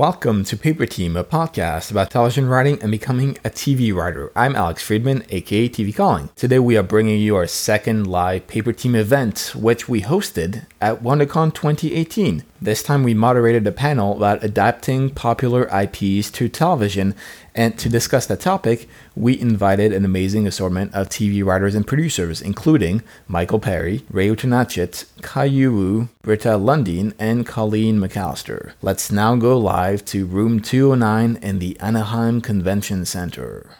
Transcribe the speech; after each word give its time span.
Welcome 0.00 0.44
to 0.44 0.56
Paper 0.56 0.86
Team, 0.86 1.14
a 1.14 1.22
podcast 1.22 1.90
about 1.90 2.10
television 2.10 2.48
writing 2.48 2.80
and 2.80 2.90
becoming 2.90 3.36
a 3.44 3.50
TV 3.50 3.94
writer. 3.94 4.32
I'm 4.34 4.56
Alex 4.56 4.82
Friedman, 4.82 5.26
aka 5.28 5.68
TV 5.68 5.94
Calling. 5.94 6.30
Today 6.36 6.58
we 6.58 6.78
are 6.78 6.82
bringing 6.82 7.20
you 7.20 7.36
our 7.36 7.46
second 7.46 8.06
live 8.06 8.46
Paper 8.46 8.72
Team 8.72 8.94
event, 8.94 9.52
which 9.54 9.90
we 9.90 10.00
hosted 10.00 10.64
at 10.80 11.02
WonderCon 11.02 11.52
2018. 11.52 12.44
This 12.62 12.82
time 12.82 13.02
we 13.02 13.12
moderated 13.12 13.66
a 13.66 13.72
panel 13.72 14.16
about 14.16 14.42
adapting 14.42 15.10
popular 15.10 15.64
IPs 15.64 16.30
to 16.30 16.48
television, 16.48 17.14
and 17.60 17.78
to 17.78 17.90
discuss 17.90 18.24
that 18.24 18.40
topic, 18.40 18.88
we 19.14 19.38
invited 19.38 19.92
an 19.92 20.02
amazing 20.02 20.46
assortment 20.46 20.94
of 20.94 21.10
TV 21.10 21.44
writers 21.44 21.74
and 21.74 21.86
producers, 21.86 22.40
including 22.40 23.02
Michael 23.28 23.60
Perry, 23.60 24.02
Ray 24.10 24.28
Utarnachitt, 24.28 25.04
Kai 25.20 25.48
Wu, 25.48 26.08
Britta 26.22 26.56
Lundin, 26.56 27.12
and 27.18 27.44
Colleen 27.44 28.00
McAllister. 28.00 28.72
Let's 28.80 29.12
now 29.12 29.36
go 29.36 29.58
live 29.58 30.06
to 30.06 30.24
room 30.24 30.60
209 30.60 31.38
in 31.42 31.58
the 31.58 31.78
Anaheim 31.80 32.40
Convention 32.40 33.04
Center. 33.04 33.76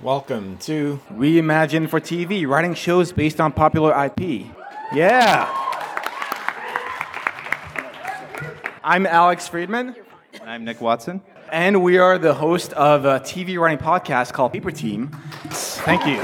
Welcome 0.00 0.56
to 0.60 1.00
Reimagine 1.12 1.86
for 1.86 2.00
TV, 2.00 2.48
writing 2.48 2.72
shows 2.72 3.12
based 3.12 3.42
on 3.42 3.52
popular 3.52 3.92
IP. 4.06 4.46
Yeah. 4.94 5.64
I'm 8.82 9.06
Alex 9.06 9.48
Friedman, 9.48 9.94
I'm 10.54 10.64
Nick 10.64 10.80
Watson. 10.80 11.20
and 11.50 11.82
we 11.82 11.98
are 11.98 12.16
the 12.16 12.32
host 12.32 12.72
of 12.74 13.04
a 13.04 13.18
TV 13.18 13.58
writing 13.58 13.84
podcast 13.84 14.32
called 14.32 14.52
Paper 14.52 14.70
Team. 14.70 15.08
Thank 15.50 16.06
you. 16.06 16.22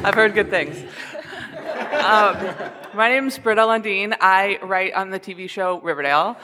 I've 0.04 0.16
heard 0.16 0.34
good 0.34 0.50
things. 0.50 0.84
Um, 1.92 2.38
my 2.94 3.10
name's 3.10 3.38
Britta 3.38 3.62
Lundin. 3.62 4.16
I 4.22 4.60
write 4.62 4.94
on 4.94 5.10
the 5.10 5.20
TV 5.20 5.50
show 5.50 5.80
Riverdale. 5.82 6.38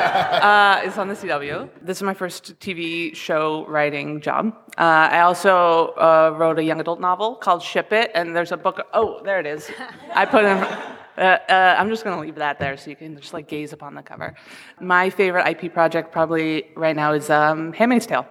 Uh, 0.00 0.80
it's 0.84 0.98
on 0.98 1.08
the 1.08 1.14
CW. 1.14 1.68
This 1.82 1.98
is 1.98 2.02
my 2.02 2.14
first 2.14 2.58
TV 2.58 3.14
show 3.14 3.66
writing 3.66 4.20
job. 4.20 4.54
Uh, 4.78 5.08
I 5.10 5.20
also 5.20 5.88
uh, 5.88 6.34
wrote 6.36 6.58
a 6.58 6.64
young 6.64 6.80
adult 6.80 7.00
novel 7.00 7.34
called 7.34 7.62
Ship 7.62 7.92
It, 7.92 8.10
and 8.14 8.34
there's 8.34 8.52
a 8.52 8.56
book. 8.56 8.80
Oh, 8.94 9.20
there 9.24 9.38
it 9.40 9.46
is. 9.46 9.70
I 10.14 10.24
put 10.24 10.44
in. 10.44 10.66
Uh, 11.20 11.38
uh, 11.50 11.76
I'm 11.78 11.90
just 11.90 12.02
going 12.02 12.16
to 12.16 12.22
leave 12.22 12.36
that 12.36 12.58
there 12.58 12.78
so 12.78 12.88
you 12.88 12.96
can 12.96 13.14
just 13.20 13.34
like 13.34 13.46
gaze 13.46 13.74
upon 13.74 13.94
the 13.94 14.02
cover. 14.02 14.34
My 14.80 15.10
favorite 15.10 15.46
IP 15.46 15.70
project 15.72 16.12
probably 16.12 16.68
right 16.74 16.96
now 16.96 17.12
is 17.12 17.28
um, 17.28 17.74
Handmaid's 17.74 18.06
Tale. 18.06 18.26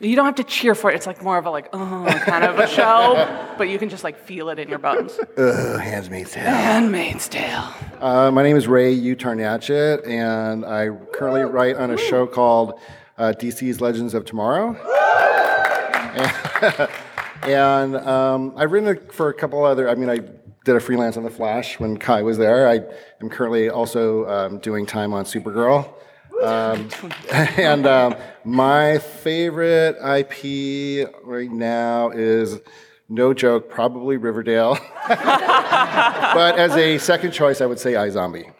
You 0.00 0.16
don't 0.16 0.24
have 0.24 0.36
to 0.36 0.44
cheer 0.44 0.74
for 0.74 0.90
it. 0.90 0.94
It's 0.94 1.06
like 1.06 1.22
more 1.22 1.36
of 1.36 1.44
a 1.44 1.50
like 1.50 1.68
oh 1.74 2.06
kind 2.24 2.44
of 2.44 2.58
a 2.58 2.66
show, 2.66 3.54
but 3.58 3.68
you 3.68 3.78
can 3.78 3.90
just 3.90 4.02
like 4.02 4.18
feel 4.18 4.48
it 4.48 4.58
in 4.58 4.70
your 4.70 4.78
bones. 4.78 5.18
Uh, 5.36 5.76
Handmaid's 5.76 6.32
Tale. 6.32 6.44
Handmaid's 6.44 7.28
Tale. 7.28 7.68
Uh, 8.00 8.30
my 8.30 8.42
name 8.42 8.56
is 8.56 8.66
Ray 8.66 8.98
Utarnachitt, 8.98 10.08
and 10.08 10.64
I 10.64 10.88
currently 11.12 11.42
write 11.42 11.76
on 11.76 11.90
a 11.90 11.98
show 11.98 12.26
called 12.26 12.80
uh, 13.18 13.34
DC's 13.36 13.82
Legends 13.82 14.14
of 14.14 14.24
Tomorrow. 14.24 14.74
and 17.42 17.96
um, 17.96 18.54
I've 18.56 18.72
written 18.72 18.88
it 18.88 19.12
for 19.12 19.28
a 19.28 19.34
couple 19.34 19.62
other. 19.62 19.90
I 19.90 19.94
mean, 19.94 20.08
I 20.08 20.20
did 20.64 20.76
a 20.76 20.80
freelance 20.80 21.16
on 21.16 21.22
The 21.22 21.30
Flash 21.30 21.78
when 21.78 21.98
Kai 21.98 22.22
was 22.22 22.38
there. 22.38 22.66
I 22.68 22.80
am 23.20 23.28
currently 23.28 23.68
also 23.68 24.26
um, 24.26 24.58
doing 24.58 24.86
time 24.86 25.12
on 25.12 25.24
Supergirl. 25.24 25.92
Um, 26.42 26.88
and 27.30 27.86
um, 27.86 28.16
my 28.44 28.98
favorite 28.98 29.96
IP 29.96 31.10
right 31.22 31.50
now 31.50 32.10
is, 32.10 32.60
no 33.08 33.34
joke, 33.34 33.68
probably 33.68 34.16
Riverdale. 34.16 34.78
but 35.08 36.58
as 36.58 36.74
a 36.76 36.96
second 36.98 37.32
choice, 37.32 37.60
I 37.60 37.66
would 37.66 37.78
say 37.78 37.92
iZombie. 37.92 38.52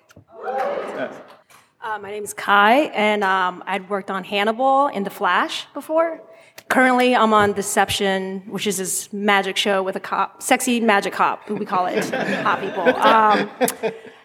Uh, 1.83 1.99
my 1.99 2.11
name 2.11 2.25
is 2.25 2.35
Kai, 2.35 2.87
and 2.95 3.23
um, 3.25 3.63
I'd 3.67 3.89
worked 3.89 4.11
on 4.11 4.25
Hannibal 4.25 4.89
in 4.89 5.05
The 5.05 5.11
Flash 5.11 5.67
before. 5.75 6.21
Currently, 6.69 7.15
I'm 7.15 7.33
on 7.33 7.53
Deception, 7.53 8.43
which 8.49 8.67
is 8.67 8.79
this 8.79 9.13
magic 9.13 9.57
show 9.57 9.83
with 9.83 9.97
a 9.97 10.01
cop, 10.01 10.43
sexy 10.43 10.81
magic 10.81 11.13
cop, 11.13 11.47
who 11.47 11.55
we 11.55 11.67
call 11.67 11.87
it, 11.87 12.05
hot 12.43 12.61
people. 12.61 12.89
Um, 12.97 13.51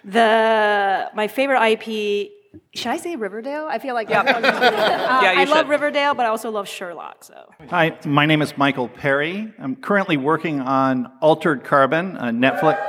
the 0.04 1.12
my 1.14 1.28
favorite 1.28 1.62
IP. 1.62 2.32
Should 2.74 2.88
I 2.92 2.98
say 2.98 3.16
Riverdale? 3.16 3.68
I 3.70 3.78
feel 3.78 3.94
like 3.94 4.10
Yeah. 4.10 4.22
Uh, 4.22 4.40
Yeah, 5.22 5.32
you 5.34 5.40
I 5.42 5.44
love. 5.44 5.70
Riverdale, 5.70 6.16
but 6.16 6.26
I 6.26 6.30
also 6.30 6.50
love 6.50 6.68
Sherlock. 6.68 7.24
So 7.24 7.52
Hi, 7.70 7.96
my 8.06 8.26
name 8.26 8.42
is 8.42 8.58
Michael 8.58 8.88
Perry. 8.88 9.54
I'm 9.60 9.76
currently 9.76 10.18
working 10.18 10.60
on 10.62 11.12
Altered 11.22 11.64
Carbon, 11.64 12.16
a 12.18 12.26
Netflix. 12.32 12.80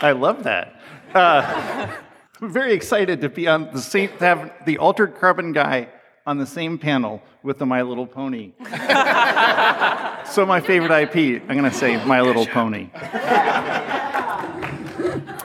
I 0.00 0.12
love 0.12 0.44
that. 0.44 0.80
Uh, 1.14 1.88
I'm 2.40 2.50
very 2.52 2.72
excited 2.72 3.20
to 3.22 3.28
be 3.28 3.46
on 3.48 3.70
the 3.72 3.80
same, 3.80 4.08
to 4.18 4.24
have 4.24 4.52
the 4.66 4.78
Altered 4.78 5.16
Carbon 5.18 5.52
guy 5.52 5.88
on 6.26 6.38
the 6.38 6.46
same 6.46 6.78
panel 6.78 7.22
with 7.42 7.58
the 7.58 7.66
My 7.66 7.82
Little 7.82 8.06
Pony. 8.06 8.52
so 10.26 10.46
my 10.46 10.62
favorite 10.64 10.90
IP, 10.90 11.42
I'm 11.42 11.56
going 11.58 11.70
to 11.70 11.76
say 11.76 12.02
My 12.06 12.22
Little 12.22 12.46
Pony. 12.46 12.88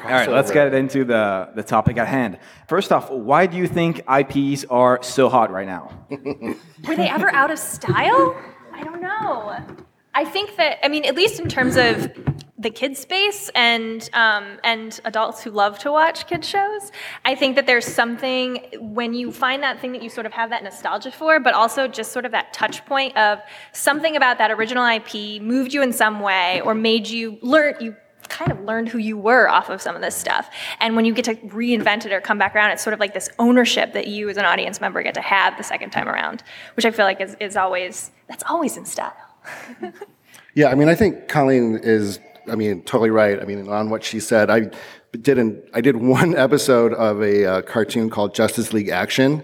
All 0.10 0.16
right, 0.16 0.30
let's 0.30 0.52
get 0.52 0.74
into 0.74 1.04
the, 1.04 1.50
the 1.54 1.64
topic 1.64 1.98
at 1.98 2.08
hand. 2.08 2.40
First 2.68 2.92
off, 2.92 3.12
why 3.12 3.46
do 3.46 3.58
you 3.58 3.68
think 3.68 4.02
IPs 4.10 4.66
are 4.66 5.04
so 5.04 5.30
hot 5.30 5.52
right 5.52 5.68
now? 5.68 5.92
Were 6.10 6.96
they 6.96 7.10
ever 7.10 7.30
out 7.30 7.52
of 7.52 7.60
style? 7.60 8.36
I 8.74 8.84
don't 8.84 9.02
know. 9.02 9.58
I 10.14 10.26
think 10.26 10.56
that 10.58 10.84
I 10.84 10.90
mean, 10.90 11.06
at 11.06 11.16
least 11.16 11.40
in 11.40 11.48
terms 11.48 11.78
of 11.78 12.12
the 12.58 12.70
kid 12.70 12.98
space 12.98 13.50
and 13.56 14.10
um, 14.14 14.60
and 14.64 15.00
adults 15.06 15.44
who 15.44 15.52
love 15.52 15.80
to 15.80 15.92
watch 15.92 16.28
kid 16.28 16.44
shows, 16.44 16.92
I 17.24 17.36
think 17.36 17.56
that 17.56 17.66
there's 17.66 17.86
something 17.86 18.66
when 18.80 19.14
you 19.14 19.32
find 19.32 19.64
that 19.64 19.80
thing 19.80 19.94
that 19.94 20.04
you 20.04 20.10
sort 20.10 20.26
of 20.26 20.34
have 20.34 20.50
that 20.50 20.64
nostalgia 20.64 21.12
for, 21.12 21.40
but 21.40 21.54
also 21.54 21.88
just 21.88 22.12
sort 22.12 22.26
of 22.26 22.32
that 22.32 22.54
touch 22.54 22.86
point 22.86 23.16
of 23.16 23.40
something 23.72 24.16
about 24.16 24.40
that 24.40 24.52
original 24.52 24.86
IP 24.86 25.42
moved 25.42 25.74
you 25.74 25.82
in 25.82 25.94
some 25.94 26.20
way 26.20 26.60
or 26.62 26.76
made 26.76 27.08
you 27.08 27.38
learn 27.42 27.76
you 27.80 27.96
kind 28.28 28.52
of 28.52 28.60
learned 28.62 28.90
who 28.90 29.00
you 29.00 29.18
were 29.18 29.50
off 29.50 29.70
of 29.70 29.82
some 29.82 29.96
of 29.96 30.02
this 30.02 30.16
stuff. 30.16 30.50
And 30.80 30.96
when 30.96 31.06
you 31.06 31.14
get 31.14 31.26
to 31.26 31.36
reinvent 31.36 32.06
it 32.06 32.12
or 32.12 32.22
come 32.22 32.38
back 32.38 32.56
around, 32.56 32.72
it's 32.72 32.84
sort 32.84 32.94
of 32.94 33.00
like 33.00 33.14
this 33.14 33.30
ownership 33.40 33.94
that 33.94 34.08
you 34.08 34.30
as 34.30 34.38
an 34.38 34.46
audience 34.46 34.80
member 34.80 35.02
get 35.02 35.16
to 35.16 35.22
have 35.22 35.58
the 35.58 35.64
second 35.64 35.90
time 35.90 36.08
around, 36.08 36.44
which 36.76 36.86
I 36.86 36.92
feel 36.92 37.06
like 37.06 37.22
is, 37.22 37.36
is 37.40 37.58
always, 37.58 38.12
that's 38.28 38.44
always 38.48 38.78
in 38.78 38.86
style. 38.86 39.29
Yeah, 40.56 40.68
I 40.70 40.76
mean, 40.76 40.90
I 40.90 40.96
think 40.96 41.28
Colleen 41.28 41.80
is, 41.82 42.20
I 42.52 42.56
mean, 42.56 42.82
totally 42.82 43.12
right. 43.12 43.40
I 43.40 43.46
mean, 43.46 43.70
on 43.70 43.90
what 43.90 44.04
she 44.04 44.20
said, 44.20 44.50
I 44.50 44.72
didn't, 45.12 45.64
I 45.74 45.82
did 45.82 45.96
one 45.96 46.36
episode 46.48 46.94
of 46.94 47.22
a 47.22 47.46
uh, 47.46 47.62
cartoon 47.62 48.10
called 48.10 48.34
Justice 48.34 48.74
League 48.74 48.90
Action. 48.90 49.44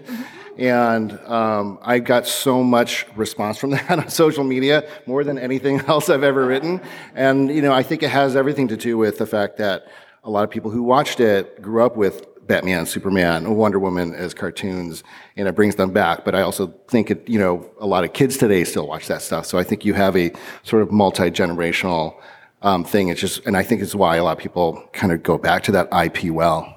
And 0.58 1.18
um, 1.20 1.78
I 1.82 2.00
got 2.00 2.26
so 2.26 2.62
much 2.62 3.06
response 3.14 3.56
from 3.56 3.70
that 3.76 3.90
on 3.90 4.08
social 4.08 4.44
media, 4.44 4.88
more 5.06 5.22
than 5.22 5.38
anything 5.38 5.80
else 5.82 6.10
I've 6.10 6.22
ever 6.22 6.44
written. 6.44 6.80
And, 7.14 7.50
you 7.50 7.62
know, 7.62 7.72
I 7.72 7.82
think 7.82 8.02
it 8.02 8.10
has 8.10 8.36
everything 8.36 8.68
to 8.68 8.76
do 8.76 8.98
with 8.98 9.18
the 9.18 9.26
fact 9.26 9.58
that 9.58 9.86
a 10.24 10.30
lot 10.30 10.44
of 10.44 10.50
people 10.50 10.70
who 10.70 10.82
watched 10.82 11.20
it 11.20 11.62
grew 11.62 11.82
up 11.82 11.96
with 11.96 12.26
Batman, 12.46 12.86
Superman, 12.86 13.54
Wonder 13.54 13.78
Woman 13.78 14.14
as 14.14 14.34
cartoons, 14.34 15.02
and 15.36 15.48
it 15.48 15.54
brings 15.54 15.76
them 15.76 15.92
back. 15.92 16.24
But 16.24 16.34
I 16.34 16.42
also 16.42 16.68
think 16.88 17.10
it, 17.10 17.28
you 17.28 17.38
know, 17.38 17.68
a 17.80 17.86
lot 17.86 18.04
of 18.04 18.12
kids 18.12 18.36
today 18.36 18.64
still 18.64 18.86
watch 18.86 19.06
that 19.08 19.22
stuff. 19.22 19.46
So 19.46 19.58
I 19.58 19.62
think 19.62 19.84
you 19.84 19.94
have 19.94 20.16
a 20.16 20.32
sort 20.62 20.82
of 20.82 20.90
multi 20.92 21.30
generational 21.30 22.20
um, 22.62 22.84
thing. 22.84 23.08
It's 23.08 23.20
just, 23.20 23.44
and 23.46 23.56
I 23.56 23.62
think 23.62 23.82
it's 23.82 23.94
why 23.94 24.16
a 24.16 24.24
lot 24.24 24.32
of 24.32 24.38
people 24.38 24.82
kind 24.92 25.12
of 25.12 25.22
go 25.22 25.38
back 25.38 25.62
to 25.64 25.72
that 25.72 25.88
IP 25.92 26.30
well. 26.30 26.72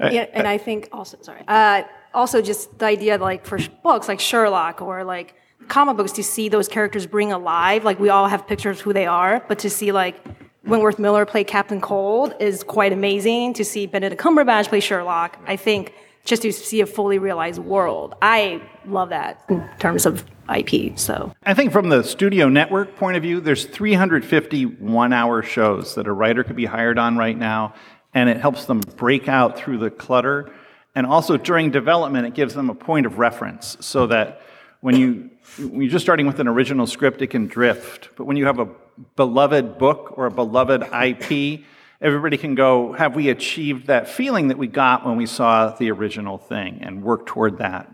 Yeah, 0.00 0.26
and 0.32 0.46
I 0.46 0.58
think 0.58 0.88
also, 0.92 1.18
sorry, 1.22 1.42
uh, 1.48 1.82
also 2.14 2.40
just 2.40 2.78
the 2.78 2.86
idea 2.86 3.18
like 3.18 3.44
for 3.44 3.58
books 3.82 4.06
like 4.06 4.20
Sherlock 4.20 4.80
or 4.80 5.02
like 5.02 5.34
comic 5.66 5.96
books 5.96 6.12
to 6.12 6.22
see 6.22 6.48
those 6.48 6.68
characters 6.68 7.06
bring 7.06 7.32
alive. 7.32 7.84
Like 7.84 7.98
we 7.98 8.08
all 8.08 8.28
have 8.28 8.46
pictures 8.46 8.78
of 8.78 8.82
who 8.82 8.92
they 8.92 9.06
are, 9.06 9.44
but 9.48 9.58
to 9.60 9.70
see 9.70 9.90
like 9.90 10.24
Wentworth 10.64 10.98
Miller 10.98 11.24
play 11.24 11.44
Captain 11.44 11.80
Cold 11.80 12.34
is 12.40 12.62
quite 12.62 12.92
amazing. 12.92 13.54
To 13.54 13.64
see 13.64 13.86
Benedict 13.86 14.20
Cumberbatch 14.20 14.68
play 14.68 14.80
Sherlock, 14.80 15.38
I 15.46 15.56
think 15.56 15.94
just 16.24 16.42
to 16.42 16.52
see 16.52 16.80
a 16.80 16.86
fully 16.86 17.18
realized 17.18 17.58
world. 17.58 18.14
I 18.20 18.60
love 18.86 19.08
that 19.08 19.44
in 19.48 19.66
terms 19.78 20.04
of 20.04 20.24
IP. 20.54 20.98
So 20.98 21.32
I 21.44 21.54
think 21.54 21.72
from 21.72 21.88
the 21.88 22.02
studio 22.02 22.48
network 22.48 22.96
point 22.96 23.16
of 23.16 23.22
view, 23.22 23.40
there's 23.40 23.64
350 23.64 24.64
one 24.64 25.12
hour 25.12 25.42
shows 25.42 25.94
that 25.94 26.06
a 26.06 26.12
writer 26.12 26.44
could 26.44 26.56
be 26.56 26.66
hired 26.66 26.98
on 26.98 27.16
right 27.16 27.36
now, 27.36 27.74
and 28.12 28.28
it 28.28 28.38
helps 28.38 28.66
them 28.66 28.80
break 28.80 29.28
out 29.28 29.58
through 29.58 29.78
the 29.78 29.90
clutter. 29.90 30.50
And 30.94 31.06
also 31.06 31.36
during 31.36 31.70
development, 31.70 32.26
it 32.26 32.34
gives 32.34 32.54
them 32.54 32.68
a 32.68 32.74
point 32.74 33.06
of 33.06 33.18
reference 33.18 33.76
so 33.80 34.06
that 34.08 34.42
when, 34.80 34.96
you, 34.96 35.30
when 35.58 35.82
you're 35.82 35.90
just 35.90 36.04
starting 36.04 36.26
with 36.26 36.40
an 36.40 36.48
original 36.48 36.86
script, 36.86 37.22
it 37.22 37.28
can 37.28 37.46
drift. 37.46 38.10
But 38.16 38.24
when 38.24 38.36
you 38.36 38.46
have 38.46 38.58
a 38.58 38.68
beloved 39.16 39.78
book 39.78 40.14
or 40.16 40.26
a 40.26 40.30
beloved 40.30 40.82
IP, 40.82 41.64
everybody 42.00 42.36
can 42.36 42.54
go, 42.54 42.92
have 42.92 43.14
we 43.14 43.28
achieved 43.28 43.86
that 43.86 44.08
feeling 44.08 44.48
that 44.48 44.58
we 44.58 44.66
got 44.66 45.06
when 45.06 45.16
we 45.16 45.26
saw 45.26 45.70
the 45.70 45.90
original 45.90 46.38
thing 46.38 46.80
and 46.82 47.02
work 47.02 47.26
toward 47.26 47.58
that? 47.58 47.90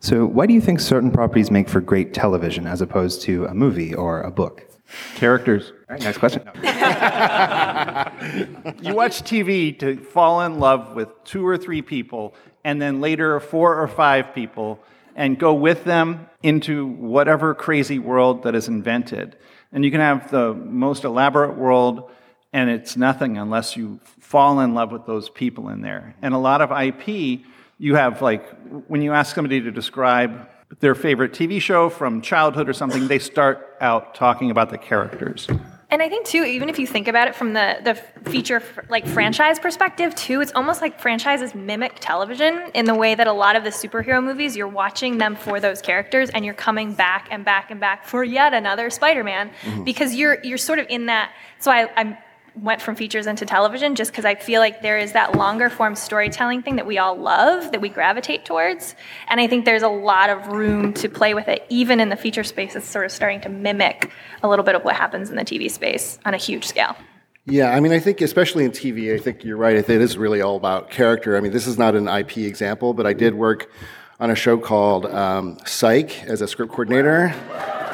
So, 0.00 0.26
why 0.26 0.46
do 0.46 0.52
you 0.52 0.60
think 0.60 0.80
certain 0.80 1.10
properties 1.10 1.50
make 1.50 1.68
for 1.68 1.80
great 1.80 2.12
television 2.12 2.66
as 2.66 2.80
opposed 2.80 3.22
to 3.22 3.46
a 3.46 3.54
movie 3.54 3.94
or 3.94 4.20
a 4.20 4.30
book? 4.30 4.66
Characters. 5.14 5.72
All 5.88 5.96
right, 5.96 6.02
next 6.02 6.18
question. 6.18 6.42
You 8.82 8.94
watch 8.94 9.22
TV 9.22 9.78
to 9.80 9.96
fall 9.96 10.42
in 10.42 10.58
love 10.58 10.94
with 10.94 11.08
two 11.24 11.46
or 11.46 11.56
three 11.56 11.82
people, 11.82 12.34
and 12.64 12.80
then 12.80 13.00
later 13.00 13.38
four 13.40 13.80
or 13.80 13.88
five 13.88 14.34
people, 14.34 14.80
and 15.14 15.38
go 15.38 15.54
with 15.54 15.84
them 15.84 16.28
into 16.42 16.86
whatever 16.86 17.54
crazy 17.54 17.98
world 17.98 18.42
that 18.44 18.54
is 18.54 18.68
invented. 18.68 19.36
And 19.76 19.84
you 19.84 19.90
can 19.90 20.00
have 20.00 20.30
the 20.30 20.54
most 20.54 21.04
elaborate 21.04 21.54
world, 21.54 22.10
and 22.50 22.70
it's 22.70 22.96
nothing 22.96 23.36
unless 23.36 23.76
you 23.76 24.00
fall 24.20 24.60
in 24.60 24.72
love 24.72 24.90
with 24.90 25.04
those 25.04 25.28
people 25.28 25.68
in 25.68 25.82
there. 25.82 26.16
And 26.22 26.32
a 26.32 26.38
lot 26.38 26.62
of 26.62 26.70
IP, 26.70 27.42
you 27.78 27.94
have 27.94 28.22
like, 28.22 28.48
when 28.88 29.02
you 29.02 29.12
ask 29.12 29.34
somebody 29.34 29.60
to 29.60 29.70
describe 29.70 30.48
their 30.80 30.94
favorite 30.94 31.32
TV 31.32 31.60
show 31.60 31.90
from 31.90 32.22
childhood 32.22 32.70
or 32.70 32.72
something, 32.72 33.06
they 33.06 33.18
start 33.18 33.76
out 33.82 34.14
talking 34.14 34.50
about 34.50 34.70
the 34.70 34.78
characters. 34.78 35.46
And 35.88 36.02
I 36.02 36.08
think 36.08 36.26
too, 36.26 36.42
even 36.42 36.68
if 36.68 36.80
you 36.80 36.86
think 36.86 37.06
about 37.06 37.28
it 37.28 37.34
from 37.36 37.52
the 37.52 37.78
the 37.84 37.94
feature 38.28 38.60
like 38.88 39.06
franchise 39.06 39.60
perspective 39.60 40.14
too, 40.16 40.40
it's 40.40 40.50
almost 40.52 40.80
like 40.82 41.00
franchises 41.00 41.54
mimic 41.54 41.98
television 42.00 42.70
in 42.74 42.86
the 42.86 42.94
way 42.94 43.14
that 43.14 43.28
a 43.28 43.32
lot 43.32 43.54
of 43.54 43.62
the 43.62 43.70
superhero 43.70 44.22
movies, 44.22 44.56
you're 44.56 44.66
watching 44.66 45.18
them 45.18 45.36
for 45.36 45.60
those 45.60 45.80
characters, 45.80 46.28
and 46.30 46.44
you're 46.44 46.54
coming 46.54 46.92
back 46.92 47.28
and 47.30 47.44
back 47.44 47.70
and 47.70 47.78
back 47.78 48.04
for 48.04 48.24
yet 48.24 48.52
another 48.52 48.90
Spider-Man 48.90 49.50
mm-hmm. 49.50 49.84
because 49.84 50.14
you're 50.14 50.42
you're 50.42 50.58
sort 50.58 50.80
of 50.80 50.86
in 50.88 51.06
that. 51.06 51.32
So 51.60 51.70
I, 51.70 51.88
I'm 51.96 52.18
went 52.62 52.80
from 52.80 52.96
features 52.96 53.26
into 53.26 53.44
television 53.44 53.94
just 53.94 54.10
because 54.10 54.24
I 54.24 54.34
feel 54.34 54.60
like 54.60 54.82
there 54.82 54.98
is 54.98 55.12
that 55.12 55.36
longer 55.36 55.68
form 55.68 55.94
storytelling 55.94 56.62
thing 56.62 56.76
that 56.76 56.86
we 56.86 56.98
all 56.98 57.16
love, 57.16 57.72
that 57.72 57.80
we 57.80 57.88
gravitate 57.88 58.44
towards. 58.44 58.94
And 59.28 59.40
I 59.40 59.46
think 59.46 59.64
there's 59.64 59.82
a 59.82 59.88
lot 59.88 60.30
of 60.30 60.48
room 60.48 60.92
to 60.94 61.08
play 61.08 61.34
with 61.34 61.48
it, 61.48 61.66
even 61.68 62.00
in 62.00 62.08
the 62.08 62.16
feature 62.16 62.44
space. 62.44 62.74
It's 62.74 62.86
sort 62.86 63.04
of 63.04 63.12
starting 63.12 63.40
to 63.42 63.48
mimic 63.48 64.10
a 64.42 64.48
little 64.48 64.64
bit 64.64 64.74
of 64.74 64.84
what 64.84 64.96
happens 64.96 65.30
in 65.30 65.36
the 65.36 65.44
TV 65.44 65.70
space 65.70 66.18
on 66.24 66.34
a 66.34 66.38
huge 66.38 66.64
scale. 66.64 66.96
Yeah, 67.44 67.70
I 67.70 67.78
mean, 67.78 67.92
I 67.92 68.00
think 68.00 68.20
especially 68.20 68.64
in 68.64 68.72
TV, 68.72 69.14
I 69.14 69.18
think 69.18 69.44
you're 69.44 69.56
right. 69.56 69.76
It 69.76 69.88
is 69.88 70.18
really 70.18 70.40
all 70.40 70.56
about 70.56 70.90
character. 70.90 71.36
I 71.36 71.40
mean, 71.40 71.52
this 71.52 71.66
is 71.68 71.78
not 71.78 71.94
an 71.94 72.08
IP 72.08 72.38
example, 72.38 72.92
but 72.92 73.06
I 73.06 73.12
did 73.12 73.34
work 73.34 73.70
on 74.18 74.30
a 74.30 74.34
show 74.34 74.58
called 74.58 75.06
um, 75.06 75.58
Psych 75.64 76.24
as 76.24 76.40
a 76.40 76.48
script 76.48 76.72
coordinator, 76.72 77.34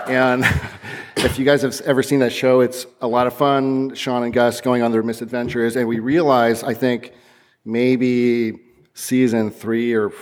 and 0.09 0.45
if 1.17 1.39
you 1.39 1.45
guys 1.45 1.63
have 1.63 1.81
ever 1.83 2.03
seen 2.03 2.21
that 2.21 2.33
show, 2.33 2.61
it's 2.61 2.87
a 3.01 3.07
lot 3.07 3.27
of 3.27 3.35
fun. 3.35 3.95
Sean 3.95 4.23
and 4.23 4.33
Gus 4.33 4.61
going 4.61 4.83
on 4.83 4.93
their 4.93 5.03
misadventures, 5.03 5.77
and 5.77 5.87
we 5.87 5.99
realized, 5.99 6.65
I 6.65 6.75
think, 6.75 7.13
maybe 7.65 8.59
season 8.95 9.51
three 9.51 9.95
or 9.95 10.13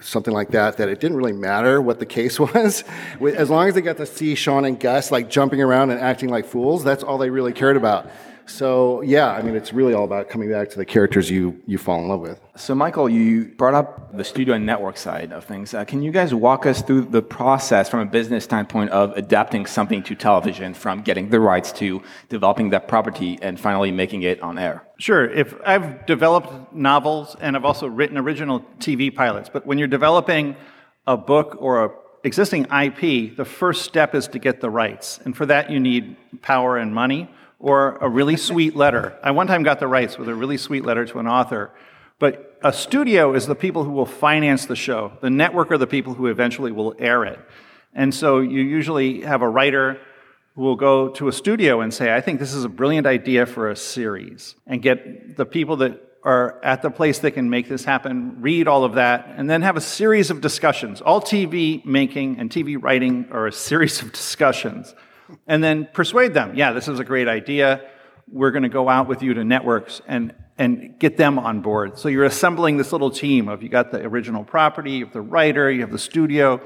something 0.00 0.34
like 0.34 0.50
that, 0.50 0.76
that 0.76 0.88
it 0.88 1.00
didn't 1.00 1.16
really 1.16 1.32
matter 1.32 1.80
what 1.80 1.98
the 1.98 2.06
case 2.06 2.38
was. 2.54 2.84
As 3.20 3.50
long 3.50 3.68
as 3.68 3.74
they 3.74 3.80
got 3.80 3.96
to 3.96 4.06
see 4.06 4.34
Sean 4.34 4.64
and 4.64 4.78
Gus 4.78 5.10
like 5.10 5.30
jumping 5.30 5.60
around 5.60 5.90
and 5.90 6.00
acting 6.00 6.28
like 6.28 6.44
fools, 6.44 6.84
that's 6.84 7.02
all 7.02 7.18
they 7.18 7.30
really 7.30 7.52
cared 7.52 7.76
about. 7.76 8.10
So 8.46 9.00
yeah, 9.02 9.32
I 9.32 9.42
mean, 9.42 9.56
it's 9.56 9.72
really 9.72 9.94
all 9.94 10.04
about 10.04 10.28
coming 10.28 10.50
back 10.50 10.70
to 10.70 10.76
the 10.76 10.84
characters 10.84 11.30
you 11.30 11.60
you 11.66 11.78
fall 11.78 12.00
in 12.00 12.08
love 12.08 12.20
with. 12.20 12.40
So, 12.56 12.74
Michael, 12.74 13.08
you 13.08 13.46
brought 13.46 13.74
up 13.74 14.16
the 14.16 14.24
studio 14.24 14.54
and 14.54 14.64
network 14.64 14.96
side 14.96 15.32
of 15.32 15.44
things. 15.44 15.74
Uh, 15.74 15.84
can 15.84 16.02
you 16.02 16.12
guys 16.12 16.34
walk 16.34 16.66
us 16.66 16.82
through 16.82 17.06
the 17.06 17.22
process 17.22 17.88
from 17.88 18.00
a 18.00 18.06
business 18.06 18.44
standpoint 18.44 18.90
of 18.90 19.16
adapting 19.16 19.66
something 19.66 20.02
to 20.04 20.14
television, 20.14 20.74
from 20.74 21.02
getting 21.02 21.30
the 21.30 21.40
rights 21.40 21.72
to 21.72 22.02
developing 22.28 22.70
that 22.70 22.86
property 22.86 23.38
and 23.42 23.58
finally 23.58 23.90
making 23.90 24.22
it 24.22 24.40
on 24.40 24.58
air? 24.58 24.86
Sure. 24.98 25.24
If 25.28 25.54
I've 25.66 26.06
developed 26.06 26.72
novels 26.72 27.36
and 27.40 27.56
I've 27.56 27.64
also 27.64 27.88
written 27.88 28.18
original 28.18 28.60
TV 28.78 29.14
pilots, 29.14 29.48
but 29.52 29.66
when 29.66 29.78
you're 29.78 29.88
developing 29.88 30.56
a 31.06 31.16
book 31.16 31.56
or 31.58 31.84
a 31.84 31.90
existing 32.24 32.64
IP, 32.72 33.36
the 33.36 33.44
first 33.44 33.84
step 33.84 34.14
is 34.14 34.28
to 34.28 34.38
get 34.38 34.60
the 34.60 34.70
rights. 34.70 35.20
And 35.24 35.36
for 35.36 35.44
that 35.46 35.70
you 35.70 35.78
need 35.78 36.16
power 36.40 36.78
and 36.78 36.94
money 36.94 37.28
or 37.58 37.96
a 37.96 38.08
really 38.08 38.36
sweet 38.36 38.76
letter. 38.76 39.18
I 39.22 39.30
one 39.30 39.46
time 39.46 39.62
got 39.62 39.80
the 39.80 39.86
rights 39.86 40.18
with 40.18 40.28
a 40.28 40.34
really 40.34 40.56
sweet 40.56 40.84
letter 40.84 41.04
to 41.06 41.18
an 41.18 41.26
author. 41.26 41.70
But 42.18 42.58
a 42.62 42.72
studio 42.72 43.34
is 43.34 43.46
the 43.46 43.54
people 43.54 43.84
who 43.84 43.90
will 43.90 44.06
finance 44.06 44.66
the 44.66 44.76
show. 44.76 45.12
The 45.20 45.30
network 45.30 45.70
are 45.72 45.78
the 45.78 45.86
people 45.86 46.14
who 46.14 46.26
eventually 46.26 46.72
will 46.72 46.94
air 46.98 47.24
it. 47.24 47.38
And 47.92 48.14
so 48.14 48.40
you 48.40 48.62
usually 48.62 49.20
have 49.22 49.42
a 49.42 49.48
writer 49.48 50.00
who 50.54 50.62
will 50.62 50.76
go 50.76 51.08
to 51.10 51.28
a 51.28 51.32
studio 51.32 51.80
and 51.80 51.92
say, 51.92 52.14
I 52.14 52.20
think 52.20 52.38
this 52.38 52.54
is 52.54 52.64
a 52.64 52.68
brilliant 52.68 53.06
idea 53.06 53.44
for 53.46 53.70
a 53.70 53.76
series, 53.76 54.54
and 54.66 54.80
get 54.80 55.36
the 55.36 55.44
people 55.44 55.76
that 55.78 56.00
are 56.22 56.62
at 56.64 56.80
the 56.80 56.90
place 56.90 57.18
that 57.18 57.32
can 57.32 57.50
make 57.50 57.68
this 57.68 57.84
happen, 57.84 58.40
read 58.40 58.66
all 58.66 58.84
of 58.84 58.94
that, 58.94 59.34
and 59.36 59.50
then 59.50 59.62
have 59.62 59.76
a 59.76 59.80
series 59.80 60.30
of 60.30 60.40
discussions. 60.40 61.00
All 61.02 61.20
TV 61.20 61.84
making 61.84 62.38
and 62.38 62.48
TV 62.48 62.80
writing 62.80 63.26
are 63.30 63.46
a 63.46 63.52
series 63.52 64.00
of 64.00 64.12
discussions. 64.12 64.94
And 65.46 65.62
then 65.62 65.88
persuade 65.92 66.34
them, 66.34 66.54
yeah, 66.54 66.72
this 66.72 66.88
is 66.88 66.98
a 66.98 67.04
great 67.04 67.28
idea. 67.28 67.82
We're 68.30 68.50
going 68.50 68.62
to 68.62 68.68
go 68.68 68.88
out 68.88 69.08
with 69.08 69.22
you 69.22 69.34
to 69.34 69.44
networks 69.44 70.00
and, 70.06 70.34
and 70.58 70.98
get 70.98 71.16
them 71.16 71.38
on 71.38 71.60
board. 71.60 71.98
So 71.98 72.08
you're 72.08 72.24
assembling 72.24 72.76
this 72.76 72.92
little 72.92 73.10
team 73.10 73.48
of 73.48 73.62
you 73.62 73.68
got 73.68 73.90
the 73.90 74.04
original 74.04 74.44
property, 74.44 74.92
you 74.92 75.04
have 75.04 75.12
the 75.12 75.20
writer, 75.20 75.70
you 75.70 75.82
have 75.82 75.92
the 75.92 75.98
studio, 75.98 76.60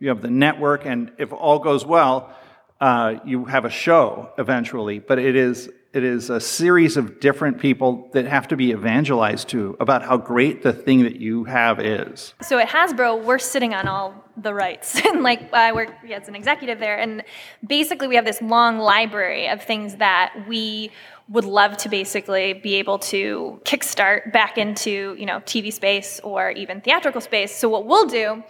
you 0.00 0.08
have 0.08 0.22
the 0.22 0.30
network, 0.30 0.86
and 0.86 1.12
if 1.18 1.32
all 1.32 1.58
goes 1.58 1.86
well, 1.86 2.34
uh, 2.80 3.16
you 3.24 3.44
have 3.44 3.64
a 3.64 3.70
show 3.70 4.32
eventually. 4.38 4.98
But 4.98 5.18
it 5.18 5.36
is 5.36 5.70
it 5.94 6.02
is 6.02 6.28
a 6.28 6.40
series 6.40 6.96
of 6.96 7.20
different 7.20 7.60
people 7.60 8.08
that 8.12 8.26
have 8.26 8.48
to 8.48 8.56
be 8.56 8.70
evangelized 8.70 9.48
to 9.50 9.76
about 9.78 10.02
how 10.02 10.16
great 10.16 10.62
the 10.62 10.72
thing 10.72 11.04
that 11.04 11.20
you 11.20 11.44
have 11.44 11.78
is. 11.78 12.34
So 12.42 12.58
at 12.58 12.68
Hasbro, 12.68 13.22
we're 13.22 13.38
sitting 13.38 13.74
on 13.74 13.86
all 13.86 14.12
the 14.36 14.52
rights, 14.52 15.00
and 15.06 15.22
like 15.22 15.52
I 15.54 15.72
work 15.72 15.90
yeah, 16.04 16.18
as 16.18 16.26
an 16.28 16.34
executive 16.34 16.80
there, 16.80 16.98
and 16.98 17.22
basically 17.64 18.08
we 18.08 18.16
have 18.16 18.24
this 18.24 18.42
long 18.42 18.78
library 18.78 19.48
of 19.48 19.62
things 19.62 19.94
that 19.96 20.34
we 20.48 20.90
would 21.28 21.44
love 21.44 21.76
to 21.78 21.88
basically 21.88 22.54
be 22.54 22.74
able 22.74 22.98
to 22.98 23.60
kickstart 23.64 24.32
back 24.32 24.58
into 24.58 25.14
you 25.16 25.26
know 25.26 25.38
TV 25.40 25.72
space 25.72 26.20
or 26.24 26.50
even 26.50 26.80
theatrical 26.80 27.20
space. 27.20 27.54
So 27.54 27.68
what 27.68 27.86
we'll 27.86 28.06
do 28.06 28.42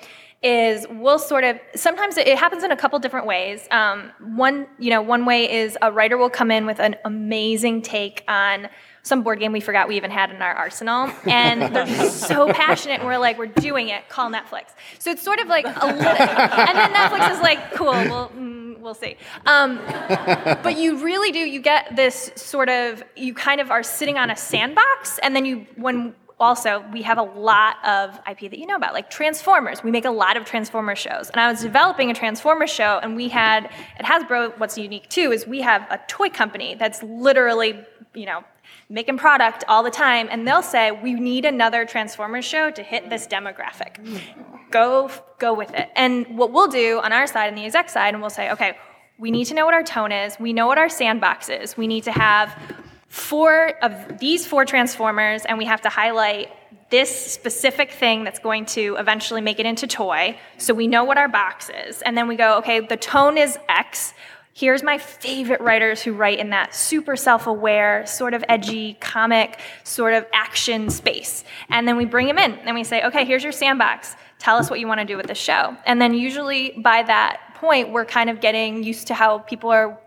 is 0.44 0.86
we'll 0.90 1.18
sort 1.18 1.42
of 1.42 1.58
sometimes 1.74 2.18
it 2.18 2.36
happens 2.36 2.62
in 2.62 2.70
a 2.70 2.76
couple 2.76 2.98
different 2.98 3.26
ways. 3.26 3.66
Um, 3.70 4.12
one 4.20 4.66
you 4.78 4.90
know 4.90 5.00
one 5.00 5.24
way 5.24 5.50
is 5.50 5.76
a 5.80 5.90
writer 5.90 6.18
will 6.18 6.30
come 6.30 6.50
in 6.50 6.66
with 6.66 6.78
an 6.78 6.96
amazing 7.04 7.80
take 7.82 8.22
on 8.28 8.68
some 9.02 9.22
board 9.22 9.38
game 9.38 9.52
we 9.52 9.60
forgot 9.60 9.86
we 9.86 9.96
even 9.96 10.10
had 10.10 10.30
in 10.30 10.40
our 10.42 10.54
arsenal, 10.54 11.10
and 11.24 11.74
they're 11.74 12.10
so 12.10 12.52
passionate. 12.52 13.00
And 13.00 13.04
we're 13.06 13.18
like, 13.18 13.38
we're 13.38 13.46
doing 13.46 13.88
it. 13.88 14.08
Call 14.08 14.30
Netflix. 14.30 14.70
So 14.98 15.10
it's 15.10 15.22
sort 15.22 15.40
of 15.40 15.48
like 15.48 15.66
a 15.66 15.86
little, 15.86 15.92
and 16.06 16.78
then 16.78 16.92
Netflix 16.92 17.32
is 17.32 17.40
like, 17.40 17.72
cool. 17.72 17.92
We'll 17.92 18.28
mm, 18.30 18.78
we'll 18.80 18.94
see. 18.94 19.16
Um, 19.46 19.80
but 20.62 20.78
you 20.78 21.02
really 21.02 21.32
do. 21.32 21.38
You 21.38 21.60
get 21.60 21.96
this 21.96 22.32
sort 22.36 22.68
of. 22.68 23.02
You 23.16 23.32
kind 23.32 23.60
of 23.60 23.70
are 23.70 23.82
sitting 23.82 24.18
on 24.18 24.30
a 24.30 24.36
sandbox, 24.36 25.18
and 25.22 25.34
then 25.34 25.44
you 25.44 25.66
when 25.76 26.14
also 26.40 26.84
we 26.92 27.02
have 27.02 27.18
a 27.18 27.22
lot 27.22 27.76
of 27.84 28.18
ip 28.28 28.40
that 28.50 28.58
you 28.58 28.66
know 28.66 28.76
about 28.76 28.92
like 28.92 29.08
transformers 29.08 29.82
we 29.82 29.90
make 29.90 30.04
a 30.04 30.10
lot 30.10 30.36
of 30.36 30.44
transformer 30.44 30.96
shows 30.96 31.30
and 31.30 31.40
i 31.40 31.50
was 31.50 31.60
developing 31.60 32.10
a 32.10 32.14
transformer 32.14 32.66
show 32.66 32.98
and 33.02 33.16
we 33.16 33.28
had 33.28 33.70
at 33.98 34.04
hasbro 34.04 34.56
what's 34.58 34.76
unique 34.76 35.08
too 35.08 35.32
is 35.32 35.46
we 35.46 35.60
have 35.60 35.82
a 35.90 35.98
toy 36.08 36.28
company 36.28 36.74
that's 36.74 37.02
literally 37.02 37.78
you 38.14 38.26
know 38.26 38.42
making 38.88 39.18
product 39.18 39.64
all 39.68 39.82
the 39.82 39.90
time, 39.90 40.28
and 40.30 40.46
they'll 40.46 40.62
say, 40.62 40.90
"We 40.90 41.14
need 41.14 41.44
another 41.44 41.84
Transformers 41.84 42.44
show 42.44 42.70
to 42.70 42.82
hit 42.82 43.10
this 43.10 43.26
demographic. 43.26 43.96
Go, 44.70 45.10
go 45.38 45.54
with 45.54 45.72
it." 45.74 45.90
And 45.96 46.38
what 46.38 46.52
we'll 46.52 46.68
do 46.68 47.00
on 47.00 47.12
our 47.12 47.26
side, 47.26 47.48
and 47.48 47.58
the 47.58 47.64
exec 47.64 47.88
side, 47.88 48.14
and 48.14 48.20
we'll 48.20 48.30
say, 48.30 48.50
"Okay, 48.50 48.76
we 49.18 49.30
need 49.30 49.46
to 49.46 49.54
know 49.54 49.64
what 49.64 49.74
our 49.74 49.82
tone 49.82 50.12
is. 50.12 50.38
We 50.38 50.52
know 50.52 50.66
what 50.66 50.78
our 50.78 50.88
sandbox 50.88 51.48
is. 51.48 51.76
We 51.76 51.86
need 51.86 52.04
to 52.04 52.12
have 52.12 52.56
four 53.14 53.75
of 53.83 54.18
these 54.18 54.47
four 54.47 54.64
Transformers, 54.64 55.44
and 55.44 55.59
we 55.59 55.66
have 55.66 55.83
to 55.83 55.88
highlight." 55.88 56.50
This 56.90 57.33
specific 57.33 57.90
thing 57.90 58.23
that's 58.23 58.38
going 58.38 58.66
to 58.66 58.97
eventually 59.00 59.40
make 59.40 59.59
it 59.59 59.66
into 59.66 59.87
toy. 59.87 60.38
So 60.59 60.75
we 60.75 60.87
know 60.87 61.02
what 61.02 61.18
our 61.18 61.28
box 61.28 61.68
is. 61.88 62.02
And 62.02 62.16
then 62.16 62.28
we 62.28 62.37
go, 62.37 62.59
okay, 62.59 62.78
the 62.80 62.97
tone 62.97 63.37
is 63.37 63.59
X 63.68 64.14
here's 64.54 64.85
my 64.85 64.97
favorite 64.99 65.61
writers 65.61 66.00
who 66.00 66.12
write 66.12 66.38
in 66.38 66.50
that 66.50 66.75
super 66.75 67.16
self 67.16 67.47
aware, 67.47 68.06
sort 68.06 68.35
of 68.35 68.44
edgy 68.49 68.94
comic, 68.94 69.59
sort 69.83 70.14
of 70.14 70.25
action 70.33 70.88
space. 70.88 71.44
And 71.68 71.87
then 71.87 71.97
we 71.97 72.04
bring 72.04 72.28
them 72.28 72.38
in 72.38 72.52
and 72.52 72.75
we 72.75 72.85
say, 72.85 73.02
okay, 73.02 73.25
here's 73.25 73.42
your 73.42 73.52
sandbox. 73.52 74.14
Tell 74.38 74.56
us 74.56 74.71
what 74.71 74.78
you 74.80 74.87
want 74.87 75.00
to 75.00 75.06
do 75.06 75.16
with 75.16 75.26
the 75.26 75.35
show. 75.35 75.76
And 75.85 76.00
then 76.00 76.14
usually 76.14 76.71
by 76.78 77.02
that 77.02 77.54
point, 77.56 77.90
we're 77.90 78.04
kind 78.04 78.30
of 78.30 78.40
getting 78.40 78.83
used 78.83 79.09
to 79.09 79.14
how 79.14 79.38
people 79.38 79.71
are 79.71 79.99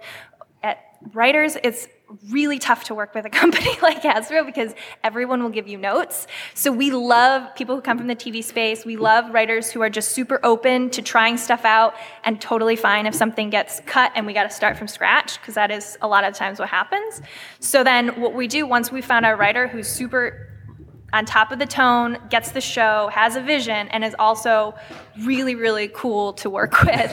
at 0.64 0.80
writers. 1.14 1.58
It's 1.64 1.88
really 2.30 2.60
tough 2.60 2.86
to 2.86 2.96
work 2.96 3.14
with 3.14 3.26
a 3.26 3.30
company 3.42 3.78
like 3.82 4.02
Hasbro 4.04 4.46
because 4.46 4.74
everyone 5.04 5.44
will 5.44 5.50
give 5.50 5.68
you 5.68 5.78
notes. 5.78 6.28
So 6.54 6.72
we 6.72 6.92
love 6.92 7.56
people 7.56 7.76
who 7.76 7.82
come 7.82 7.98
from 7.98 8.08
the 8.08 8.16
TV 8.16 8.44
space. 8.44 8.86
We 8.86 8.98
love 8.98 9.34
writers 9.34 9.72
who 9.72 9.82
are 9.82 9.90
just 9.90 10.12
super 10.12 10.40
open 10.44 10.90
to 10.92 11.02
trying 11.02 11.38
stuff 11.38 11.66
out 11.66 11.96
and 12.24 12.40
totally 12.40 12.76
fine 12.76 13.06
if 13.06 13.16
something 13.16 13.50
gets 13.50 13.82
cut 13.86 14.12
and 14.16 14.26
we 14.26 14.34
got 14.34 14.44
to 14.44 14.50
start 14.50 14.78
from 14.78 14.88
scratch 14.88 15.40
because 15.40 15.56
that 15.56 15.72
is 15.72 15.98
a 16.02 16.08
lot 16.08 16.24
of 16.24 16.34
times 16.34 16.60
what 16.60 16.70
happens. 16.70 17.22
So 17.60 17.84
then 17.84 18.20
what 18.22 18.34
we 18.34 18.48
do 18.48 18.66
once 18.66 18.92
we 18.92 19.02
found 19.02 19.26
our 19.26 19.36
writer 19.36 19.68
who's 19.68 19.88
super 19.88 20.47
on 21.14 21.26
top 21.26 21.52
of 21.52 21.60
the 21.60 21.66
tone, 21.66 22.18
gets 22.30 22.52
the 22.52 22.62
show, 22.62 23.10
has 23.14 23.36
a 23.36 23.42
vision, 23.42 23.88
and 23.90 24.04
is 24.04 24.16
also 24.20 24.76
really, 25.24 25.56
really 25.56 25.90
cool 25.94 26.34
to 26.34 26.50
work 26.50 26.82
with, 26.84 27.12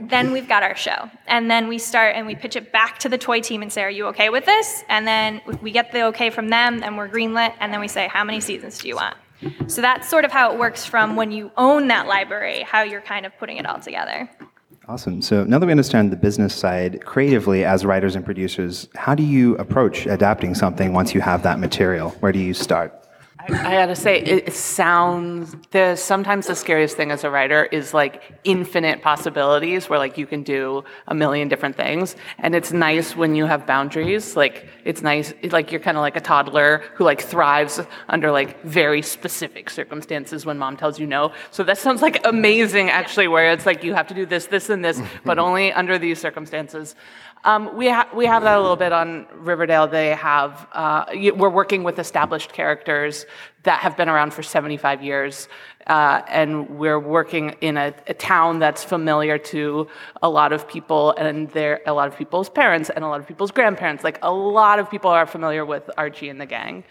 then 0.08 0.32
we've 0.32 0.48
got 0.48 0.62
our 0.62 0.76
show. 0.76 1.10
And 1.26 1.50
then 1.50 1.68
we 1.68 1.78
start 1.78 2.16
and 2.16 2.26
we 2.26 2.34
pitch 2.34 2.56
it 2.56 2.72
back 2.72 2.98
to 3.00 3.08
the 3.08 3.18
toy 3.18 3.40
team 3.40 3.62
and 3.62 3.72
say, 3.72 3.82
Are 3.82 3.90
you 3.90 4.06
okay 4.08 4.30
with 4.30 4.46
this? 4.46 4.84
And 4.88 5.06
then 5.06 5.42
we 5.60 5.70
get 5.70 5.92
the 5.92 6.04
okay 6.06 6.30
from 6.30 6.48
them, 6.48 6.82
and 6.82 6.96
we're 6.96 7.08
greenlit, 7.08 7.54
and 7.60 7.72
then 7.72 7.80
we 7.80 7.88
say, 7.88 8.08
How 8.08 8.24
many 8.24 8.40
seasons 8.40 8.78
do 8.78 8.88
you 8.88 8.96
want? 8.96 9.16
So 9.66 9.82
that's 9.82 10.08
sort 10.08 10.24
of 10.24 10.32
how 10.32 10.52
it 10.52 10.58
works 10.58 10.86
from 10.86 11.14
when 11.14 11.30
you 11.30 11.50
own 11.58 11.88
that 11.88 12.06
library, 12.06 12.62
how 12.62 12.82
you're 12.82 13.02
kind 13.02 13.26
of 13.26 13.36
putting 13.38 13.58
it 13.58 13.66
all 13.66 13.78
together. 13.78 14.30
Awesome. 14.88 15.20
So 15.20 15.44
now 15.44 15.58
that 15.58 15.66
we 15.66 15.72
understand 15.72 16.12
the 16.12 16.16
business 16.16 16.54
side, 16.54 17.04
creatively 17.04 17.64
as 17.64 17.84
writers 17.84 18.14
and 18.14 18.24
producers, 18.24 18.88
how 18.94 19.14
do 19.14 19.22
you 19.22 19.56
approach 19.56 20.06
adapting 20.06 20.54
something 20.54 20.92
once 20.92 21.12
you 21.12 21.20
have 21.20 21.42
that 21.42 21.58
material? 21.58 22.10
Where 22.20 22.32
do 22.32 22.38
you 22.38 22.54
start? 22.54 23.05
I 23.48 23.72
gotta 23.72 23.96
say, 23.96 24.20
it, 24.20 24.52
sounds. 24.52 25.54
The 25.70 25.96
sometimes 25.96 26.46
the 26.46 26.54
scariest 26.54 26.96
thing 26.96 27.10
as 27.10 27.22
a 27.24 27.30
writer 27.30 27.64
is 27.64 27.94
like 27.94 28.22
infinite 28.44 29.02
possibilities, 29.02 29.88
where 29.88 29.98
like 29.98 30.18
you 30.18 30.26
can 30.26 30.42
do 30.42 30.84
a 31.06 31.14
million 31.14 31.48
different 31.48 31.76
things, 31.76 32.16
and 32.38 32.54
it's 32.54 32.72
nice 32.72 33.14
when 33.14 33.34
you 33.34 33.46
have 33.46 33.66
boundaries. 33.66 34.36
Like 34.36 34.68
it's 34.84 35.02
nice, 35.02 35.32
like 35.50 35.70
you're 35.70 35.80
kind 35.80 35.96
of 35.96 36.00
like 36.00 36.16
a 36.16 36.20
toddler 36.20 36.82
who 36.94 37.04
like 37.04 37.20
thrives 37.20 37.80
under 38.08 38.30
like 38.30 38.62
very 38.62 39.02
specific 39.02 39.70
circumstances 39.70 40.44
when 40.44 40.58
mom 40.58 40.76
tells 40.76 40.98
you 40.98 41.06
no. 41.06 41.32
So 41.50 41.62
that 41.64 41.78
sounds 41.78 42.02
like 42.02 42.26
amazing, 42.26 42.90
actually, 42.90 43.28
where 43.28 43.52
it's 43.52 43.66
like 43.66 43.84
you 43.84 43.94
have 43.94 44.08
to 44.08 44.14
do 44.14 44.26
this, 44.26 44.46
this, 44.46 44.70
and 44.70 44.84
this, 44.84 45.00
but 45.24 45.38
only 45.46 45.72
under 45.72 45.98
these 45.98 46.20
circumstances. 46.20 46.94
Um, 47.44 47.76
we, 47.76 47.88
ha- 47.88 48.08
we 48.12 48.26
have 48.26 48.42
that 48.42 48.58
a 48.58 48.60
little 48.60 48.76
bit 48.76 48.92
on 48.92 49.26
Riverdale. 49.34 49.86
They 49.86 50.10
have, 50.16 50.66
uh, 50.72 51.04
we're 51.14 51.50
working 51.50 51.84
with 51.84 51.98
established 51.98 52.52
characters 52.52 53.24
that 53.62 53.80
have 53.80 53.96
been 53.96 54.08
around 54.08 54.34
for 54.34 54.42
75 54.42 55.02
years. 55.02 55.48
Uh, 55.86 56.22
and 56.28 56.68
we're 56.70 56.98
working 56.98 57.50
in 57.60 57.76
a, 57.76 57.94
a, 58.08 58.14
town 58.14 58.58
that's 58.58 58.82
familiar 58.82 59.38
to 59.38 59.86
a 60.20 60.28
lot 60.28 60.52
of 60.52 60.66
people 60.66 61.12
and 61.12 61.48
there 61.50 61.80
a 61.86 61.92
lot 61.92 62.08
of 62.08 62.16
people's 62.18 62.48
parents 62.48 62.90
and 62.90 63.04
a 63.04 63.08
lot 63.08 63.20
of 63.20 63.26
people's 63.28 63.52
grandparents. 63.52 64.02
Like 64.02 64.18
a 64.22 64.32
lot 64.32 64.80
of 64.80 64.90
people 64.90 65.10
are 65.10 65.26
familiar 65.26 65.64
with 65.64 65.88
Archie 65.96 66.28
and 66.28 66.40
the 66.40 66.46
gang. 66.46 66.82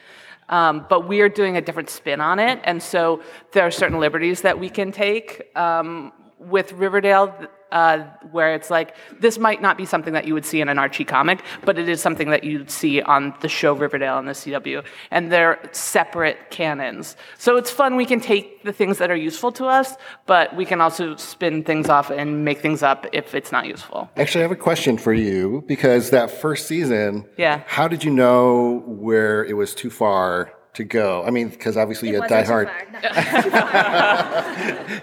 Um, 0.47 0.85
but 0.87 1.07
we 1.07 1.21
are 1.21 1.29
doing 1.29 1.57
a 1.57 1.61
different 1.61 1.89
spin 1.89 2.21
on 2.21 2.39
it, 2.39 2.59
and 2.63 2.81
so 2.81 3.21
there 3.51 3.65
are 3.65 3.71
certain 3.71 3.99
liberties 3.99 4.41
that 4.41 4.59
we 4.59 4.69
can 4.69 4.91
take. 4.91 5.49
Um, 5.57 6.13
with 6.39 6.73
Riverdale, 6.73 7.33
uh, 7.71 7.99
where 8.31 8.53
it's 8.53 8.69
like 8.69 8.95
this 9.19 9.37
might 9.37 9.61
not 9.61 9.77
be 9.77 9.85
something 9.85 10.13
that 10.13 10.25
you 10.25 10.33
would 10.33 10.45
see 10.45 10.61
in 10.61 10.69
an 10.69 10.77
Archie 10.77 11.03
comic, 11.03 11.41
but 11.63 11.77
it 11.77 11.89
is 11.89 12.01
something 12.01 12.29
that 12.29 12.43
you'd 12.43 12.69
see 12.69 13.01
on 13.01 13.33
the 13.41 13.49
show 13.49 13.73
Riverdale 13.73 14.17
and 14.17 14.27
the 14.27 14.33
CW, 14.33 14.83
and 15.11 15.31
they're 15.31 15.59
separate 15.71 16.49
canons. 16.51 17.15
So 17.37 17.57
it's 17.57 17.71
fun. 17.71 17.95
We 17.95 18.05
can 18.05 18.19
take 18.19 18.63
the 18.63 18.73
things 18.73 18.97
that 18.99 19.11
are 19.11 19.15
useful 19.15 19.51
to 19.53 19.65
us, 19.65 19.95
but 20.25 20.55
we 20.55 20.65
can 20.65 20.81
also 20.81 21.15
spin 21.15 21.63
things 21.63 21.89
off 21.89 22.09
and 22.09 22.45
make 22.45 22.59
things 22.59 22.83
up 22.83 23.07
if 23.13 23.35
it's 23.35 23.51
not 23.51 23.65
useful. 23.65 24.09
Actually, 24.15 24.41
I 24.41 24.47
have 24.47 24.51
a 24.51 24.55
question 24.55 24.97
for 24.97 25.13
you 25.13 25.63
because 25.67 26.11
that 26.11 26.31
first 26.31 26.67
season, 26.67 27.25
yeah, 27.37 27.63
how 27.67 27.87
did 27.87 28.03
you 28.03 28.11
know 28.11 28.83
where 28.85 29.43
it 29.45 29.53
was 29.53 29.73
too 29.75 29.89
far 29.89 30.53
to 30.75 30.83
go? 30.83 31.23
I 31.25 31.31
mean, 31.31 31.49
because 31.49 31.77
obviously 31.77 32.09
you 32.09 32.21
had 32.21 32.29
Die 32.29 32.43
Hard. 32.43 32.69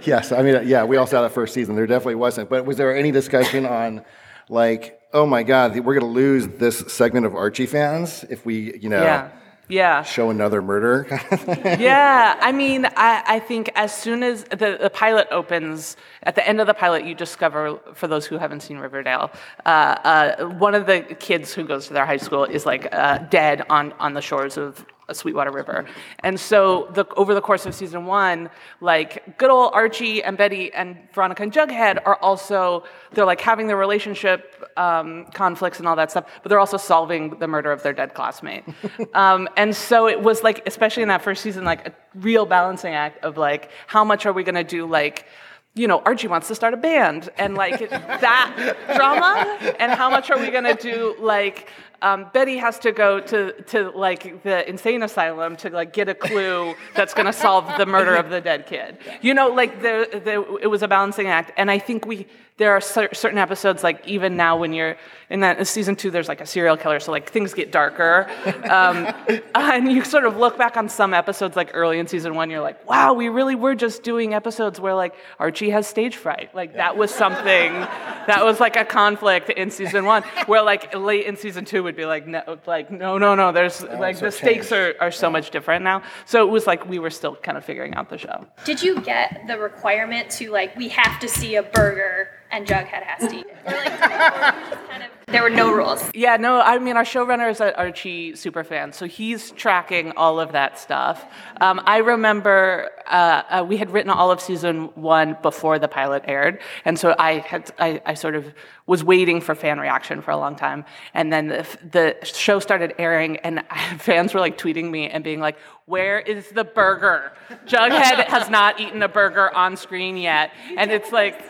yes, 0.07 0.33
I 0.33 0.43
mean, 0.43 0.67
yeah, 0.67 0.85
we 0.85 0.97
all 0.97 1.07
saw 1.07 1.23
that 1.23 1.33
first 1.33 1.55
season. 1.55 1.75
There 1.75 1.87
definitely 1.87 2.17
wasn't. 2.17 2.49
But 2.49 2.65
was 2.65 2.77
there 2.77 2.97
any 2.97 3.11
discussion 3.11 3.67
on, 3.67 4.05
like, 4.49 5.01
oh 5.13 5.27
my 5.27 5.43
God, 5.43 5.79
we're 5.79 5.99
going 5.99 6.01
to 6.01 6.07
lose 6.07 6.47
this 6.47 6.79
segment 6.89 7.27
of 7.27 7.35
Archie 7.35 7.67
fans 7.67 8.25
if 8.31 8.45
we, 8.45 8.79
you 8.79 8.89
know, 8.89 9.03
yeah. 9.03 9.31
Yeah. 9.69 10.03
show 10.03 10.31
another 10.31 10.61
murder? 10.61 11.07
yeah, 11.79 12.37
I 12.41 12.53
mean, 12.53 12.85
I, 12.85 13.23
I 13.27 13.39
think 13.41 13.71
as 13.75 13.95
soon 13.97 14.23
as 14.23 14.45
the, 14.45 14.79
the 14.81 14.91
pilot 14.93 15.29
opens, 15.31 15.97
at 16.25 16.35
the 16.35 16.47
end 16.47 16.61
of 16.61 16.67
the 16.67 16.75
pilot, 16.75 17.05
you 17.05 17.15
discover, 17.15 17.79
for 17.95 18.07
those 18.07 18.27
who 18.27 18.39
haven't 18.39 18.61
seen 18.61 18.79
Riverdale, 18.79 19.31
uh, 19.65 19.69
uh, 19.69 20.45
one 20.47 20.75
of 20.75 20.87
the 20.87 21.01
kids 21.01 21.55
who 21.55 21.65
goes 21.65 21.87
to 21.89 21.95
their 21.95 22.07
high 22.07 22.17
school 22.19 22.45
is 22.45 22.67
like 22.67 22.89
uh, 22.93 23.19
dead 23.19 23.65
on, 23.71 23.93
on 23.95 24.15
the 24.15 24.21
shores 24.23 24.59
of 24.59 24.85
Sweetwater 25.15 25.51
River. 25.51 25.87
And 26.21 26.39
so 26.39 26.89
the, 26.95 27.07
over 27.15 27.35
the 27.35 27.41
course 27.41 27.67
of 27.67 27.75
season 27.75 28.07
one, 28.07 28.51
like 28.81 29.39
good 29.39 29.51
old 29.51 29.73
Archie 29.75 30.23
and 30.23 30.37
Betty 30.37 30.73
and 30.73 30.97
Veronica 31.13 31.43
and 31.43 31.53
Jughead 31.53 31.99
are 32.05 32.17
also, 32.17 32.85
they're 33.13 33.25
like 33.25 33.41
having 33.41 33.67
their 33.67 33.77
relationship 33.77 34.65
um, 34.77 35.27
conflicts 35.35 35.79
and 35.79 35.89
all 35.89 35.97
that 35.97 36.11
stuff, 36.11 36.25
but 36.43 36.49
they're 36.49 36.61
also 36.61 36.77
solving 36.77 37.39
the 37.39 37.47
murder 37.47 37.73
of 37.73 37.83
their 37.83 37.93
dead 37.93 38.15
classmate. 38.15 38.65
um, 39.15 39.49
and 39.57 39.75
so 39.75 40.09
it 40.09 40.21
was 40.21 40.43
like, 40.43 40.67
especially 40.67 41.03
in 41.03 41.09
that 41.09 41.23
first 41.23 41.43
season, 41.43 41.65
like 41.65 41.89
a 41.89 41.95
real 42.15 42.47
balancing 42.47 42.95
act 42.95 43.23
of 43.25 43.37
like, 43.37 43.71
how 43.87 44.05
much 44.05 44.27
are 44.27 44.33
we 44.33 44.43
gonna 44.43 44.65
do 44.65 44.87
like, 44.87 45.27
you 45.75 45.89
know, 45.89 46.01
Archie 46.05 46.29
wants 46.29 46.49
to 46.49 46.55
start 46.55 46.75
a 46.75 46.77
band 46.77 47.31
and 47.39 47.55
like 47.55 47.79
that 47.79 48.77
drama, 48.95 49.75
and 49.81 49.93
how 49.93 50.11
much 50.11 50.31
are 50.31 50.39
we 50.39 50.51
gonna 50.51 50.75
do 50.75 51.15
like 51.19 51.69
um, 52.03 52.27
Betty 52.33 52.59
has 52.59 52.79
to 52.81 52.93
go 52.93 53.21
to, 53.21 53.53
to 53.63 53.91
like 53.91 54.43
the 54.43 54.69
insane 54.69 55.03
asylum 55.03 55.57
to 55.57 55.71
like 55.71 55.93
get 55.93 56.09
a 56.09 56.15
clue 56.15 56.75
that's 56.95 57.15
going 57.15 57.27
to 57.27 57.33
solve 57.33 57.71
the 57.79 57.87
murder 57.87 58.15
of 58.17 58.29
the 58.29 58.41
dead 58.41 58.67
kid. 58.67 58.99
You 59.23 59.35
know, 59.35 59.49
like 59.49 59.81
the, 59.81 60.09
the, 60.25 60.59
it 60.61 60.67
was 60.67 60.83
a 60.83 60.89
balancing 60.89 61.29
act, 61.29 61.53
and 61.57 61.71
I 61.71 61.79
think 61.79 62.05
we 62.05 62.27
there 62.59 62.73
are 62.73 62.81
certain 62.81 63.39
episodes 63.39 63.83
like 63.83 64.07
even 64.07 64.37
now 64.37 64.57
when 64.57 64.73
you're 64.73 64.97
in 65.31 65.41
that 65.41 65.59
in 65.59 65.65
season 65.65 65.97
two 65.97 66.11
there's 66.11 66.29
like 66.29 66.43
a 66.43 66.47
serial 66.47 66.77
killer 66.77 67.01
so 67.01 67.11
like 67.11 67.31
things 67.31 67.55
get 67.55 67.73
darker. 67.73 68.29
Um, 68.71 69.13
and 69.55 69.91
you 69.91 70.05
sort 70.05 70.27
of 70.27 70.37
look 70.37 70.59
back 70.59 70.77
on 70.77 70.89
some 70.89 71.15
episodes 71.15 71.57
like 71.57 71.71
early 71.73 71.99
in 71.99 72.07
season 72.07 72.35
one 72.35 72.51
you're 72.51 72.61
like 72.61 72.87
wow 72.89 73.15
we 73.15 73.29
really 73.29 73.55
were 73.55 73.75
just 73.75 74.03
doing 74.03 74.35
episodes 74.35 74.79
where 74.79 74.95
like 74.95 75.15
archie 75.39 75.71
has 75.71 75.87
stage 75.87 76.17
fright. 76.17 76.55
Like 76.55 76.75
that 76.75 76.97
was 76.97 77.13
something 77.13 77.73
that 77.73 78.45
was 78.45 78.61
like 78.61 78.77
a 78.77 78.85
conflict 78.85 79.49
in 79.51 79.71
season 79.71 80.05
one 80.05 80.23
where 80.47 80.63
like 80.63 80.95
late 80.95 81.27
in 81.27 81.37
season 81.37 81.65
two 81.65 81.83
would 81.83 81.97
be 81.97 82.05
like 82.05 82.27
no 82.27 82.59
like 82.67 82.91
no 82.91 83.17
no 83.17 83.35
no 83.35 83.51
there's 83.53 83.83
oh, 83.83 83.99
like 83.99 84.17
so 84.17 84.27
the 84.27 84.33
stakes 84.33 84.71
are, 84.73 84.95
are 85.01 85.11
so 85.11 85.31
much 85.31 85.51
different 85.51 85.85
now. 85.85 86.03
So 86.27 86.47
it 86.47 86.51
was 86.51 86.67
like 86.67 86.87
we 86.87 86.99
were 86.99 87.11
still 87.11 87.37
kind 87.37 87.57
of 87.57 87.65
figuring 87.65 87.95
out 87.95 88.11
the 88.11 88.19
show. 88.19 88.47
Did 88.65 88.83
you 88.83 89.01
get 89.01 89.45
the 89.47 89.59
requirement 89.59 90.31
to 90.33 90.51
like 90.51 90.77
we 90.77 90.89
have 90.89 91.19
to 91.21 91.29
see 91.29 91.57
a 91.57 91.63
burger 91.63 92.29
and 92.53 92.67
Jughead 92.67 93.03
has 93.03 93.31
to 93.31 93.37
eat 93.37 93.47
it. 93.47 93.67
Like, 93.67 93.99
kind 94.91 95.03
of, 95.03 95.09
there 95.29 95.43
were 95.43 95.51
no 95.51 95.73
rules. 95.73 96.11
Yeah, 96.15 96.37
no, 96.37 96.61
I 96.61 96.79
mean, 96.79 96.97
our 96.97 97.05
showrunner 97.05 97.51
is 97.51 97.61
an 97.61 97.73
Archie 97.77 98.37
super 98.37 98.63
fan, 98.63 98.93
so 98.93 99.07
he's 99.07 99.51
tracking 99.53 100.13
all 100.13 100.39
of 100.39 100.53
that 100.53 100.79
stuff. 100.79 101.25
Um, 101.61 101.81
I 101.87 101.99
remember 101.99 102.91
uh, 103.07 103.43
uh, 103.49 103.67
we 103.67 103.79
had 103.79 103.91
written 103.91 104.11
all 104.11 104.31
of 104.31 104.41
season 104.41 104.85
one 104.95 105.37
before 105.43 105.79
the 105.79 105.89
pilot 105.89 106.25
aired, 106.27 106.61
and 106.85 106.99
so 106.99 107.15
I 107.19 107.39
had 107.39 107.71
I, 107.79 108.03
I, 108.05 108.15
sort 108.15 108.35
of 108.35 108.53
was 108.87 109.03
waiting 109.03 109.41
for 109.41 109.55
fan 109.55 109.79
reaction 109.79 110.21
for 110.21 110.33
a 110.33 110.37
long 110.37 110.55
time, 110.55 110.85
and 111.15 111.33
then 111.33 111.49
the, 111.49 111.67
the 111.91 112.17
show 112.25 112.59
started 112.59 112.95
airing, 112.99 113.39
and 113.39 113.65
fans 113.99 114.35
were 114.35 114.41
like 114.41 114.59
tweeting 114.59 114.91
me 114.91 115.09
and 115.09 115.25
being 115.25 115.41
like, 115.41 115.57
"Where 115.87 116.21
is 116.21 116.51
the 116.51 116.65
burger? 116.65 117.33
Jughead 117.67 118.27
has 118.27 118.51
not 118.51 118.81
eaten 118.81 119.03
a 119.03 119.09
burger 119.09 119.55
on 119.55 119.77
screen 119.77 120.17
yet," 120.19 120.53
and 120.77 120.91
it's 120.91 121.11
like 121.11 121.43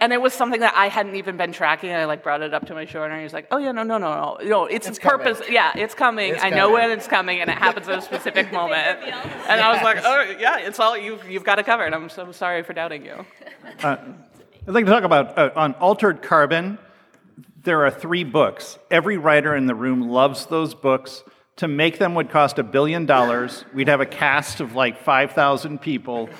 and 0.00 0.12
it 0.12 0.20
was 0.20 0.32
something 0.32 0.60
that 0.60 0.74
I 0.76 0.88
hadn't 0.88 1.14
even 1.16 1.36
been 1.36 1.52
tracking. 1.52 1.92
I 1.92 2.06
like 2.06 2.22
brought 2.22 2.42
it 2.42 2.52
up 2.54 2.66
to 2.66 2.74
my 2.74 2.86
showrunner. 2.86 3.12
and 3.12 3.22
He's 3.22 3.32
like, 3.32 3.46
"Oh 3.50 3.58
yeah, 3.58 3.72
no, 3.72 3.82
no, 3.82 3.98
no, 3.98 4.36
no, 4.40 4.48
no. 4.48 4.64
It's, 4.66 4.88
It's 4.88 4.98
purpose. 4.98 5.38
coming. 5.38 5.52
Yeah, 5.52 5.72
it's 5.76 5.94
coming. 5.94 6.32
It's 6.34 6.42
I 6.42 6.50
know 6.50 6.68
coming." 6.68 6.72
when 6.74 6.90
it's 6.90 7.06
coming, 7.06 7.40
and 7.40 7.50
it 7.50 7.58
happens 7.58 7.88
at 7.88 7.98
a 7.98 8.02
specific 8.02 8.52
moment." 8.60 8.98
And 9.48 9.60
I 9.60 9.72
was 9.72 9.82
like, 9.82 9.98
"Oh 10.04 10.34
yeah, 10.38 10.58
it's 10.58 10.80
all 10.80 10.96
you've 10.96 11.28
you've 11.30 11.44
got 11.44 11.58
it 11.58 11.66
covered. 11.66 11.92
I'm 11.94 12.08
so 12.08 12.32
sorry 12.32 12.62
for 12.62 12.72
doubting 12.72 13.04
you." 13.04 13.24
I'd 13.82 13.98
like 14.66 14.84
to 14.86 14.90
talk 14.90 15.04
about 15.04 15.38
uh, 15.38 15.50
on 15.56 15.74
Altered 15.74 16.22
Carbon. 16.22 16.78
There 17.62 17.84
are 17.84 17.90
three 17.90 18.24
books. 18.24 18.78
Every 18.90 19.18
writer 19.18 19.54
in 19.54 19.66
the 19.66 19.74
room 19.74 20.08
loves 20.08 20.46
those 20.46 20.74
books. 20.74 21.22
To 21.56 21.68
make 21.68 21.98
them 21.98 22.14
would 22.14 22.30
cost 22.30 22.58
a 22.58 22.62
billion 22.62 23.04
dollars. 23.04 23.66
We'd 23.74 23.88
have 23.88 24.00
a 24.00 24.06
cast 24.06 24.60
of 24.60 24.74
like 24.74 25.02
5,000 25.02 25.78
people, 25.78 26.30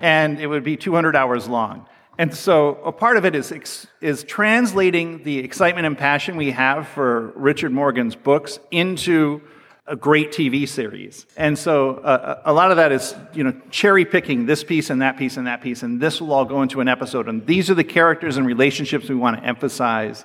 and 0.00 0.38
it 0.38 0.46
would 0.46 0.62
be 0.62 0.76
200 0.76 1.16
hours 1.16 1.48
long. 1.48 1.88
And 2.18 2.34
so 2.34 2.80
a 2.84 2.90
part 2.90 3.16
of 3.16 3.24
it 3.24 3.36
is, 3.36 3.86
is 4.00 4.24
translating 4.24 5.22
the 5.22 5.38
excitement 5.38 5.86
and 5.86 5.96
passion 5.96 6.36
we 6.36 6.50
have 6.50 6.88
for 6.88 7.28
Richard 7.36 7.70
Morgan's 7.70 8.16
books 8.16 8.58
into 8.72 9.40
a 9.86 9.94
great 9.94 10.32
TV 10.32 10.68
series. 10.68 11.26
And 11.36 11.56
so 11.56 11.98
uh, 11.98 12.42
a 12.44 12.52
lot 12.52 12.72
of 12.72 12.76
that 12.76 12.90
is, 12.90 13.14
you 13.32 13.44
know, 13.44 13.54
cherry 13.70 14.04
picking 14.04 14.46
this 14.46 14.64
piece 14.64 14.90
and 14.90 15.00
that 15.00 15.16
piece 15.16 15.36
and 15.36 15.46
that 15.46 15.62
piece, 15.62 15.84
and 15.84 16.00
this 16.00 16.20
will 16.20 16.32
all 16.32 16.44
go 16.44 16.62
into 16.62 16.80
an 16.80 16.88
episode. 16.88 17.28
And 17.28 17.46
these 17.46 17.70
are 17.70 17.74
the 17.74 17.84
characters 17.84 18.36
and 18.36 18.46
relationships 18.46 19.08
we 19.08 19.14
want 19.14 19.38
to 19.38 19.44
emphasize. 19.44 20.24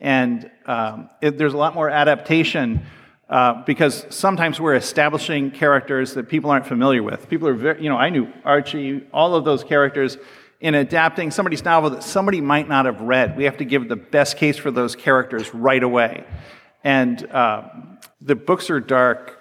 And 0.00 0.48
um, 0.66 1.10
it, 1.20 1.38
there's 1.38 1.54
a 1.54 1.58
lot 1.58 1.74
more 1.74 1.90
adaptation 1.90 2.86
uh, 3.28 3.64
because 3.64 4.06
sometimes 4.10 4.60
we're 4.60 4.76
establishing 4.76 5.50
characters 5.50 6.14
that 6.14 6.28
people 6.28 6.50
aren't 6.50 6.66
familiar 6.66 7.02
with. 7.02 7.28
People 7.28 7.48
are 7.48 7.54
very, 7.54 7.82
you 7.82 7.88
know, 7.88 7.96
I 7.96 8.10
knew 8.10 8.32
Archie, 8.44 9.04
all 9.12 9.34
of 9.34 9.44
those 9.44 9.64
characters. 9.64 10.18
In 10.62 10.76
adapting 10.76 11.32
somebody's 11.32 11.64
novel 11.64 11.90
that 11.90 12.04
somebody 12.04 12.40
might 12.40 12.68
not 12.68 12.86
have 12.86 13.00
read, 13.00 13.36
we 13.36 13.44
have 13.44 13.56
to 13.56 13.64
give 13.64 13.88
the 13.88 13.96
best 13.96 14.36
case 14.36 14.56
for 14.56 14.70
those 14.70 14.94
characters 14.94 15.52
right 15.52 15.82
away. 15.82 16.24
And 16.84 17.26
uh, 17.32 17.68
the 18.20 18.36
books 18.36 18.70
are 18.70 18.78
dark. 18.78 19.40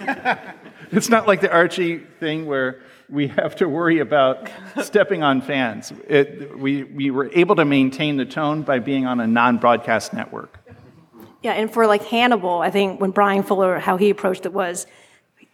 it's 0.90 1.10
not 1.10 1.26
like 1.26 1.42
the 1.42 1.52
Archie 1.52 1.98
thing 1.98 2.46
where 2.46 2.80
we 3.10 3.28
have 3.28 3.54
to 3.56 3.68
worry 3.68 3.98
about 3.98 4.48
stepping 4.82 5.22
on 5.22 5.42
fans. 5.42 5.92
It, 6.08 6.58
we, 6.58 6.84
we 6.84 7.10
were 7.10 7.30
able 7.34 7.56
to 7.56 7.66
maintain 7.66 8.16
the 8.16 8.24
tone 8.24 8.62
by 8.62 8.78
being 8.78 9.04
on 9.04 9.20
a 9.20 9.26
non 9.26 9.58
broadcast 9.58 10.14
network. 10.14 10.58
Yeah, 11.42 11.52
and 11.52 11.70
for 11.70 11.86
like 11.86 12.04
Hannibal, 12.04 12.60
I 12.60 12.70
think 12.70 12.98
when 12.98 13.10
Bryan 13.10 13.42
Fuller, 13.42 13.78
how 13.78 13.98
he 13.98 14.08
approached 14.08 14.46
it 14.46 14.54
was 14.54 14.86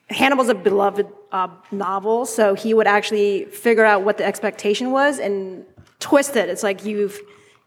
Hannibal's 0.08 0.48
a 0.48 0.54
beloved 0.54 1.06
uh, 1.32 1.48
novel, 1.72 2.26
so 2.26 2.54
he 2.54 2.74
would 2.74 2.86
actually 2.86 3.44
figure 3.46 3.84
out 3.84 4.02
what 4.02 4.18
the 4.18 4.24
expectation 4.24 4.92
was 4.92 5.18
and 5.18 5.64
twist 5.98 6.36
it. 6.36 6.48
It's 6.48 6.62
like 6.62 6.84
you've, 6.84 7.18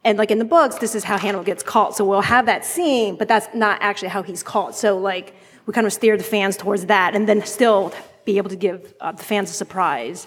and 0.05 0.17
like 0.17 0.31
in 0.31 0.39
the 0.39 0.45
books, 0.45 0.77
this 0.77 0.95
is 0.95 1.03
how 1.03 1.17
Hannibal 1.17 1.43
gets 1.43 1.63
caught. 1.63 1.95
So 1.97 2.05
we'll 2.05 2.21
have 2.21 2.45
that 2.45 2.63
scene, 2.63 3.17
but 3.17 3.27
that's 3.27 3.53
not 3.53 3.79
actually 3.81 4.09
how 4.09 4.23
he's 4.23 4.41
caught. 4.41 4.73
So 4.73 4.97
like 4.97 5.35
we 5.65 5.73
kind 5.73 5.85
of 5.85 5.91
steer 5.91 6.17
the 6.17 6.23
fans 6.23 6.55
towards 6.55 6.85
that, 6.85 7.15
and 7.15 7.27
then 7.27 7.45
still 7.45 7.93
be 8.25 8.37
able 8.37 8.49
to 8.49 8.55
give 8.55 8.93
uh, 9.01 9.11
the 9.11 9.23
fans 9.23 9.49
a 9.49 9.53
surprise. 9.53 10.25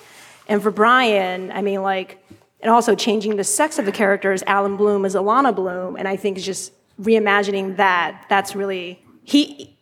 And 0.49 0.63
for 0.63 0.71
Bryan, 0.71 1.51
I 1.51 1.63
mean, 1.63 1.83
like, 1.83 2.23
and 2.61 2.71
also 2.71 2.95
changing 2.95 3.37
the 3.37 3.45
sex 3.45 3.79
of 3.79 3.87
the 3.87 3.93
characters. 3.93 4.43
Alan 4.47 4.77
Bloom 4.77 5.05
is 5.05 5.15
Alana 5.15 5.55
Bloom, 5.55 5.97
and 5.97 6.07
I 6.07 6.17
think 6.17 6.37
it's 6.37 6.47
just 6.47 6.73
reimagining 7.01 7.77
that. 7.77 8.27
That's 8.29 8.55
really 8.55 9.03
he. 9.25 9.77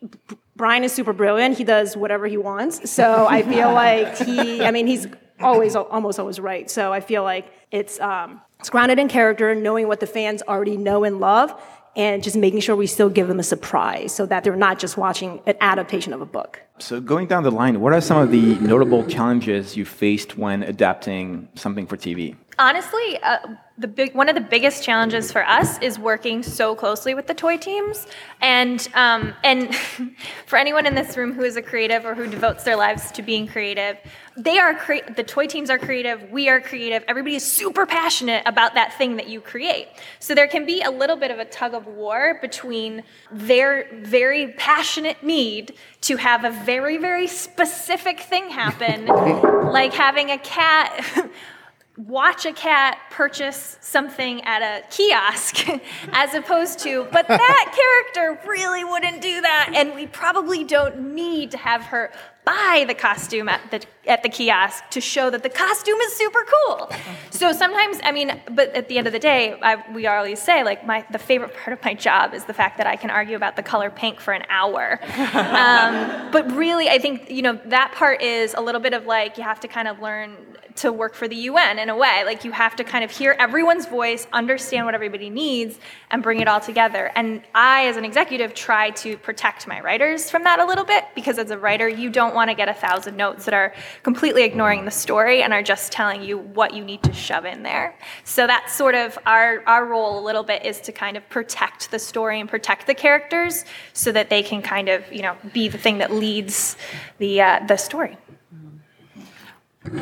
Bryan 0.60 0.84
is 0.84 0.92
super 0.92 1.14
brilliant. 1.14 1.56
He 1.56 1.64
does 1.64 1.96
whatever 1.96 2.26
he 2.26 2.36
wants. 2.36 2.90
So 2.90 3.26
I 3.26 3.40
feel 3.42 3.72
like 3.84 4.18
he. 4.18 4.62
I 4.62 4.70
mean, 4.70 4.86
he's 4.86 5.06
always 5.40 5.74
almost 5.74 6.18
always 6.18 6.38
right. 6.38 6.70
So 6.70 6.92
I 6.92 7.00
feel 7.00 7.22
like 7.22 7.50
it's 7.70 7.98
um, 7.98 8.42
it's 8.58 8.68
grounded 8.68 8.98
in 8.98 9.08
character, 9.08 9.54
knowing 9.54 9.88
what 9.88 10.00
the 10.00 10.06
fans 10.06 10.42
already 10.42 10.76
know 10.76 11.02
and 11.04 11.18
love, 11.18 11.58
and 11.96 12.22
just 12.22 12.36
making 12.36 12.60
sure 12.60 12.76
we 12.76 12.86
still 12.86 13.08
give 13.08 13.26
them 13.26 13.40
a 13.40 13.42
surprise, 13.42 14.14
so 14.14 14.26
that 14.26 14.44
they're 14.44 14.54
not 14.54 14.78
just 14.78 14.98
watching 14.98 15.40
an 15.46 15.56
adaptation 15.62 16.12
of 16.12 16.20
a 16.20 16.26
book. 16.26 16.60
So 16.78 17.00
going 17.00 17.26
down 17.26 17.42
the 17.42 17.50
line, 17.50 17.80
what 17.80 17.94
are 17.94 18.00
some 18.02 18.18
of 18.18 18.30
the 18.30 18.56
notable 18.56 19.02
challenges 19.06 19.78
you 19.78 19.86
faced 19.86 20.36
when 20.36 20.62
adapting 20.62 21.48
something 21.54 21.86
for 21.86 21.96
TV? 21.96 22.36
Honestly, 22.58 23.18
uh, 23.22 23.38
the 23.80 23.88
big 23.88 24.14
one 24.14 24.28
of 24.28 24.34
the 24.34 24.42
biggest 24.42 24.84
challenges 24.84 25.32
for 25.32 25.42
us 25.46 25.78
is 25.78 25.98
working 25.98 26.42
so 26.42 26.74
closely 26.74 27.14
with 27.14 27.26
the 27.26 27.32
toy 27.32 27.56
teams, 27.56 28.06
and 28.42 28.86
um, 28.94 29.32
and 29.42 29.74
for 30.46 30.58
anyone 30.58 30.84
in 30.84 30.94
this 30.94 31.16
room 31.16 31.32
who 31.32 31.42
is 31.42 31.56
a 31.56 31.62
creative 31.62 32.04
or 32.04 32.14
who 32.14 32.26
devotes 32.26 32.62
their 32.62 32.76
lives 32.76 33.10
to 33.12 33.22
being 33.22 33.46
creative, 33.46 33.96
they 34.36 34.58
are 34.58 34.74
cre- 34.74 35.10
the 35.16 35.24
toy 35.24 35.46
teams 35.46 35.70
are 35.70 35.78
creative. 35.78 36.30
We 36.30 36.50
are 36.50 36.60
creative. 36.60 37.04
Everybody 37.08 37.36
is 37.36 37.44
super 37.44 37.86
passionate 37.86 38.42
about 38.44 38.74
that 38.74 38.92
thing 38.98 39.16
that 39.16 39.28
you 39.28 39.40
create. 39.40 39.88
So 40.18 40.34
there 40.34 40.46
can 40.46 40.66
be 40.66 40.82
a 40.82 40.90
little 40.90 41.16
bit 41.16 41.30
of 41.30 41.38
a 41.38 41.46
tug 41.46 41.72
of 41.72 41.86
war 41.86 42.38
between 42.42 43.02
their 43.32 43.88
very 44.02 44.52
passionate 44.58 45.22
need 45.22 45.74
to 46.02 46.16
have 46.16 46.44
a 46.44 46.50
very 46.50 46.98
very 46.98 47.26
specific 47.26 48.20
thing 48.20 48.50
happen, 48.50 49.06
like 49.72 49.94
having 49.94 50.30
a 50.30 50.38
cat. 50.38 51.30
watch 52.06 52.46
a 52.46 52.52
cat 52.52 52.98
purchase 53.10 53.76
something 53.80 54.42
at 54.44 54.62
a 54.62 54.86
kiosk 54.88 55.68
as 56.12 56.34
opposed 56.34 56.78
to 56.78 57.06
but 57.12 57.28
that 57.28 57.74
character 58.14 58.48
really 58.48 58.84
wouldn't 58.84 59.20
do 59.20 59.40
that. 59.40 59.72
And 59.74 59.94
we 59.94 60.06
probably 60.06 60.64
don't 60.64 61.14
need 61.14 61.50
to 61.52 61.58
have 61.58 61.82
her 61.82 62.10
buy 62.50 62.84
the 62.86 62.94
costume 62.94 63.48
at 63.48 63.60
the 63.70 63.80
at 64.06 64.22
the 64.24 64.28
kiosk 64.28 64.82
to 64.90 65.00
show 65.00 65.30
that 65.30 65.42
the 65.42 65.48
costume 65.48 65.98
is 66.06 66.12
super 66.14 66.44
cool 66.52 66.90
so 67.30 67.52
sometimes 67.52 68.00
i 68.02 68.10
mean 68.10 68.40
but 68.50 68.68
at 68.74 68.88
the 68.88 68.98
end 68.98 69.06
of 69.06 69.12
the 69.12 69.18
day 69.20 69.56
I, 69.62 69.72
we 69.92 70.06
always 70.08 70.40
say 70.40 70.64
like 70.64 70.84
my 70.84 71.04
the 71.12 71.18
favorite 71.18 71.54
part 71.54 71.72
of 71.78 71.84
my 71.84 71.94
job 71.94 72.34
is 72.34 72.44
the 72.46 72.54
fact 72.54 72.78
that 72.78 72.88
i 72.88 72.96
can 72.96 73.10
argue 73.10 73.36
about 73.36 73.54
the 73.54 73.62
color 73.62 73.88
pink 73.88 74.20
for 74.20 74.32
an 74.32 74.44
hour 74.48 74.98
um, 75.34 76.30
but 76.32 76.50
really 76.52 76.88
i 76.88 76.98
think 76.98 77.30
you 77.30 77.42
know 77.42 77.60
that 77.66 77.92
part 77.92 78.20
is 78.20 78.54
a 78.54 78.60
little 78.60 78.80
bit 78.80 78.94
of 78.94 79.06
like 79.06 79.38
you 79.38 79.44
have 79.44 79.60
to 79.60 79.68
kind 79.68 79.86
of 79.86 80.00
learn 80.00 80.36
to 80.80 80.92
work 80.92 81.14
for 81.14 81.28
the 81.28 81.36
UN 81.36 81.78
in 81.78 81.90
a 81.90 81.96
way. 81.96 82.22
Like 82.24 82.44
you 82.44 82.52
have 82.52 82.76
to 82.76 82.84
kind 82.84 83.04
of 83.04 83.10
hear 83.10 83.36
everyone's 83.38 83.86
voice, 83.86 84.26
understand 84.32 84.86
what 84.86 84.94
everybody 84.94 85.28
needs, 85.28 85.78
and 86.10 86.22
bring 86.22 86.40
it 86.40 86.48
all 86.48 86.60
together. 86.60 87.10
And 87.14 87.42
I, 87.54 87.86
as 87.86 87.96
an 87.96 88.04
executive, 88.04 88.54
try 88.54 88.90
to 88.90 89.18
protect 89.18 89.66
my 89.66 89.80
writers 89.80 90.30
from 90.30 90.44
that 90.44 90.58
a 90.58 90.64
little 90.64 90.84
bit 90.84 91.04
because 91.14 91.38
as 91.38 91.50
a 91.50 91.58
writer, 91.58 91.86
you 91.86 92.08
don't 92.08 92.34
want 92.34 92.39
to 92.48 92.54
get 92.54 92.68
a 92.68 92.74
thousand 92.74 93.16
notes 93.16 93.44
that 93.44 93.52
are 93.52 93.74
completely 94.02 94.44
ignoring 94.44 94.84
the 94.86 94.90
story 94.90 95.42
and 95.42 95.52
are 95.52 95.62
just 95.62 95.92
telling 95.92 96.22
you 96.22 96.38
what 96.38 96.72
you 96.72 96.82
need 96.84 97.02
to 97.02 97.12
shove 97.12 97.44
in 97.44 97.62
there. 97.62 97.94
So 98.24 98.46
that's 98.46 98.74
sort 98.74 98.94
of 98.94 99.18
our, 99.26 99.62
our 99.66 99.84
role 99.84 100.18
a 100.18 100.22
little 100.24 100.44
bit 100.44 100.64
is 100.64 100.80
to 100.82 100.92
kind 100.92 101.16
of 101.16 101.28
protect 101.28 101.90
the 101.90 101.98
story 101.98 102.40
and 102.40 102.48
protect 102.48 102.86
the 102.86 102.94
characters 102.94 103.64
so 103.92 104.12
that 104.12 104.30
they 104.30 104.42
can 104.42 104.62
kind 104.62 104.88
of, 104.88 105.12
you 105.12 105.22
know, 105.22 105.36
be 105.52 105.68
the 105.68 105.78
thing 105.78 105.98
that 105.98 106.12
leads 106.12 106.76
the, 107.18 107.42
uh, 107.42 107.60
the 107.66 107.76
story. 107.76 108.16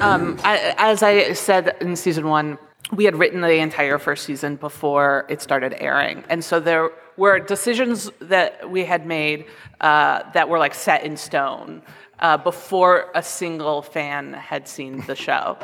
Um, 0.01 0.39
I, 0.43 0.75
as 0.77 1.03
I 1.03 1.33
said 1.33 1.77
in 1.81 1.97
season 1.97 2.27
one, 2.29 2.59
we 2.93 3.05
had 3.05 3.17
written 3.17 3.41
the 3.41 3.59
entire 3.59 3.99
first 3.99 4.25
season 4.25 4.57
before 4.57 5.27
it 5.29 5.43
started 5.43 5.75
airing, 5.79 6.25
and 6.29 6.45
so 6.45 6.59
there 6.59 6.91
were 7.17 7.39
decisions 7.39 8.11
that 8.21 8.71
we 8.71 8.85
had 8.85 9.07
made 9.07 9.45
uh, 9.81 10.23
that 10.33 10.49
were 10.49 10.59
like 10.59 10.75
set 10.75 11.05
in 11.05 11.17
stone 11.17 11.83
uh, 12.21 12.37
before 12.37 13.11
a 13.15 13.23
single 13.23 13.83
fan 13.83 14.33
had 14.33 14.67
seen 14.67 15.05
the 15.07 15.15
show. 15.15 15.57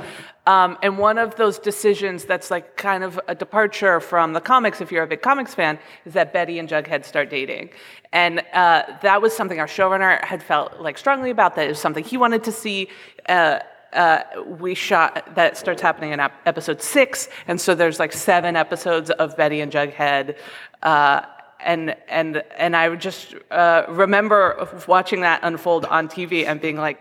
Um, 0.47 0.77
and 0.83 0.99
one 0.99 1.19
of 1.19 1.37
those 1.37 1.59
decisions 1.59 2.25
that's 2.25 2.51
like 2.51 2.77
kind 2.77 3.03
of 3.03 3.19
a 3.29 3.35
departure 3.35 3.99
from 4.01 4.35
the 4.35 4.41
comics, 4.41 4.81
if 4.81 4.93
you're 4.93 5.05
a 5.05 5.07
big 5.07 5.23
comics 5.23 5.55
fan, 5.55 5.79
is 6.05 6.13
that 6.13 6.33
Betty 6.33 6.59
and 6.59 6.69
Jughead 6.69 7.05
start 7.05 7.31
dating. 7.31 7.71
And 8.13 8.43
uh, 8.53 8.83
that 9.03 9.23
was 9.23 9.35
something 9.35 9.59
our 9.59 9.67
showrunner 9.67 10.23
had 10.23 10.43
felt 10.43 10.81
like 10.81 10.99
strongly 10.99 11.31
about. 11.31 11.57
That 11.57 11.67
it 11.67 11.69
was 11.69 11.81
something 11.81 12.05
he 12.05 12.17
wanted 12.17 12.45
to 12.45 12.53
see. 12.53 12.89
Uh, 13.29 13.61
uh, 13.95 14.25
we 14.59 14.75
shot 14.75 15.37
that 15.37 15.57
starts 15.57 15.81
happening 15.81 16.11
in 16.13 16.19
ep- 16.19 16.33
episode 16.47 16.83
six, 16.83 17.29
and 17.47 17.61
so 17.61 17.77
there's 17.77 18.01
like 18.01 18.13
seven 18.13 18.57
episodes 18.57 19.09
of 19.11 19.37
Betty 19.37 19.61
and 19.61 19.71
Jughead. 19.71 20.37
Uh, 20.83 21.23
and 21.65 21.97
and 22.09 22.45
and 22.57 22.77
I 22.77 22.95
just 22.95 23.35
uh, 23.51 23.85
remember 23.89 24.69
watching 24.87 25.23
that 25.23 25.41
unfold 25.43 25.85
on 25.87 26.09
TV 26.09 26.47
and 26.47 26.61
being 26.61 26.77
like, 26.77 27.01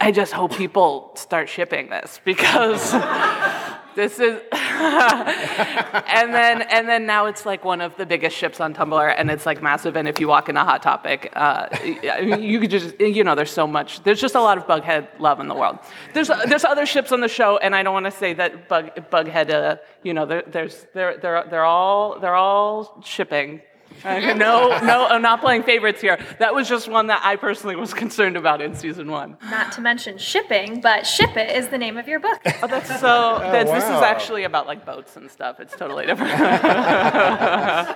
I 0.00 0.12
just 0.12 0.32
hope 0.32 0.54
people 0.56 1.12
start 1.14 1.48
shipping 1.48 1.88
this 1.88 2.20
because 2.24 2.92
this 3.94 4.20
is. 4.20 4.40
and 4.52 6.34
then 6.34 6.62
and 6.62 6.86
then 6.86 7.06
now 7.06 7.26
it's 7.26 7.46
like 7.46 7.64
one 7.64 7.80
of 7.80 7.96
the 7.96 8.04
biggest 8.04 8.36
ships 8.36 8.60
on 8.60 8.74
Tumblr, 8.74 9.14
and 9.16 9.30
it's 9.30 9.46
like 9.46 9.62
massive. 9.62 9.96
And 9.96 10.06
if 10.06 10.20
you 10.20 10.28
walk 10.28 10.50
in 10.50 10.56
a 10.56 10.64
hot 10.64 10.82
topic, 10.82 11.32
uh, 11.34 11.68
you 11.82 12.60
could 12.60 12.70
just 12.70 13.00
you 13.00 13.24
know 13.24 13.34
there's 13.34 13.50
so 13.50 13.66
much. 13.66 14.02
There's 14.02 14.20
just 14.20 14.34
a 14.34 14.40
lot 14.40 14.58
of 14.58 14.66
Bughead 14.66 15.08
love 15.18 15.40
in 15.40 15.48
the 15.48 15.54
world. 15.54 15.78
There's 16.12 16.28
there's 16.46 16.64
other 16.64 16.84
ships 16.84 17.10
on 17.10 17.20
the 17.20 17.28
show, 17.28 17.56
and 17.56 17.74
I 17.74 17.82
don't 17.82 17.94
want 17.94 18.06
to 18.06 18.10
say 18.10 18.34
that 18.34 18.68
Bug 18.68 18.90
Bughead. 19.10 19.50
Uh, 19.50 19.76
you 20.02 20.12
know, 20.12 20.26
there, 20.26 20.42
there's 20.46 20.86
they're 20.92 21.16
they're 21.16 21.44
they're 21.48 21.64
all 21.64 22.20
they're 22.20 22.36
all 22.36 23.00
shipping 23.02 23.62
no, 24.04 24.78
no, 24.82 25.06
I'm 25.08 25.22
not 25.22 25.40
playing 25.40 25.62
favorites 25.64 26.00
here. 26.00 26.18
That 26.38 26.54
was 26.54 26.68
just 26.68 26.88
one 26.88 27.08
that 27.08 27.22
I 27.24 27.36
personally 27.36 27.74
was 27.76 27.92
concerned 27.92 28.36
about 28.36 28.60
in 28.60 28.74
season 28.74 29.10
one. 29.10 29.36
Not 29.50 29.72
to 29.72 29.80
mention 29.80 30.18
shipping, 30.18 30.80
but 30.80 31.06
Ship 31.06 31.36
It 31.36 31.56
is 31.56 31.68
the 31.68 31.78
name 31.78 31.96
of 31.96 32.06
your 32.06 32.20
book. 32.20 32.40
Oh, 32.62 32.66
that's 32.68 32.88
so. 33.00 33.38
that's, 33.40 33.70
This 33.70 33.84
is 33.84 33.90
actually 33.90 34.44
about 34.44 34.66
like 34.66 34.84
boats 34.86 35.16
and 35.16 35.30
stuff. 35.30 35.58
It's 35.60 35.74
totally 35.74 36.06
different. 36.06 36.32
uh, 36.40 37.94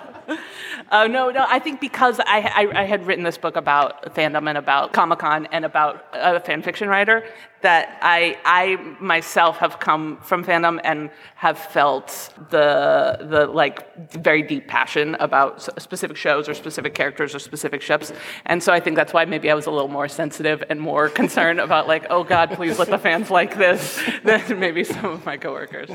no, 1.06 1.30
no. 1.30 1.44
I 1.48 1.58
think 1.58 1.80
because 1.80 2.18
I, 2.20 2.40
I, 2.40 2.80
I 2.80 2.84
had 2.84 3.06
written 3.06 3.24
this 3.24 3.38
book 3.38 3.56
about 3.56 4.14
fandom 4.14 4.48
and 4.48 4.58
about 4.58 4.92
Comic 4.92 5.20
Con 5.20 5.46
and 5.52 5.64
about 5.64 6.04
a 6.12 6.40
fan 6.40 6.62
fiction 6.62 6.88
writer, 6.88 7.24
that 7.62 7.98
I 8.02 8.38
I 8.44 8.76
myself 9.00 9.58
have 9.58 9.78
come 9.78 10.18
from 10.22 10.44
fandom 10.44 10.80
and 10.84 11.10
have 11.34 11.58
felt 11.58 12.32
the 12.50 13.18
the 13.20 13.46
like 13.46 14.12
very 14.12 14.42
deep 14.42 14.66
passion 14.68 15.14
about 15.16 15.62
specific 15.80 16.16
shows 16.16 16.48
or 16.48 16.54
specific 16.54 16.94
characters 16.94 17.34
or 17.34 17.38
specific 17.38 17.82
ships, 17.82 18.12
and 18.46 18.62
so 18.62 18.72
I 18.72 18.80
think 18.80 18.96
that's 18.96 19.12
why 19.12 19.24
maybe 19.24 19.50
I 19.50 19.54
was 19.54 19.66
a 19.66 19.70
little 19.70 19.88
more 19.88 20.08
sensitive 20.08 20.62
and 20.68 20.80
more 20.80 21.08
concerned 21.20 21.60
about 21.60 21.86
like, 21.86 22.06
oh 22.10 22.24
God, 22.24 22.50
please 22.52 22.78
let 22.78 22.88
the 22.88 22.98
fans 22.98 23.30
like 23.30 23.56
this 23.56 24.02
than 24.24 24.58
maybe 24.58 24.84
some 24.84 25.06
of 25.06 25.26
my 25.26 25.36
coworkers. 25.36 25.90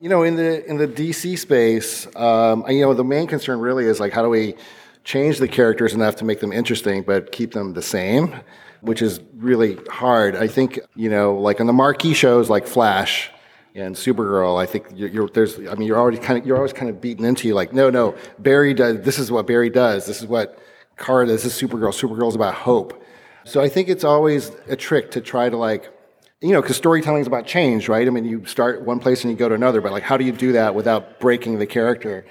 You 0.00 0.08
know, 0.08 0.24
in 0.24 0.36
the 0.36 0.64
in 0.68 0.78
the 0.78 0.88
DC 0.88 1.38
space, 1.38 2.08
um, 2.16 2.64
you 2.68 2.82
know, 2.82 2.92
the 2.92 3.04
main 3.04 3.26
concern 3.26 3.60
really 3.60 3.84
is 3.84 4.00
like 4.00 4.12
how 4.12 4.22
do 4.22 4.28
we 4.28 4.56
change 5.04 5.38
the 5.38 5.48
characters 5.48 5.94
enough 5.94 6.16
to 6.16 6.24
make 6.24 6.40
them 6.40 6.52
interesting, 6.52 7.02
but 7.02 7.32
keep 7.32 7.52
them 7.52 7.72
the 7.74 7.82
same, 7.82 8.34
which 8.82 9.00
is 9.00 9.20
really 9.36 9.76
hard. 9.88 10.36
I 10.36 10.48
think 10.48 10.78
you 10.94 11.08
know, 11.08 11.36
like 11.36 11.60
on 11.60 11.66
the 11.66 11.72
marquee 11.72 12.14
shows 12.14 12.50
like 12.50 12.66
Flash 12.66 13.30
and 13.74 13.94
Supergirl, 13.94 14.60
I 14.60 14.66
think 14.66 14.88
you're, 14.94 15.08
you're 15.08 15.28
there's, 15.28 15.58
I 15.58 15.74
mean, 15.74 15.88
you're 15.88 15.98
already 15.98 16.18
kind 16.18 16.38
of 16.38 16.46
you're 16.46 16.56
always 16.56 16.74
kind 16.74 16.90
of 16.90 17.00
beaten 17.00 17.24
into 17.24 17.48
you. 17.48 17.54
like, 17.54 17.72
no, 17.72 17.88
no, 17.88 18.14
Barry 18.38 18.74
does. 18.74 19.00
This 19.00 19.18
is 19.18 19.30
what 19.30 19.46
Barry 19.46 19.70
does. 19.70 20.04
This 20.06 20.20
is 20.20 20.26
what 20.26 20.58
Kara. 20.98 21.26
This 21.26 21.44
is 21.44 21.54
Supergirl. 21.54 21.92
Supergirl's 21.98 22.34
about 22.34 22.54
hope. 22.54 23.02
So 23.44 23.60
I 23.60 23.68
think 23.68 23.88
it's 23.88 24.04
always 24.04 24.52
a 24.68 24.76
trick 24.76 25.12
to 25.12 25.20
try 25.20 25.48
to 25.48 25.56
like 25.56 25.90
you 26.42 26.50
know, 26.50 26.60
because 26.60 26.76
storytelling 26.76 27.20
is 27.20 27.28
about 27.28 27.46
change, 27.46 27.88
right? 27.88 28.04
I 28.04 28.10
mean, 28.10 28.24
you 28.24 28.44
start 28.46 28.82
one 28.82 28.98
place 28.98 29.22
and 29.22 29.30
you 29.30 29.36
go 29.36 29.48
to 29.48 29.54
another, 29.54 29.80
but 29.80 29.92
like, 29.92 30.02
how 30.02 30.16
do 30.16 30.24
you 30.24 30.32
do 30.32 30.52
that 30.52 30.74
without 30.74 31.20
breaking 31.20 31.60
the 31.60 31.66
character 31.66 32.24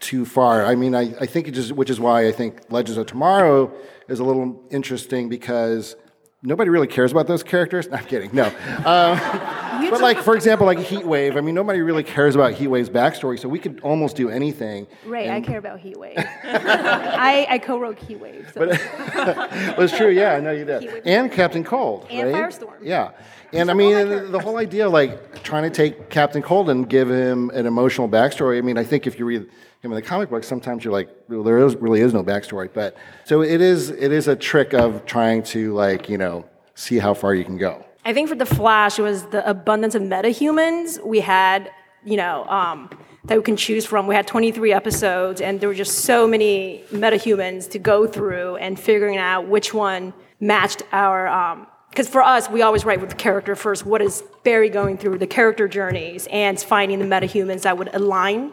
too 0.00 0.24
far? 0.24 0.64
I 0.64 0.74
mean, 0.74 0.94
I, 0.94 1.14
I 1.20 1.26
think 1.26 1.48
it 1.48 1.52
just, 1.52 1.72
which 1.72 1.90
is 1.90 1.98
why 2.00 2.26
I 2.26 2.32
think 2.32 2.62
Legends 2.70 2.98
of 2.98 3.06
Tomorrow 3.06 3.72
is 4.08 4.20
a 4.20 4.24
little 4.24 4.62
interesting 4.70 5.28
because 5.28 5.96
nobody 6.42 6.70
really 6.70 6.86
cares 6.86 7.10
about 7.10 7.26
those 7.26 7.42
characters. 7.42 7.88
No, 7.90 7.96
I'm 7.96 8.04
kidding. 8.06 8.30
No. 8.32 8.52
Um, 8.84 9.90
but 9.90 10.00
like, 10.00 10.18
for 10.18 10.36
example, 10.36 10.66
like 10.66 10.78
Heat 10.78 11.04
Wave, 11.04 11.36
I 11.36 11.40
mean, 11.40 11.54
nobody 11.54 11.80
really 11.80 12.04
cares 12.04 12.34
about 12.34 12.52
Heat 12.52 12.68
Wave's 12.68 12.88
backstory, 12.88 13.38
so 13.38 13.48
we 13.48 13.58
could 13.58 13.80
almost 13.82 14.14
do 14.16 14.30
anything. 14.30 14.86
Ray, 15.04 15.28
I 15.30 15.40
care 15.40 15.58
about 15.58 15.80
Heat 15.80 15.98
Wave. 15.98 16.14
I, 16.44 17.46
I 17.50 17.58
co-wrote 17.58 17.98
Heat 17.98 18.20
Wave. 18.20 18.50
So. 18.54 18.66
Well, 18.66 19.80
it's 19.80 19.96
true, 19.96 20.10
yeah, 20.10 20.34
I 20.34 20.40
know 20.40 20.52
you 20.52 20.64
did. 20.64 20.82
Heat 20.82 20.92
Wave. 20.92 21.02
And 21.04 21.30
Captain 21.30 21.64
Cold, 21.64 22.06
And 22.08 22.32
right? 22.32 22.44
Firestorm. 22.44 22.78
Yeah. 22.82 23.10
And 23.52 23.70
I 23.70 23.74
mean, 23.74 24.08
the, 24.08 24.20
the 24.20 24.38
whole 24.38 24.56
idea, 24.58 24.86
of 24.86 24.92
like 24.92 25.42
trying 25.42 25.64
to 25.64 25.70
take 25.70 26.08
Captain 26.08 26.42
Cold 26.42 26.70
and 26.70 26.88
give 26.88 27.10
him 27.10 27.50
an 27.50 27.66
emotional 27.66 28.08
backstory. 28.08 28.58
I 28.58 28.62
mean, 28.62 28.78
I 28.78 28.84
think 28.84 29.06
if 29.06 29.18
you 29.18 29.24
read 29.24 29.48
him 29.84 29.92
in 29.92 29.96
the 29.96 30.02
comic 30.02 30.30
book, 30.30 30.44
sometimes 30.44 30.84
you're 30.84 30.92
like, 30.92 31.08
well, 31.28 31.42
there 31.42 31.58
is, 31.58 31.76
really 31.76 32.00
is 32.00 32.14
no 32.14 32.24
backstory. 32.24 32.70
But 32.72 32.96
so 33.24 33.42
it 33.42 33.60
is, 33.60 33.90
it 33.90 34.12
is 34.12 34.28
a 34.28 34.36
trick 34.36 34.72
of 34.72 35.04
trying 35.04 35.42
to 35.44 35.74
like, 35.74 36.08
you 36.08 36.18
know, 36.18 36.44
see 36.74 36.98
how 36.98 37.14
far 37.14 37.34
you 37.34 37.44
can 37.44 37.58
go. 37.58 37.84
I 38.04 38.12
think 38.12 38.28
for 38.28 38.34
the 38.34 38.46
Flash, 38.46 38.98
it 38.98 39.02
was 39.02 39.24
the 39.26 39.48
abundance 39.48 39.94
of 39.94 40.02
metahumans 40.02 41.04
we 41.04 41.20
had, 41.20 41.70
you 42.04 42.16
know, 42.16 42.44
um, 42.46 42.90
that 43.24 43.38
we 43.38 43.44
can 43.44 43.56
choose 43.56 43.86
from. 43.86 44.06
We 44.06 44.14
had 44.14 44.26
23 44.26 44.72
episodes, 44.72 45.40
and 45.40 45.58
there 45.58 45.68
were 45.68 45.74
just 45.74 46.00
so 46.00 46.28
many 46.28 46.84
metahumans 46.90 47.70
to 47.70 47.78
go 47.78 48.06
through 48.06 48.56
and 48.56 48.78
figuring 48.78 49.16
out 49.16 49.48
which 49.48 49.72
one 49.72 50.12
matched 50.40 50.82
our. 50.92 51.66
Because 51.88 52.08
for 52.08 52.22
us, 52.22 52.50
we 52.50 52.60
always 52.60 52.84
write 52.84 53.00
with 53.00 53.08
the 53.08 53.16
character 53.16 53.56
first. 53.56 53.86
What 53.86 54.02
is 54.02 54.22
Barry 54.42 54.68
going 54.68 54.98
through? 54.98 55.16
The 55.18 55.26
character 55.26 55.66
journeys 55.68 56.26
and 56.30 56.60
finding 56.60 56.98
the 56.98 57.06
metahumans 57.06 57.62
that 57.62 57.78
would 57.78 57.88
align 57.94 58.52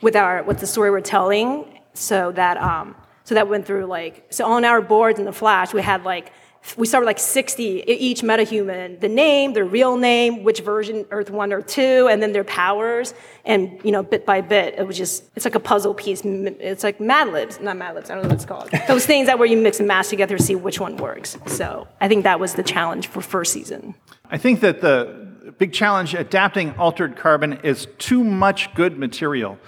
with 0.00 0.16
our 0.16 0.42
with 0.42 0.60
the 0.60 0.66
story 0.66 0.90
we're 0.90 1.00
telling. 1.00 1.80
So 1.94 2.32
that 2.32 2.56
um, 2.56 2.94
so 3.24 3.34
that 3.34 3.48
went 3.48 3.66
through 3.66 3.86
like 3.86 4.26
so 4.30 4.46
on 4.46 4.64
our 4.64 4.80
boards 4.80 5.18
in 5.18 5.24
the 5.24 5.32
Flash, 5.32 5.72
we 5.74 5.82
had 5.82 6.04
like 6.04 6.32
we 6.76 6.86
started 6.86 7.06
like 7.06 7.18
60 7.18 7.62
e- 7.64 7.82
each 7.86 8.20
metahuman 8.20 9.00
the 9.00 9.08
name 9.08 9.54
their 9.54 9.64
real 9.64 9.96
name 9.96 10.44
which 10.44 10.60
version 10.60 11.06
earth 11.10 11.30
1 11.30 11.54
or 11.54 11.62
2 11.62 12.08
and 12.10 12.22
then 12.22 12.32
their 12.32 12.44
powers 12.44 13.14
and 13.46 13.80
you 13.82 13.90
know 13.90 14.02
bit 14.02 14.26
by 14.26 14.42
bit 14.42 14.74
it 14.76 14.86
was 14.86 14.98
just 14.98 15.24
it's 15.34 15.46
like 15.46 15.54
a 15.54 15.60
puzzle 15.60 15.94
piece 15.94 16.20
it's 16.22 16.84
like 16.84 17.00
mad 17.00 17.28
libs 17.28 17.58
not 17.60 17.78
mad 17.78 17.94
libs 17.94 18.10
i 18.10 18.14
don't 18.14 18.24
know 18.24 18.28
what 18.28 18.36
it's 18.36 18.44
called 18.44 18.68
those 18.88 19.06
things 19.06 19.26
that 19.26 19.38
where 19.38 19.48
you 19.48 19.56
mix 19.56 19.78
and 19.78 19.88
match 19.88 20.08
together 20.08 20.36
to 20.36 20.42
see 20.42 20.54
which 20.54 20.78
one 20.78 20.98
works 20.98 21.38
so 21.46 21.88
i 22.02 22.06
think 22.06 22.24
that 22.24 22.38
was 22.38 22.52
the 22.52 22.62
challenge 22.62 23.06
for 23.06 23.22
first 23.22 23.54
season 23.54 23.94
I 24.30 24.38
think 24.38 24.60
that 24.60 24.80
the 24.80 25.26
big 25.58 25.72
challenge 25.72 26.14
adapting 26.14 26.70
altered 26.78 27.16
carbon 27.16 27.54
is 27.64 27.88
too 27.98 28.22
much 28.22 28.72
good 28.74 28.96
material 28.96 29.58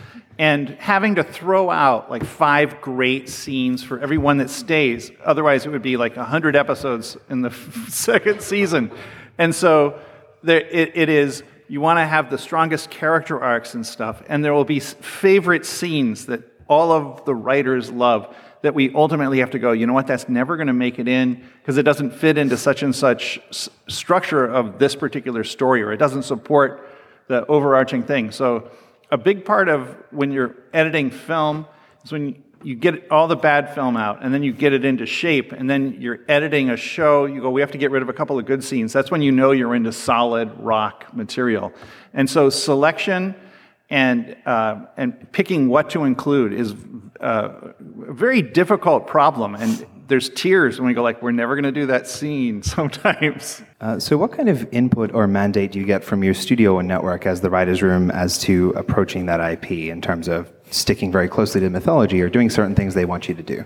and 0.42 0.70
having 0.80 1.14
to 1.14 1.22
throw 1.22 1.70
out 1.70 2.10
like 2.10 2.24
five 2.24 2.80
great 2.80 3.28
scenes 3.28 3.80
for 3.80 4.00
every 4.00 4.18
one 4.18 4.38
that 4.38 4.50
stays. 4.50 5.12
Otherwise, 5.24 5.66
it 5.66 5.68
would 5.68 5.82
be 5.82 5.96
like 5.96 6.16
100 6.16 6.56
episodes 6.56 7.16
in 7.30 7.42
the 7.42 7.52
second 7.88 8.42
season. 8.42 8.90
And 9.38 9.54
so 9.54 10.00
there, 10.42 10.60
it, 10.62 10.96
it 10.96 11.08
is, 11.08 11.44
you 11.68 11.80
want 11.80 12.00
to 12.00 12.04
have 12.04 12.28
the 12.28 12.38
strongest 12.38 12.90
character 12.90 13.40
arcs 13.40 13.74
and 13.74 13.86
stuff, 13.86 14.20
and 14.26 14.44
there 14.44 14.52
will 14.52 14.64
be 14.64 14.80
favorite 14.80 15.64
scenes 15.64 16.26
that 16.26 16.42
all 16.66 16.90
of 16.90 17.24
the 17.24 17.36
writers 17.36 17.92
love 17.92 18.34
that 18.62 18.74
we 18.74 18.92
ultimately 18.94 19.38
have 19.38 19.50
to 19.52 19.60
go, 19.60 19.70
you 19.70 19.86
know 19.86 19.92
what, 19.92 20.08
that's 20.08 20.28
never 20.28 20.56
going 20.56 20.66
to 20.66 20.72
make 20.72 20.98
it 20.98 21.06
in 21.06 21.40
because 21.60 21.78
it 21.78 21.84
doesn't 21.84 22.10
fit 22.10 22.36
into 22.36 22.56
such 22.56 22.82
and 22.82 22.96
such 22.96 23.38
s- 23.50 23.68
structure 23.88 24.44
of 24.44 24.80
this 24.80 24.96
particular 24.96 25.44
story 25.44 25.84
or 25.84 25.92
it 25.92 25.98
doesn't 25.98 26.24
support 26.24 26.88
the 27.28 27.46
overarching 27.46 28.02
thing. 28.02 28.32
So, 28.32 28.68
a 29.12 29.18
big 29.18 29.44
part 29.44 29.68
of 29.68 29.96
when 30.10 30.32
you're 30.32 30.56
editing 30.72 31.10
film 31.10 31.66
is 32.04 32.10
when 32.10 32.42
you 32.64 32.74
get 32.74 33.10
all 33.10 33.28
the 33.28 33.36
bad 33.36 33.74
film 33.74 33.96
out 33.96 34.24
and 34.24 34.32
then 34.32 34.42
you 34.42 34.52
get 34.52 34.72
it 34.72 34.84
into 34.84 35.04
shape 35.04 35.52
and 35.52 35.68
then 35.68 36.00
you're 36.00 36.20
editing 36.28 36.70
a 36.70 36.76
show 36.76 37.26
you 37.26 37.40
go 37.40 37.50
we 37.50 37.60
have 37.60 37.72
to 37.72 37.78
get 37.78 37.90
rid 37.90 38.02
of 38.02 38.08
a 38.08 38.12
couple 38.12 38.38
of 38.38 38.46
good 38.46 38.64
scenes 38.64 38.92
that's 38.92 39.10
when 39.10 39.22
you 39.22 39.30
know 39.30 39.50
you're 39.50 39.74
into 39.74 39.92
solid 39.92 40.50
rock 40.58 41.14
material 41.14 41.72
and 42.14 42.28
so 42.28 42.48
selection 42.48 43.34
and, 43.92 44.36
uh, 44.46 44.86
and 44.96 45.30
picking 45.32 45.68
what 45.68 45.90
to 45.90 46.04
include 46.04 46.54
is 46.54 46.74
uh, 47.20 47.72
a 48.08 48.12
very 48.12 48.40
difficult 48.40 49.06
problem. 49.06 49.54
And 49.54 49.86
there's 50.12 50.28
tears 50.28 50.78
when 50.78 50.86
we 50.86 50.92
go 50.92 51.02
like, 51.02 51.22
we're 51.22 51.32
never 51.32 51.54
going 51.54 51.64
to 51.64 51.72
do 51.72 51.86
that 51.86 52.06
scene 52.06 52.62
sometimes. 52.76 53.62
Uh, 53.80 53.98
so, 53.98 54.18
what 54.18 54.30
kind 54.30 54.50
of 54.50 54.68
input 54.70 55.10
or 55.14 55.26
mandate 55.26 55.72
do 55.72 55.78
you 55.78 55.86
get 55.86 56.04
from 56.04 56.22
your 56.22 56.34
studio 56.34 56.78
and 56.78 56.86
network 56.86 57.24
as 57.24 57.40
the 57.40 57.48
writers' 57.48 57.80
room 57.80 58.10
as 58.10 58.38
to 58.38 58.74
approaching 58.76 59.24
that 59.24 59.40
IP 59.40 59.70
in 59.70 60.02
terms 60.02 60.28
of 60.28 60.52
sticking 60.70 61.10
very 61.10 61.28
closely 61.28 61.62
to 61.62 61.70
mythology 61.70 62.20
or 62.20 62.28
doing 62.28 62.50
certain 62.50 62.74
things 62.74 62.92
they 62.92 63.06
want 63.06 63.26
you 63.26 63.34
to 63.34 63.42
do, 63.42 63.64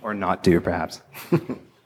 or 0.00 0.14
not 0.14 0.44
do, 0.44 0.60
perhaps? 0.60 1.02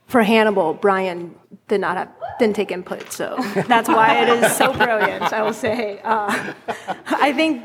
for 0.07 0.23
hannibal 0.23 0.73
bryan 0.73 1.35
did 1.69 1.83
not 1.83 1.99
have 1.99 2.11
didn't 2.39 2.57
take 2.57 2.71
input 2.71 3.13
so 3.13 3.37
that's 3.67 3.91
why 3.91 4.23
it 4.23 4.43
is 4.43 4.57
so 4.57 4.73
brilliant 4.73 5.23
i 5.35 5.43
will 5.43 5.53
say 5.53 6.01
uh, 6.03 6.55
i 7.09 7.31
think 7.31 7.63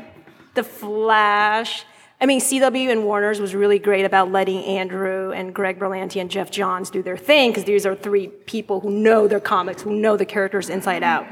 the 0.52 0.62
flash 0.62 1.86
i 2.20 2.26
mean 2.26 2.40
cw 2.40 2.90
and 2.90 3.04
warner's 3.04 3.40
was 3.40 3.54
really 3.54 3.78
great 3.78 4.04
about 4.04 4.30
letting 4.30 4.62
andrew 4.64 5.32
and 5.32 5.54
greg 5.54 5.78
berlanti 5.78 6.20
and 6.20 6.30
geoff 6.30 6.50
johns 6.50 6.90
do 6.90 7.02
their 7.02 7.16
thing 7.16 7.50
because 7.50 7.64
these 7.64 7.86
are 7.86 7.94
three 7.94 8.28
people 8.28 8.80
who 8.80 8.90
know 8.90 9.26
their 9.28 9.40
comics 9.40 9.82
who 9.82 9.94
know 9.94 10.16
the 10.16 10.26
characters 10.26 10.68
inside 10.68 11.02
out. 11.02 11.26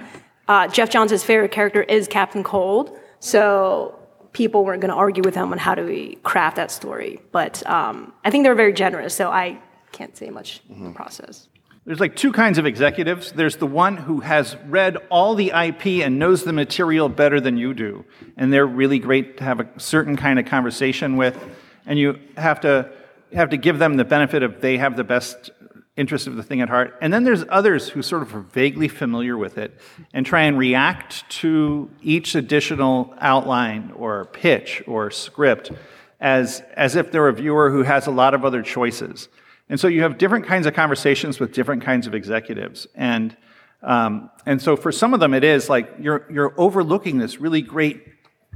Uh, 0.49 0.67
geoff 0.69 0.91
johns' 0.91 1.23
favorite 1.25 1.53
character 1.53 1.83
is 1.83 2.09
captain 2.09 2.43
cold 2.43 2.99
so 3.21 3.99
people 4.33 4.65
weren't 4.65 4.81
going 4.81 4.91
to 4.91 4.97
argue 4.97 5.23
with 5.23 5.35
him 5.35 5.53
on 5.53 5.59
how 5.59 5.75
do 5.75 5.85
we 5.85 6.17
craft 6.23 6.57
that 6.57 6.71
story. 6.71 7.21
But 7.33 7.65
um, 7.69 8.13
i 8.25 8.31
think 8.31 8.45
they 8.45 8.49
were 8.49 8.55
very 8.55 8.73
generous 8.73 9.15
so 9.15 9.31
i 9.31 9.59
can't 9.93 10.17
say 10.17 10.31
much 10.31 10.63
in 10.69 10.85
the 10.85 10.91
process 10.91 11.49
There's 11.85 11.99
like 11.99 12.15
two 12.15 12.31
kinds 12.31 12.59
of 12.59 12.67
executives. 12.67 13.33
There's 13.33 13.57
the 13.57 13.67
one 13.67 13.97
who 13.97 14.21
has 14.21 14.57
read 14.67 14.99
all 15.11 15.35
the 15.35 15.49
IP 15.49 16.05
and 16.05 16.17
knows 16.17 16.45
the 16.45 16.53
material 16.53 17.09
better 17.09 17.41
than 17.41 17.57
you 17.57 17.75
do, 17.75 18.05
and 18.37 18.53
they're 18.53 18.67
really 18.67 19.01
great 19.01 19.39
to 19.39 19.45
have 19.45 19.59
a 19.59 19.69
certain 19.81 20.17
kind 20.17 20.39
of 20.39 20.47
conversation 20.47 21.17
with, 21.17 21.37
and 21.85 21.99
you 21.99 22.21
have 22.37 22.61
to 22.61 22.89
you 23.33 23.39
have 23.39 23.51
to 23.51 23.57
give 23.57 23.81
them 23.81 23.97
the 23.97 24.05
benefit 24.05 24.45
of 24.45 24.61
they 24.61 24.79
have 24.79 24.97
the 24.97 25.03
best 25.03 25.51
interest 25.97 26.29
of 26.29 26.37
the 26.37 26.43
thing 26.43 26.61
at 26.61 26.69
heart. 26.69 26.97
And 27.01 27.13
then 27.13 27.25
there's 27.25 27.45
others 27.49 27.89
who 27.89 28.01
sort 28.01 28.23
of 28.23 28.35
are 28.35 28.41
vaguely 28.41 28.89
familiar 28.89 29.37
with 29.37 29.59
it 29.59 29.79
and 30.13 30.25
try 30.25 30.43
and 30.43 30.57
react 30.57 31.29
to 31.41 31.91
each 32.01 32.37
additional 32.37 33.13
outline 33.19 33.93
or 33.97 34.27
pitch 34.27 34.85
or 34.87 35.11
script 35.11 35.73
as 36.21 36.63
as 36.75 36.95
if 36.95 37.11
they're 37.11 37.27
a 37.27 37.33
viewer 37.33 37.71
who 37.71 37.83
has 37.83 38.07
a 38.07 38.13
lot 38.13 38.35
of 38.35 38.45
other 38.45 38.63
choices. 38.63 39.29
And 39.69 39.79
so 39.81 39.89
you 39.89 40.03
have 40.03 40.19
different 40.19 40.47
kinds 40.47 40.67
of 40.67 40.75
conversations 40.75 41.41
with 41.41 41.53
different 41.53 41.83
kinds 41.83 42.07
of 42.07 42.15
executives. 42.15 42.87
And, 42.95 43.37
um, 43.83 44.31
and 44.45 44.61
so 44.61 44.77
for 44.77 44.93
some 44.93 45.15
of 45.15 45.21
them, 45.21 45.35
it 45.35 45.45
is 45.45 45.69
like 45.69 45.95
you're, 45.99 46.27
you're 46.31 46.55
overlooking 46.59 47.19
this 47.19 47.41
really 47.41 47.63
great 47.63 48.07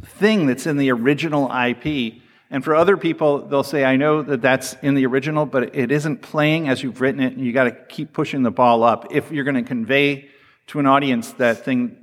thing 0.05 0.47
that's 0.47 0.67
in 0.67 0.77
the 0.77 0.91
original 0.93 1.51
IP, 1.51 2.21
And 2.49 2.63
for 2.63 2.75
other 2.75 2.97
people, 2.97 3.49
they'll 3.49 3.65
say, 3.65 3.85
I 3.85 3.97
know 3.97 4.23
that 4.23 4.41
that's 4.41 4.75
in 4.83 4.95
the 4.95 5.05
original, 5.07 5.47
but 5.47 5.75
it 5.75 5.91
isn't 5.91 6.23
playing 6.23 6.69
as 6.69 6.83
you've 6.83 7.01
written 7.01 7.21
it, 7.21 7.33
and 7.33 7.45
you 7.45 7.53
got 7.53 7.65
to 7.65 7.73
keep 7.73 8.13
pushing 8.13 8.43
the 8.43 8.53
ball 8.53 8.85
up 8.85 9.09
if 9.11 9.33
you're 9.33 9.45
going 9.45 9.57
to 9.57 9.63
convey 9.63 10.29
to 10.69 10.79
an 10.79 10.87
audience 10.87 11.33
that 11.35 11.65
thing 11.65 11.97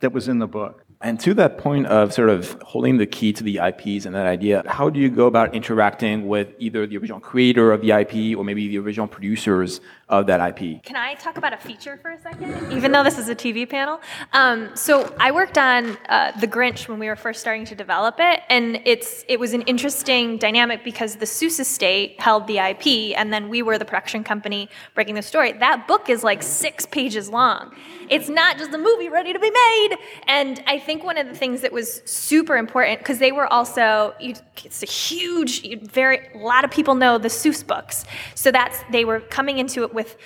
that 0.00 0.12
was 0.12 0.28
in 0.28 0.38
the 0.38 0.46
book. 0.46 0.79
And 1.02 1.18
to 1.20 1.32
that 1.34 1.56
point 1.56 1.86
of 1.86 2.12
sort 2.12 2.28
of 2.28 2.60
holding 2.60 2.98
the 2.98 3.06
key 3.06 3.32
to 3.32 3.42
the 3.42 3.58
IPs 3.58 4.04
and 4.04 4.14
that 4.14 4.26
idea, 4.26 4.62
how 4.66 4.90
do 4.90 5.00
you 5.00 5.08
go 5.08 5.26
about 5.26 5.54
interacting 5.54 6.28
with 6.28 6.48
either 6.58 6.86
the 6.86 6.98
original 6.98 7.18
creator 7.18 7.72
of 7.72 7.80
the 7.80 7.90
IP 7.92 8.36
or 8.36 8.44
maybe 8.44 8.68
the 8.68 8.78
original 8.78 9.06
producers 9.06 9.80
of 10.10 10.26
that 10.26 10.46
IP? 10.46 10.82
Can 10.82 10.96
I 10.96 11.14
talk 11.14 11.38
about 11.38 11.54
a 11.54 11.56
feature 11.56 11.98
for 12.02 12.10
a 12.10 12.20
second? 12.20 12.70
Even 12.70 12.92
though 12.92 13.02
this 13.02 13.16
is 13.16 13.30
a 13.30 13.34
TV 13.34 13.66
panel. 13.66 13.98
Um, 14.34 14.76
so 14.76 15.14
I 15.18 15.30
worked 15.30 15.56
on 15.56 15.96
uh, 16.10 16.38
The 16.38 16.46
Grinch 16.46 16.86
when 16.86 16.98
we 16.98 17.08
were 17.08 17.16
first 17.16 17.40
starting 17.40 17.64
to 17.66 17.74
develop 17.74 18.16
it, 18.18 18.40
and 18.50 18.82
it's 18.84 19.24
it 19.26 19.40
was 19.40 19.54
an 19.54 19.62
interesting 19.62 20.36
dynamic 20.36 20.84
because 20.84 21.16
the 21.16 21.24
Seuss 21.24 21.60
estate 21.60 22.20
held 22.20 22.46
the 22.46 22.58
IP, 22.58 23.16
and 23.16 23.32
then 23.32 23.48
we 23.48 23.62
were 23.62 23.78
the 23.78 23.86
production 23.86 24.22
company 24.22 24.68
breaking 24.94 25.14
the 25.14 25.22
story. 25.22 25.52
That 25.52 25.88
book 25.88 26.10
is 26.10 26.22
like 26.22 26.42
six 26.42 26.84
pages 26.84 27.30
long. 27.30 27.74
It's 28.10 28.28
not 28.28 28.58
just 28.58 28.74
a 28.74 28.78
movie 28.78 29.08
ready 29.08 29.32
to 29.32 29.38
be 29.38 29.50
made. 29.50 29.96
And 30.26 30.60
I 30.66 30.80
think 30.80 30.89
one 30.98 31.16
of 31.16 31.26
the 31.26 31.34
things 31.34 31.60
that 31.62 31.72
was 31.72 32.02
super 32.04 32.56
important 32.56 32.98
because 32.98 33.18
they 33.18 33.32
were 33.32 33.50
also 33.52 34.14
it's 34.18 34.82
a 34.82 34.86
huge, 34.86 35.80
very 35.82 36.28
a 36.34 36.38
lot 36.38 36.64
of 36.64 36.70
people 36.70 36.94
know 36.94 37.18
the 37.18 37.28
Seuss 37.28 37.66
books, 37.66 38.04
so 38.34 38.50
that's 38.50 38.78
they 38.90 39.04
were 39.04 39.20
coming 39.20 39.58
into 39.58 39.82
it 39.82 39.94
with 39.94 40.16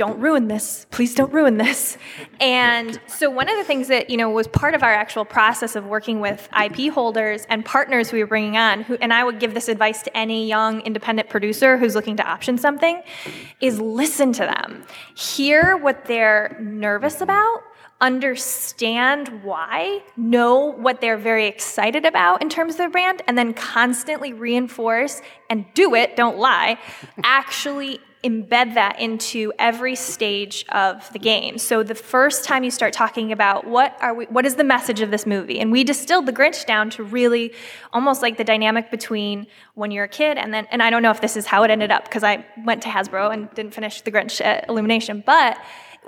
don't 0.00 0.18
ruin 0.18 0.48
this. 0.48 0.86
Please 0.90 1.14
don't 1.14 1.30
ruin 1.30 1.58
this. 1.58 1.98
And 2.40 2.98
so 3.06 3.28
one 3.28 3.50
of 3.50 3.58
the 3.58 3.64
things 3.64 3.88
that 3.88 4.08
you 4.08 4.16
know 4.16 4.30
was 4.30 4.48
part 4.48 4.74
of 4.74 4.82
our 4.82 4.94
actual 4.94 5.26
process 5.26 5.76
of 5.76 5.84
working 5.84 6.20
with 6.20 6.48
ip 6.58 6.90
holders 6.94 7.44
and 7.50 7.66
partners 7.66 8.10
we 8.10 8.20
were 8.20 8.26
bringing 8.26 8.56
on 8.56 8.82
who 8.82 8.94
and 8.94 9.12
i 9.12 9.22
would 9.22 9.38
give 9.38 9.52
this 9.52 9.68
advice 9.68 10.02
to 10.02 10.16
any 10.16 10.48
young 10.48 10.80
independent 10.82 11.28
producer 11.28 11.76
who's 11.76 11.94
looking 11.94 12.16
to 12.16 12.26
option 12.26 12.56
something 12.56 13.02
is 13.60 13.78
listen 13.78 14.32
to 14.32 14.42
them. 14.42 14.84
Hear 15.14 15.76
what 15.76 16.06
they're 16.06 16.56
nervous 16.60 17.20
about 17.20 17.62
understand 18.00 19.42
why, 19.42 20.02
know 20.16 20.72
what 20.72 21.00
they're 21.00 21.18
very 21.18 21.46
excited 21.46 22.04
about 22.06 22.42
in 22.42 22.48
terms 22.48 22.74
of 22.74 22.78
their 22.78 22.90
brand, 22.90 23.22
and 23.26 23.36
then 23.36 23.52
constantly 23.52 24.32
reinforce 24.32 25.20
and 25.48 25.66
do 25.74 25.94
it, 25.94 26.16
don't 26.16 26.38
lie, 26.38 26.78
actually 27.24 28.00
embed 28.22 28.74
that 28.74 29.00
into 29.00 29.50
every 29.58 29.94
stage 29.94 30.66
of 30.68 31.10
the 31.12 31.18
game. 31.18 31.56
So 31.56 31.82
the 31.82 31.94
first 31.94 32.44
time 32.44 32.64
you 32.64 32.70
start 32.70 32.92
talking 32.92 33.32
about 33.32 33.66
what 33.66 33.96
are 34.00 34.12
we 34.12 34.26
what 34.26 34.44
is 34.44 34.56
the 34.56 34.64
message 34.64 35.00
of 35.00 35.10
this 35.10 35.24
movie? 35.24 35.58
And 35.58 35.72
we 35.72 35.84
distilled 35.84 36.26
the 36.26 36.32
Grinch 36.32 36.66
down 36.66 36.90
to 36.90 37.02
really 37.02 37.54
almost 37.94 38.20
like 38.20 38.36
the 38.36 38.44
dynamic 38.44 38.90
between 38.90 39.46
when 39.74 39.90
you're 39.90 40.04
a 40.04 40.08
kid 40.08 40.36
and 40.36 40.52
then 40.52 40.66
and 40.70 40.82
I 40.82 40.90
don't 40.90 41.02
know 41.02 41.10
if 41.10 41.22
this 41.22 41.36
is 41.36 41.46
how 41.46 41.62
it 41.62 41.70
ended 41.70 41.90
up 41.90 42.04
because 42.04 42.22
I 42.22 42.44
went 42.64 42.82
to 42.82 42.88
Hasbro 42.88 43.32
and 43.32 43.52
didn't 43.54 43.72
finish 43.72 44.02
the 44.02 44.12
Grinch 44.12 44.44
at 44.44 44.68
Illumination, 44.68 45.22
but 45.24 45.56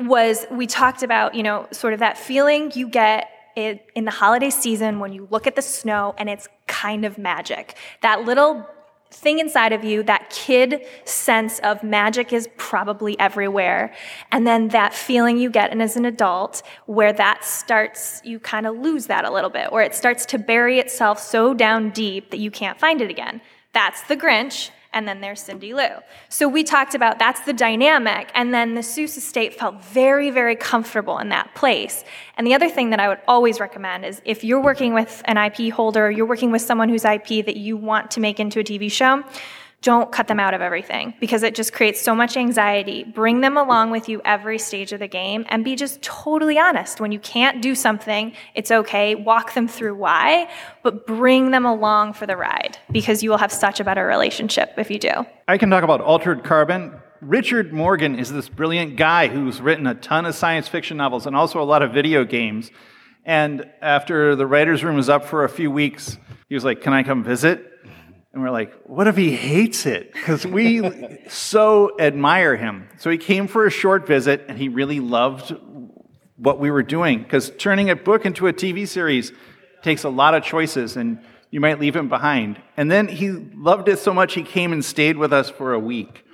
was 0.01 0.47
we 0.51 0.67
talked 0.67 1.03
about, 1.03 1.35
you 1.35 1.43
know, 1.43 1.69
sort 1.71 1.93
of 1.93 2.01
that 2.01 2.17
feeling 2.19 2.73
you 2.75 2.89
get 2.89 3.29
it, 3.57 3.85
in 3.95 4.05
the 4.05 4.11
holiday 4.11 4.51
season 4.51 4.99
when 4.99 5.13
you 5.13 5.29
look 5.31 5.47
at 5.47 5.57
the 5.57 5.63
snow 5.63 6.15
and 6.17 6.31
it's 6.31 6.49
kind 6.67 7.05
of 7.05 7.19
magic. 7.19 7.77
That 8.01 8.25
little 8.25 8.67
thing 9.11 9.39
inside 9.39 9.73
of 9.73 9.85
you, 9.85 10.03
that 10.05 10.31
kid 10.31 10.87
sense 11.05 11.59
of 11.59 11.83
magic 11.83 12.33
is 12.33 12.49
probably 12.57 13.19
everywhere. 13.21 13.95
And 14.31 14.47
then 14.47 14.69
that 14.69 14.95
feeling 14.95 15.37
you 15.37 15.51
get 15.51 15.71
and 15.71 15.83
as 15.83 15.97
an 15.97 16.07
adult 16.07 16.63
where 16.87 17.13
that 17.13 17.45
starts, 17.45 18.23
you 18.25 18.41
kind 18.41 18.67
of 18.67 18.79
lose 18.79 19.07
that 19.09 19.27
a 19.27 19.31
little 19.31 19.51
bit, 19.51 19.71
where 19.71 19.83
it 19.83 19.95
starts 19.95 20.25
to 20.27 20.39
bury 20.39 20.79
itself 20.79 21.19
so 21.19 21.53
down 21.53 21.91
deep 21.91 22.31
that 22.31 22.39
you 22.39 22.51
can't 22.51 22.81
find 22.81 23.03
it 23.03 23.11
again. 23.11 23.43
That's 23.75 24.03
the 24.03 24.17
Grinch 24.17 24.71
and 24.93 25.09
then 25.09 25.21
there's 25.21 25.41
Cindy 25.41 25.75
Lou. 25.75 25.89
So 26.29 26.49
we 26.49 26.65
talked 26.65 26.95
about 26.95 27.19
that's 27.19 27.41
the 27.41 27.53
dynamic, 27.53 28.31
and 28.35 28.53
then 28.53 28.75
the 28.75 28.81
Seuss 28.81 29.17
estate 29.17 29.55
felt 29.55 29.83
very, 29.85 30.31
very 30.31 30.57
comfortable 30.57 31.19
in 31.19 31.29
that 31.31 31.55
place. 31.55 32.05
And 32.37 32.47
the 32.47 32.55
other 32.55 32.69
thing 32.69 32.91
that 32.91 33.01
I 33.01 33.09
would 33.09 33.21
always 33.27 33.61
recommend 33.61 34.05
is 34.05 34.21
if 34.25 34.45
you're 34.45 34.61
working 34.63 34.95
with 34.95 35.23
an 35.27 35.37
IP 35.39 35.73
holder, 35.73 36.11
you're 36.11 36.27
working 36.27 36.51
with 36.51 36.63
someone 36.63 36.89
whose 36.89 37.05
IP 37.05 37.45
that 37.47 37.57
you 37.57 37.77
want 37.77 38.11
to 38.13 38.21
make 38.21 38.41
into 38.41 38.61
a 38.61 38.65
TV 38.65 38.91
show, 38.91 39.23
don't 39.83 40.13
cut 40.13 40.29
them 40.29 40.39
out 40.39 40.55
of 40.55 40.61
everything 40.61 41.13
because 41.19 41.43
it 41.43 41.57
just 41.57 41.73
creates 41.73 42.01
so 42.01 42.15
much 42.15 42.37
anxiety. 42.37 43.03
Bring 43.03 43.41
them 43.41 43.57
along 43.57 43.91
with 43.91 44.09
you 44.09 44.23
every 44.25 44.59
stage 44.59 44.93
of 44.93 45.01
the 45.01 45.09
game 45.09 45.45
and 45.49 45.65
be 45.65 45.75
just 45.75 46.01
totally 46.03 46.57
honest. 46.57 47.01
When 47.01 47.11
you 47.11 47.19
can't 47.19 47.61
do 47.61 47.75
something, 47.75 48.33
it's 48.55 48.71
okay. 48.71 49.17
Walk 49.17 49.55
them 49.55 49.67
through 49.67 49.97
why, 49.97 50.49
but 50.85 51.05
bring 51.05 51.51
them 51.51 51.67
along 51.67 52.13
for 52.13 52.27
the 52.27 52.37
ride 52.37 52.79
because 52.93 53.25
you 53.25 53.31
will 53.31 53.39
have 53.39 53.53
such 53.53 53.81
a 53.81 53.85
better 53.85 54.07
relationship 54.07 54.73
if 54.79 54.89
you 54.89 55.01
do. 55.01 55.27
I 55.49 55.59
can 55.59 55.69
talk 55.69 55.83
about 55.83 56.01
altered 56.01 56.45
carbon. 56.45 56.95
Richard 57.21 57.73
Morgan 57.73 58.19
is 58.19 58.33
this 58.33 58.49
brilliant 58.49 58.97
guy 58.97 59.27
who's 59.27 59.61
written 59.61 59.89
a 59.89 59.97
ton 59.97 60.27
of 60.27 60.37
science 60.37 60.69
fiction 60.69 60.97
novels 60.97 61.27
and 61.27 61.35
also 61.35 61.61
a 61.61 61.65
lot 61.65 61.83
of 61.83 61.93
video 61.93 62.25
games. 62.25 62.71
And 63.25 63.69
after 63.81 64.37
the 64.37 64.47
writer's 64.47 64.85
room 64.85 64.97
was 64.97 65.09
up 65.09 65.25
for 65.25 65.45
a 65.45 65.49
few 65.49 65.71
weeks, 65.71 66.19
he 66.49 66.55
was 66.55 66.65
like, 66.65 66.83
Can 66.83 66.93
I 66.93 67.03
come 67.03 67.25
visit? 67.25 67.72
And 68.33 68.43
we're 68.43 68.51
like, 68.51 68.73
what 68.85 69.07
if 69.09 69.17
he 69.17 69.33
hates 69.33 69.85
it? 69.85 70.13
Because 70.13 70.47
we 70.47 71.19
so 71.29 71.99
admire 71.99 72.57
him. 72.57 72.89
So 72.99 73.11
he 73.11 73.19
came 73.19 73.47
for 73.47 73.67
a 73.67 73.71
short 73.71 74.07
visit 74.07 74.47
and 74.49 74.57
he 74.57 74.69
really 74.69 75.01
loved 75.01 75.55
what 76.37 76.59
we 76.59 76.71
were 76.71 76.83
doing. 76.83 77.23
Because 77.23 77.51
turning 77.59 77.91
a 77.91 77.97
book 77.97 78.25
into 78.25 78.47
a 78.47 78.53
TV 78.53 78.89
series 78.89 79.33
takes 79.83 80.05
a 80.05 80.09
lot 80.09 80.35
of 80.35 80.43
choices 80.43 80.97
and 80.97 81.21
you 81.51 81.61
might 81.61 81.79
leave 81.79 81.95
him 81.95 82.09
behind. 82.09 82.61
And 82.77 82.91
then 82.91 83.09
he 83.09 83.31
loved 83.31 83.89
it 83.89 83.99
so 83.99 84.15
much 84.15 84.33
he 84.33 84.43
came 84.43 84.73
and 84.73 84.83
stayed 84.83 85.19
with 85.19 85.33
us 85.33 85.51
for 85.51 85.75
a 85.75 85.79
week. 85.79 86.25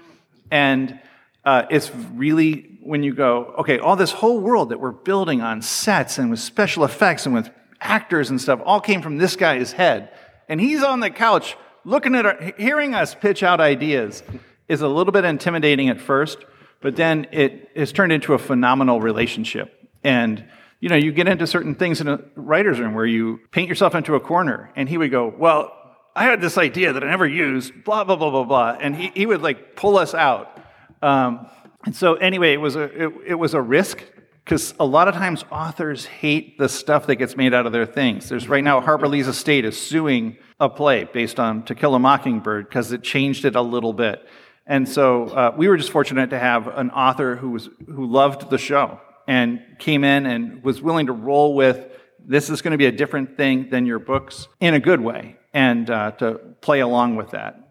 And 0.52 1.00
uh, 1.44 1.64
it's 1.68 1.90
really 2.12 2.78
when 2.82 3.02
you 3.02 3.12
go, 3.12 3.54
okay, 3.58 3.80
all 3.80 3.96
this 3.96 4.12
whole 4.12 4.38
world 4.38 4.68
that 4.68 4.78
we're 4.78 4.92
building 4.92 5.40
on 5.40 5.62
sets 5.62 6.18
and 6.18 6.30
with 6.30 6.38
special 6.38 6.84
effects 6.84 7.26
and 7.26 7.34
with 7.34 7.50
actors 7.80 8.30
and 8.30 8.40
stuff 8.40 8.60
all 8.64 8.80
came 8.80 9.02
from 9.02 9.18
this 9.18 9.34
guy's 9.34 9.72
head. 9.72 10.12
And 10.48 10.60
he's 10.60 10.82
on 10.82 11.00
the 11.00 11.10
couch 11.10 11.56
looking 11.84 12.14
at 12.14 12.26
our, 12.26 12.52
hearing 12.56 12.94
us 12.94 13.14
pitch 13.14 13.42
out 13.42 13.60
ideas 13.60 14.22
is 14.68 14.80
a 14.80 14.88
little 14.88 15.12
bit 15.12 15.24
intimidating 15.24 15.88
at 15.88 16.00
first, 16.00 16.38
but 16.80 16.96
then 16.96 17.26
it 17.32 17.70
is 17.74 17.92
turned 17.92 18.12
into 18.12 18.34
a 18.34 18.38
phenomenal 18.38 19.00
relationship. 19.00 19.88
And 20.04 20.44
you 20.80 20.88
know, 20.88 20.96
you 20.96 21.10
get 21.10 21.26
into 21.26 21.46
certain 21.46 21.74
things 21.74 22.00
in 22.00 22.08
a 22.08 22.20
writer's 22.36 22.78
room 22.78 22.94
where 22.94 23.06
you 23.06 23.40
paint 23.50 23.68
yourself 23.68 23.94
into 23.94 24.14
a 24.14 24.20
corner, 24.20 24.70
and 24.76 24.88
he 24.88 24.96
would 24.96 25.10
go, 25.10 25.32
Well, 25.36 25.72
I 26.14 26.24
had 26.24 26.40
this 26.40 26.56
idea 26.56 26.92
that 26.92 27.02
I 27.02 27.08
never 27.08 27.26
used, 27.26 27.84
blah, 27.84 28.04
blah, 28.04 28.16
blah, 28.16 28.30
blah, 28.30 28.44
blah. 28.44 28.76
And 28.80 28.94
he, 28.94 29.10
he 29.14 29.26
would 29.26 29.42
like 29.42 29.76
pull 29.76 29.96
us 29.96 30.14
out. 30.14 30.58
Um, 31.02 31.48
and 31.84 31.94
so, 31.94 32.14
anyway, 32.14 32.54
it 32.54 32.60
was 32.60 32.76
a, 32.76 32.82
it, 32.82 33.12
it 33.26 33.34
was 33.34 33.54
a 33.54 33.60
risk 33.60 34.02
because 34.48 34.72
a 34.80 34.86
lot 34.86 35.08
of 35.08 35.14
times 35.14 35.44
authors 35.52 36.06
hate 36.06 36.56
the 36.56 36.70
stuff 36.70 37.06
that 37.06 37.16
gets 37.16 37.36
made 37.36 37.52
out 37.52 37.66
of 37.66 37.72
their 37.72 37.84
things. 37.84 38.30
There's 38.30 38.48
right 38.48 38.64
now, 38.64 38.80
Harper 38.80 39.06
Lee's 39.06 39.28
estate 39.28 39.66
is 39.66 39.78
suing 39.78 40.38
a 40.58 40.70
play 40.70 41.04
based 41.04 41.38
on 41.38 41.64
To 41.66 41.74
Kill 41.74 41.94
a 41.94 41.98
Mockingbird 41.98 42.66
because 42.66 42.90
it 42.90 43.02
changed 43.02 43.44
it 43.44 43.56
a 43.56 43.60
little 43.60 43.92
bit. 43.92 44.26
And 44.66 44.88
so 44.88 45.24
uh, 45.24 45.54
we 45.54 45.68
were 45.68 45.76
just 45.76 45.90
fortunate 45.90 46.30
to 46.30 46.38
have 46.38 46.66
an 46.66 46.88
author 46.92 47.36
who, 47.36 47.50
was, 47.50 47.68
who 47.88 48.06
loved 48.06 48.48
the 48.48 48.56
show 48.56 48.98
and 49.26 49.60
came 49.78 50.02
in 50.02 50.24
and 50.24 50.64
was 50.64 50.80
willing 50.80 51.08
to 51.08 51.12
roll 51.12 51.54
with 51.54 51.86
this 52.18 52.48
is 52.48 52.62
going 52.62 52.72
to 52.72 52.78
be 52.78 52.86
a 52.86 52.92
different 52.92 53.36
thing 53.36 53.68
than 53.68 53.84
your 53.84 53.98
books 53.98 54.48
in 54.60 54.72
a 54.72 54.80
good 54.80 55.02
way 55.02 55.36
and 55.52 55.90
uh, 55.90 56.12
to 56.12 56.38
play 56.62 56.80
along 56.80 57.16
with 57.16 57.32
that. 57.32 57.67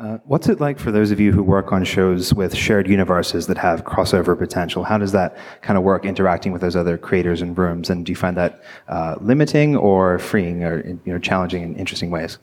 Uh, 0.00 0.16
what's 0.24 0.48
it 0.48 0.60
like 0.60 0.78
for 0.78 0.90
those 0.90 1.10
of 1.10 1.20
you 1.20 1.30
who 1.30 1.42
work 1.42 1.72
on 1.72 1.84
shows 1.84 2.32
with 2.32 2.56
shared 2.56 2.88
universes 2.88 3.46
that 3.46 3.58
have 3.58 3.84
crossover 3.84 4.36
potential? 4.36 4.82
How 4.82 4.96
does 4.96 5.12
that 5.12 5.36
kind 5.60 5.76
of 5.76 5.84
work 5.84 6.06
interacting 6.06 6.52
with 6.52 6.62
those 6.62 6.74
other 6.74 6.96
creators 6.96 7.42
and 7.42 7.56
rooms? 7.56 7.90
And 7.90 8.06
do 8.06 8.10
you 8.10 8.16
find 8.16 8.34
that 8.38 8.62
uh, 8.88 9.16
limiting 9.20 9.76
or 9.76 10.18
freeing 10.18 10.64
or 10.64 10.82
you 10.86 11.00
know, 11.04 11.18
challenging 11.18 11.62
in 11.62 11.76
interesting 11.76 12.10
ways? 12.10 12.38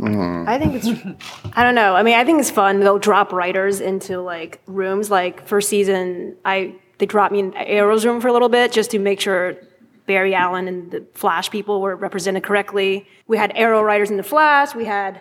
Mm. 0.00 0.48
I 0.48 0.58
think 0.58 0.74
it's, 0.74 0.88
I 1.56 1.62
don't 1.62 1.76
know. 1.76 1.94
I 1.94 2.02
mean, 2.02 2.16
I 2.16 2.24
think 2.24 2.40
it's 2.40 2.50
fun. 2.50 2.80
They'll 2.80 2.98
drop 2.98 3.32
writers 3.32 3.80
into 3.80 4.20
like 4.20 4.60
rooms. 4.66 5.12
Like 5.12 5.46
first 5.46 5.68
season, 5.68 6.36
I 6.44 6.74
they 6.98 7.06
dropped 7.06 7.32
me 7.32 7.38
in 7.38 7.54
Arrow's 7.54 8.04
room 8.04 8.20
for 8.20 8.26
a 8.26 8.32
little 8.32 8.48
bit 8.48 8.72
just 8.72 8.90
to 8.90 8.98
make 8.98 9.20
sure 9.20 9.56
Barry 10.06 10.34
Allen 10.34 10.66
and 10.66 10.90
the 10.90 11.06
Flash 11.14 11.50
people 11.52 11.80
were 11.80 11.94
represented 11.94 12.42
correctly. 12.42 13.06
We 13.28 13.36
had 13.36 13.52
Arrow 13.54 13.80
writers 13.80 14.10
in 14.10 14.16
the 14.16 14.24
Flash. 14.24 14.74
We 14.74 14.86
had 14.86 15.20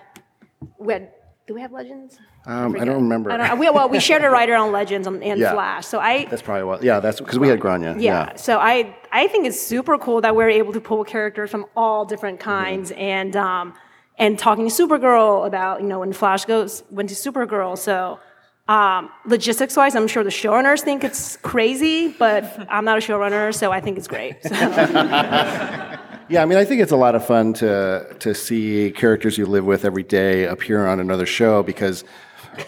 we 0.80 0.94
had 0.94 1.12
do 1.46 1.54
we 1.54 1.62
have 1.62 1.72
legends? 1.72 2.18
Um, 2.46 2.76
I 2.80 2.86
don't 2.86 3.04
remember. 3.04 3.32
I 3.32 3.50
don't, 3.50 3.60
we, 3.60 3.70
well, 3.70 3.90
we 3.90 4.00
shared 4.00 4.24
a 4.24 4.30
writer 4.36 4.56
on 4.56 4.72
Legends 4.72 5.08
and 5.08 5.22
yeah. 5.22 5.52
Flash, 5.52 5.86
so 5.86 6.00
I. 6.00 6.26
That's 6.26 6.42
probably 6.42 6.64
what. 6.64 6.84
Yeah, 6.84 7.00
that's 7.00 7.20
because 7.20 7.38
we 7.38 7.50
had 7.50 7.60
Grainne. 7.60 8.02
Yeah, 8.02 8.30
yeah, 8.30 8.36
So 8.36 8.60
I, 8.60 8.96
I 9.12 9.28
think 9.28 9.46
it's 9.46 9.62
super 9.62 9.98
cool 9.98 10.22
that 10.22 10.36
we're 10.36 10.50
able 10.50 10.72
to 10.74 10.82
pull 10.82 11.04
characters 11.04 11.52
from 11.52 11.66
all 11.76 12.06
different 12.06 12.40
mm-hmm. 12.40 12.50
kinds 12.50 12.92
mm-hmm. 12.92 13.02
and, 13.02 13.36
um, 13.36 13.74
and 14.18 14.40
talking 14.40 14.70
to 14.70 14.74
Supergirl 14.74 15.46
about 15.46 15.82
you 15.82 15.88
know 15.88 16.00
when 16.00 16.14
Flash 16.14 16.46
goes 16.46 16.84
went 16.90 17.10
to 17.10 17.16
Supergirl. 17.16 17.78
So 17.78 18.20
um, 18.68 19.10
logistics 19.26 19.76
wise, 19.76 19.96
I'm 19.96 20.08
sure 20.08 20.24
the 20.24 20.30
showrunners 20.30 20.82
think 20.82 21.04
it's 21.04 21.36
crazy, 21.38 22.10
but 22.10 22.66
I'm 22.70 22.86
not 22.86 22.98
a 22.98 23.02
showrunner, 23.02 23.54
so 23.54 23.72
I 23.72 23.82
think 23.82 23.98
it's 23.98 24.08
great. 24.08 24.42
So. 24.44 24.50
Yeah, 26.34 26.42
I 26.42 26.46
mean, 26.46 26.58
I 26.58 26.66
think 26.66 26.82
it's 26.82 26.92
a 26.92 26.98
lot 26.98 27.14
of 27.14 27.24
fun 27.24 27.54
to 27.62 28.08
to 28.22 28.34
see 28.34 28.90
characters 28.90 29.38
you 29.38 29.46
live 29.46 29.66
with 29.66 29.86
every 29.86 30.02
day 30.02 30.46
appear 30.46 30.88
on 30.88 31.00
another 31.00 31.28
show 31.28 31.62
because, 31.62 32.04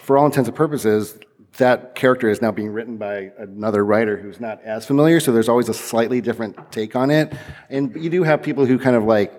for 0.02 0.16
all 0.16 0.24
intents 0.24 0.46
and 0.46 0.56
purposes, 0.56 1.18
that 1.56 1.96
character 1.96 2.28
is 2.28 2.40
now 2.40 2.52
being 2.52 2.68
written 2.68 2.96
by 2.96 3.32
another 3.38 3.84
writer 3.84 4.16
who's 4.16 4.38
not 4.38 4.62
as 4.62 4.86
familiar. 4.86 5.18
So 5.18 5.32
there's 5.32 5.48
always 5.48 5.68
a 5.68 5.74
slightly 5.74 6.20
different 6.20 6.70
take 6.70 6.94
on 6.94 7.10
it, 7.10 7.34
and 7.68 7.92
you 8.00 8.08
do 8.08 8.22
have 8.22 8.40
people 8.40 8.66
who 8.66 8.78
kind 8.78 8.94
of 8.94 9.02
like 9.02 9.32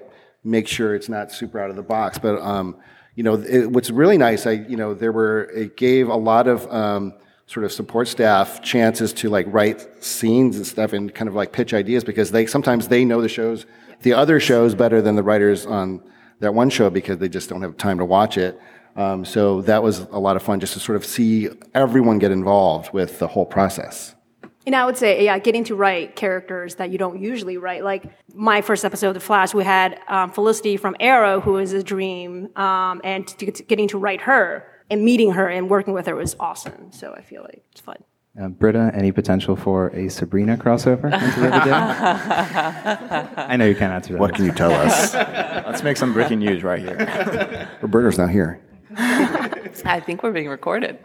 make 0.44 0.68
sure 0.68 0.94
it's 0.94 1.08
not 1.08 1.32
super 1.32 1.58
out 1.62 1.70
of 1.70 1.78
the 1.78 1.82
box. 1.82 2.18
But 2.18 2.42
um, 2.42 2.76
you 3.16 3.24
know, 3.24 3.36
it, 3.36 3.72
what's 3.72 3.92
really 3.92 4.18
nice, 4.18 4.46
I 4.46 4.52
you 4.52 4.76
know, 4.76 4.94
there 4.94 5.14
were 5.14 5.44
it 5.56 5.78
gave 5.78 6.10
a 6.10 6.18
lot 6.18 6.50
of 6.50 6.70
um, 6.70 7.14
sort 7.46 7.64
of 7.64 7.72
support 7.72 8.10
staff 8.10 8.62
chances 8.62 9.14
to 9.14 9.30
like 9.30 9.46
write 9.48 10.04
scenes 10.04 10.58
and 10.58 10.68
stuff 10.68 10.92
and 10.92 11.16
kind 11.16 11.30
of 11.30 11.34
like 11.34 11.54
pitch 11.54 11.74
ideas 11.74 12.04
because 12.04 12.32
they 12.32 12.46
sometimes 12.46 12.90
they 12.90 13.06
know 13.06 13.22
the 13.22 13.30
shows, 13.30 13.66
the 14.02 14.14
other 14.14 14.40
shows 14.40 14.76
better 14.76 15.02
than 15.02 15.16
the 15.16 15.24
writers 15.24 15.66
on 15.66 16.02
that 16.40 16.54
one 16.54 16.70
show 16.70 16.90
because 16.90 17.18
they 17.18 17.30
just 17.30 17.50
don't 17.50 17.62
have 17.62 17.78
time 17.78 17.98
to 17.98 18.06
watch 18.06 18.38
it. 18.38 18.60
Um, 18.96 19.26
so 19.26 19.62
that 19.64 19.84
was 19.84 20.00
a 20.00 20.20
lot 20.20 20.36
of 20.36 20.44
fun 20.44 20.60
just 20.60 20.74
to 20.74 20.80
sort 20.80 20.96
of 20.96 21.06
see 21.06 21.50
everyone 21.74 22.20
get 22.20 22.32
involved 22.32 22.94
with 22.94 23.20
the 23.20 23.28
whole 23.28 23.46
process. 23.46 24.16
And 24.66 24.76
I 24.76 24.86
would 24.86 24.98
say, 24.98 25.24
yeah, 25.24 25.40
getting 25.40 25.64
to 25.66 25.76
write 25.76 26.16
characters 26.16 26.76
that 26.76 26.90
you 26.90 26.98
don't 26.98 27.22
usually 27.22 27.58
write. 27.58 27.84
Like 27.84 28.04
my 28.34 28.62
first 28.62 28.84
episode 28.84 29.10
of 29.10 29.14
The 29.14 29.20
Flash, 29.22 29.54
we 29.54 29.64
had 29.64 30.00
um, 30.10 30.32
Felicity 30.32 30.76
from 30.76 30.96
Arrow, 31.00 31.40
who 31.40 31.58
is 31.58 31.72
a 31.72 31.82
dream, 31.82 32.50
um, 32.58 33.00
and 33.04 33.26
to, 33.28 33.52
to 33.52 33.64
getting 33.64 33.88
to 33.90 33.98
write 33.98 34.22
her 34.22 34.68
and 34.90 35.06
meeting 35.06 35.32
her 35.32 35.48
and 35.48 35.70
working 35.70 35.94
with 35.94 36.06
her 36.08 36.16
was 36.16 36.36
awesome. 36.40 36.92
So 36.92 37.14
I 37.14 37.22
feel 37.22 37.44
like 37.44 37.64
it's 37.72 37.82
fun. 37.82 38.04
Uh, 38.40 38.50
Britta, 38.50 38.92
any 38.94 39.12
potential 39.12 39.56
for 39.56 39.88
a 39.96 40.10
Sabrina 40.10 40.58
crossover? 40.58 41.12
I 43.38 43.56
know 43.58 43.66
you 43.66 43.74
can't 43.74 43.92
answer 43.92 44.14
that. 44.14 44.20
What 44.20 44.36
can 44.36 44.46
you 44.46 44.52
tell 44.52 44.72
us? 44.72 45.12
Let's 45.16 45.82
make 45.82 45.98
some 45.98 46.14
breaking 46.14 46.38
news 46.40 46.64
right 46.64 46.80
here. 46.80 47.68
Roberto's 47.82 48.20
not 48.20 48.30
here. 48.30 48.62
I 48.96 50.00
think 50.06 50.22
we're 50.22 50.34
being 50.34 50.50
recorded. 50.50 51.04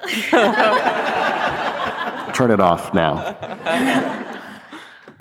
Turn 2.35 2.51
it 2.51 2.61
off 2.61 2.93
now. 2.93 4.29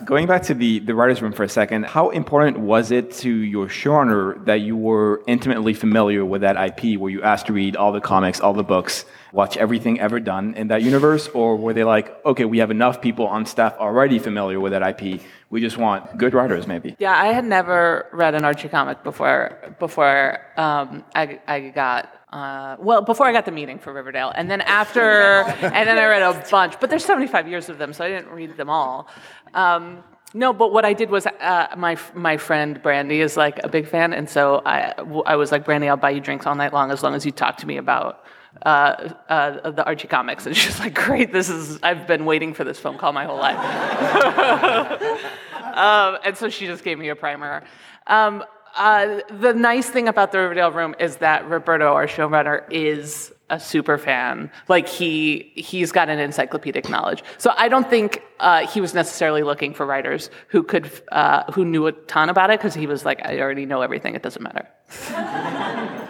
Going 0.06 0.26
back 0.26 0.44
to 0.44 0.54
the, 0.54 0.80
the 0.80 0.96
writer's 0.96 1.22
room 1.22 1.32
for 1.32 1.44
a 1.44 1.50
second, 1.50 1.86
how 1.86 2.10
important 2.10 2.60
was 2.60 2.92
it 2.92 3.12
to 3.18 3.30
your 3.30 3.68
showrunner 3.68 4.44
that 4.46 4.62
you 4.62 4.76
were 4.76 5.22
intimately 5.28 5.74
familiar 5.74 6.26
with 6.26 6.42
that 6.42 6.58
IP? 6.58 7.00
Were 7.00 7.10
you 7.10 7.22
asked 7.22 7.48
to 7.48 7.54
read 7.54 7.76
all 7.76 7.92
the 7.92 8.02
comics, 8.02 8.40
all 8.40 8.54
the 8.54 8.64
books, 8.64 9.06
watch 9.32 9.58
everything 9.58 10.00
ever 10.00 10.20
done 10.20 10.56
in 10.56 10.70
that 10.70 10.82
universe? 10.82 11.28
Or 11.30 11.56
were 11.56 11.74
they 11.74 11.84
like, 11.84 12.26
okay, 12.26 12.46
we 12.46 12.58
have 12.58 12.72
enough 12.72 13.02
people 13.02 13.28
on 13.28 13.46
staff 13.46 13.76
already 13.78 14.18
familiar 14.18 14.60
with 14.60 14.72
that 14.72 14.82
IP. 14.82 15.22
We 15.50 15.62
just 15.62 15.78
want 15.78 16.18
good 16.18 16.34
writers, 16.34 16.66
maybe? 16.66 16.96
Yeah, 16.98 17.16
I 17.16 17.28
had 17.28 17.46
never 17.46 18.08
read 18.12 18.34
an 18.34 18.44
Archie 18.44 18.70
comic 18.70 19.04
before 19.04 19.76
before 19.80 20.40
um, 20.58 21.04
I, 21.14 21.40
I 21.48 21.60
got 21.70 22.21
uh, 22.32 22.78
well, 22.80 23.02
before 23.02 23.26
I 23.26 23.34
got 23.34 23.46
the 23.46 23.52
meeting 23.52 23.78
for 23.78 23.91
Riverdale, 23.91 24.32
and 24.34 24.50
then 24.50 24.62
after, 24.62 25.02
and 25.02 25.88
then 25.88 25.98
I 25.98 26.06
read 26.06 26.22
a 26.22 26.46
bunch. 26.50 26.80
But 26.80 26.89
there's 26.89 27.06
75 27.06 27.48
years 27.48 27.70
of 27.70 27.78
them, 27.78 27.94
so 27.94 28.06
I 28.06 28.10
didn't 28.10 28.30
read 28.30 28.58
them 28.58 28.70
all. 28.70 29.08
Um, 29.54 30.04
no, 30.34 30.54
but 30.54 30.72
what 30.72 30.86
I 30.86 30.94
did 30.94 31.10
was 31.10 31.26
uh, 31.26 31.67
my 31.78 31.98
my 32.13 32.38
friend 32.38 32.82
Brandy 32.82 33.20
is 33.20 33.36
like 33.36 33.60
a 33.63 33.67
big 33.67 33.86
fan, 33.86 34.13
and 34.13 34.30
so 34.30 34.62
I 34.65 34.94
I 35.26 35.36
was 35.36 35.52
like 35.52 35.65
Brandy, 35.65 35.89
I'll 35.89 35.98
buy 35.98 36.12
you 36.12 36.22
drinks 36.22 36.46
all 36.46 36.56
night 36.56 36.72
long 36.72 36.89
as 36.89 37.04
long 37.04 37.15
as 37.15 37.26
you 37.26 37.32
talk 37.32 37.58
to 37.58 37.67
me 37.67 37.76
about 37.76 38.24
uh, 38.65 39.13
uh, 39.30 39.72
the 39.72 39.86
Archie 39.86 40.08
comics. 40.08 40.46
And 40.46 40.56
she's 40.56 40.80
like, 40.80 40.94
great, 40.94 41.34
this 41.34 41.50
is 41.50 41.80
I've 41.84 42.08
been 42.08 42.26
waiting 42.26 42.54
for 42.54 42.63
this 42.63 42.80
phone 42.80 42.98
call 42.98 43.12
my 43.12 43.26
whole 43.26 43.38
life. 43.38 43.58
um, 45.76 46.17
and 46.24 46.38
so 46.38 46.50
she 46.50 46.65
just 46.65 46.84
gave 46.84 46.98
me 46.98 47.10
a 47.10 47.15
primer. 47.15 47.63
Um, 48.08 48.44
uh, 48.76 49.20
the 49.40 49.54
nice 49.54 49.90
thing 49.90 50.08
about 50.08 50.32
the 50.32 50.40
Riverdale 50.40 50.72
room 50.72 50.96
is 51.00 51.18
that 51.18 51.48
Roberto, 51.50 51.94
our 51.94 52.08
showrunner, 52.08 52.64
is 52.72 53.32
a 53.50 53.60
super 53.60 53.98
fan. 53.98 54.50
Like 54.70 54.88
he 54.88 55.52
he's 55.56 55.92
got 55.92 56.10
an 56.10 56.20
encyclopedic 56.20 56.90
knowledge. 56.90 57.24
So 57.38 57.54
I 57.58 57.68
don't 57.68 57.90
think 57.90 58.24
uh, 58.40 58.66
he 58.66 58.82
was 58.82 58.94
necessarily 58.94 59.44
looking 59.44 59.74
for 59.74 59.86
writers 59.86 60.30
who 60.48 60.64
could 60.64 60.90
uh, 61.12 61.52
who 61.52 61.66
knew 61.66 61.86
a 61.88 61.92
ton 61.92 62.30
about 62.30 62.50
it 62.50 62.60
because 62.60 62.74
he 62.74 62.88
was 62.88 63.06
like, 63.06 63.24
I 63.26 63.40
already 63.42 63.66
know 63.66 63.82
everything. 63.82 64.16
It 64.16 64.24
doesn't 64.24 64.42
matter. 64.42 64.68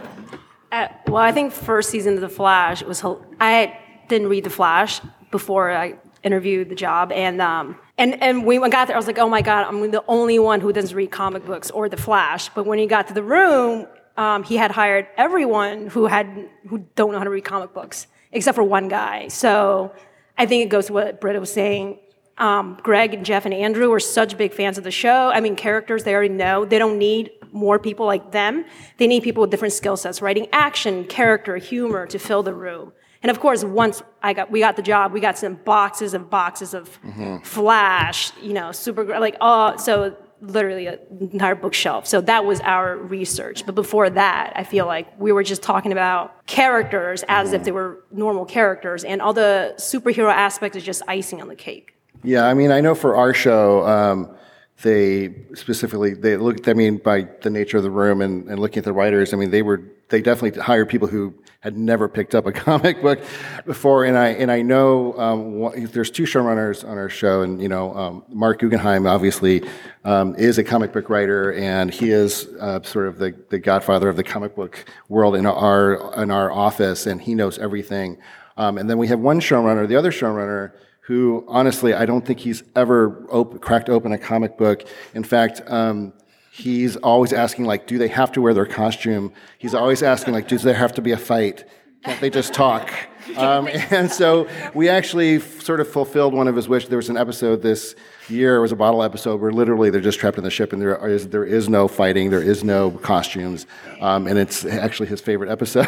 Uh, 0.71 0.87
well, 1.05 1.17
I 1.17 1.33
think 1.33 1.51
first 1.51 1.89
season 1.89 2.13
of 2.13 2.21
The 2.21 2.29
Flash 2.29 2.81
was. 2.81 3.03
I 3.41 3.77
didn't 4.07 4.29
read 4.29 4.45
The 4.45 4.49
Flash 4.49 5.01
before 5.29 5.69
I 5.69 5.95
interviewed 6.23 6.69
the 6.69 6.75
job, 6.75 7.11
and 7.11 7.41
um, 7.41 7.77
and 8.01 8.21
and 8.23 8.45
when 8.45 8.61
we 8.61 8.69
got 8.69 8.87
there, 8.87 8.95
I 8.95 8.99
was 8.99 9.05
like, 9.05 9.19
oh 9.19 9.29
my 9.29 9.43
god, 9.43 9.67
I'm 9.67 9.91
the 9.91 10.03
only 10.07 10.39
one 10.39 10.59
who 10.59 10.73
doesn't 10.73 10.95
read 10.95 11.11
comic 11.11 11.45
books 11.45 11.69
or 11.69 11.87
The 11.87 11.97
Flash. 11.97 12.49
But 12.49 12.65
when 12.65 12.79
he 12.79 12.87
got 12.87 13.07
to 13.09 13.13
the 13.13 13.21
room, 13.21 13.85
um, 14.17 14.43
he 14.43 14.57
had 14.57 14.71
hired 14.71 15.07
everyone 15.17 15.87
who 15.87 16.07
had 16.07 16.49
who 16.67 16.79
don't 16.95 17.11
know 17.11 17.19
how 17.19 17.23
to 17.23 17.29
read 17.29 17.45
comic 17.45 17.73
books, 17.75 18.07
except 18.31 18.55
for 18.55 18.63
one 18.63 18.87
guy. 18.87 19.27
So 19.27 19.93
I 20.35 20.47
think 20.47 20.65
it 20.65 20.69
goes 20.69 20.87
to 20.87 20.93
what 20.93 21.21
Britta 21.21 21.39
was 21.39 21.53
saying. 21.53 21.99
Um, 22.39 22.79
Greg 22.81 23.13
and 23.13 23.23
Geoff 23.23 23.45
and 23.45 23.53
Andrew 23.53 23.91
are 23.93 23.99
such 23.99 24.35
big 24.35 24.51
fans 24.51 24.79
of 24.79 24.83
the 24.83 24.91
show. 24.91 25.29
I 25.29 25.39
mean, 25.39 25.55
characters 25.55 26.03
they 26.03 26.15
already 26.15 26.33
know. 26.33 26.65
They 26.65 26.79
don't 26.79 26.97
need 26.97 27.29
more 27.51 27.77
people 27.77 28.07
like 28.07 28.31
them. 28.31 28.65
They 28.97 29.05
need 29.05 29.21
people 29.21 29.41
with 29.41 29.51
different 29.51 29.73
skill 29.73 29.95
sets, 29.95 30.23
writing 30.23 30.47
action, 30.51 31.03
character, 31.03 31.57
humor 31.57 32.07
to 32.07 32.17
fill 32.17 32.41
the 32.41 32.55
room. 32.55 32.93
And 33.23 33.29
of 33.29 33.39
course, 33.39 33.63
once 33.63 34.01
I 34.23 34.33
got, 34.33 34.49
we 34.49 34.59
got 34.59 34.75
the 34.75 34.81
job, 34.81 35.11
we 35.11 35.19
got 35.19 35.37
some 35.37 35.55
boxes 35.55 36.13
and 36.13 36.29
boxes 36.29 36.73
of 36.73 37.01
mm-hmm. 37.03 37.37
Flash, 37.43 38.31
you 38.41 38.53
know, 38.53 38.71
super, 38.71 39.03
like, 39.19 39.37
oh, 39.41 39.77
so 39.77 40.15
literally 40.41 40.87
an 40.87 40.97
entire 41.19 41.53
bookshelf. 41.53 42.07
So 42.07 42.19
that 42.21 42.45
was 42.45 42.59
our 42.61 42.97
research. 42.97 43.65
But 43.65 43.75
before 43.75 44.09
that, 44.09 44.53
I 44.55 44.63
feel 44.63 44.87
like 44.87 45.07
we 45.19 45.31
were 45.31 45.43
just 45.43 45.61
talking 45.61 45.91
about 45.91 46.45
characters 46.47 47.23
as 47.27 47.47
mm-hmm. 47.47 47.55
if 47.57 47.63
they 47.63 47.71
were 47.71 48.03
normal 48.11 48.45
characters, 48.45 49.03
and 49.03 49.21
all 49.21 49.33
the 49.33 49.75
superhero 49.77 50.33
aspect 50.33 50.75
is 50.75 50.83
just 50.83 51.03
icing 51.07 51.41
on 51.41 51.47
the 51.47 51.55
cake. 51.55 51.93
Yeah, 52.23 52.45
I 52.45 52.53
mean, 52.53 52.71
I 52.71 52.81
know 52.81 52.95
for 52.95 53.15
our 53.15 53.33
show, 53.33 53.85
um, 53.85 54.35
they 54.81 55.33
specifically 55.53 56.13
they 56.13 56.37
looked. 56.37 56.67
I 56.67 56.73
mean, 56.73 56.97
by 56.97 57.27
the 57.41 57.49
nature 57.49 57.77
of 57.77 57.83
the 57.83 57.91
room 57.91 58.21
and, 58.21 58.47
and 58.47 58.59
looking 58.59 58.79
at 58.79 58.85
the 58.85 58.93
writers, 58.93 59.33
I 59.33 59.37
mean, 59.37 59.51
they 59.51 59.61
were 59.61 59.81
they 60.09 60.21
definitely 60.21 60.61
hired 60.61 60.89
people 60.89 61.07
who 61.07 61.33
had 61.61 61.77
never 61.77 62.07
picked 62.07 62.35
up 62.35 62.45
a 62.45 62.51
comic 62.67 63.01
book 63.01 63.19
before. 63.65 64.05
And 64.05 64.17
I 64.17 64.29
and 64.29 64.51
I 64.51 64.61
know 64.61 65.17
um, 65.17 65.87
there's 65.91 66.11
two 66.11 66.23
showrunners 66.23 66.87
on 66.87 66.97
our 66.97 67.09
show, 67.09 67.41
and 67.41 67.61
you 67.61 67.69
know, 67.69 67.95
um, 67.95 68.23
Marc 68.29 68.59
Guggenheim 68.59 69.07
obviously 69.07 69.63
um, 70.03 70.35
is 70.35 70.57
a 70.57 70.63
comic 70.63 70.91
book 70.91 71.09
writer, 71.09 71.53
and 71.53 71.91
he 71.91 72.11
is 72.11 72.47
uh, 72.59 72.81
sort 72.83 73.07
of 73.07 73.17
the, 73.17 73.35
the 73.49 73.59
godfather 73.59 74.09
of 74.09 74.17
the 74.17 74.23
comic 74.23 74.55
book 74.55 74.85
world 75.09 75.35
in 75.35 75.45
our 75.45 76.13
in 76.21 76.31
our 76.31 76.51
office, 76.51 77.07
and 77.07 77.21
he 77.21 77.35
knows 77.35 77.57
everything. 77.57 78.17
Um, 78.57 78.77
and 78.77 78.89
then 78.89 78.97
we 78.97 79.07
have 79.07 79.19
one 79.19 79.39
showrunner, 79.39 79.87
the 79.87 79.95
other 79.95 80.11
showrunner 80.11 80.73
who 81.11 81.43
honestly, 81.45 81.93
I 81.93 82.05
don't 82.05 82.25
think 82.25 82.39
he's 82.39 82.63
ever 82.73 83.25
op- 83.29 83.59
cracked 83.59 83.89
open 83.89 84.13
a 84.13 84.17
comic 84.17 84.57
book. 84.57 84.85
In 85.13 85.25
fact, 85.25 85.61
um, 85.67 86.13
he's 86.53 86.95
always 86.95 87.33
asking, 87.33 87.65
like, 87.65 87.85
do 87.85 87.97
they 87.97 88.07
have 88.07 88.31
to 88.31 88.41
wear 88.41 88.53
their 88.53 88.65
costume? 88.65 89.33
He's 89.57 89.73
always 89.73 90.03
asking, 90.03 90.33
like, 90.33 90.47
does 90.47 90.63
there 90.63 90.73
have 90.73 90.93
to 90.93 91.01
be 91.01 91.11
a 91.11 91.17
fight? 91.17 91.65
Can't 92.05 92.21
they 92.21 92.29
just 92.29 92.53
talk? 92.53 92.89
Um, 93.37 93.69
and 93.91 94.11
so 94.11 94.47
we 94.73 94.89
actually 94.89 95.35
f- 95.35 95.61
sort 95.61 95.79
of 95.79 95.87
fulfilled 95.87 96.33
one 96.33 96.47
of 96.47 96.55
his 96.55 96.67
wishes. 96.67 96.89
There 96.89 96.97
was 96.97 97.07
an 97.09 97.17
episode 97.17 97.61
this 97.61 97.95
year, 98.29 98.55
it 98.55 98.61
was 98.61 98.71
a 98.71 98.75
bottle 98.75 99.03
episode, 99.03 99.41
where 99.41 99.51
literally 99.51 99.89
they're 99.89 100.01
just 100.01 100.19
trapped 100.19 100.37
in 100.37 100.43
the 100.43 100.51
ship 100.51 100.73
and 100.73 100.81
there 100.81 101.07
is, 101.07 101.29
there 101.29 101.43
is 101.43 101.69
no 101.69 101.87
fighting, 101.87 102.29
there 102.29 102.41
is 102.41 102.63
no 102.63 102.91
costumes, 102.91 103.65
um, 103.99 104.27
and 104.27 104.37
it's 104.37 104.65
actually 104.65 105.09
his 105.09 105.21
favorite 105.21 105.49
episode. 105.49 105.87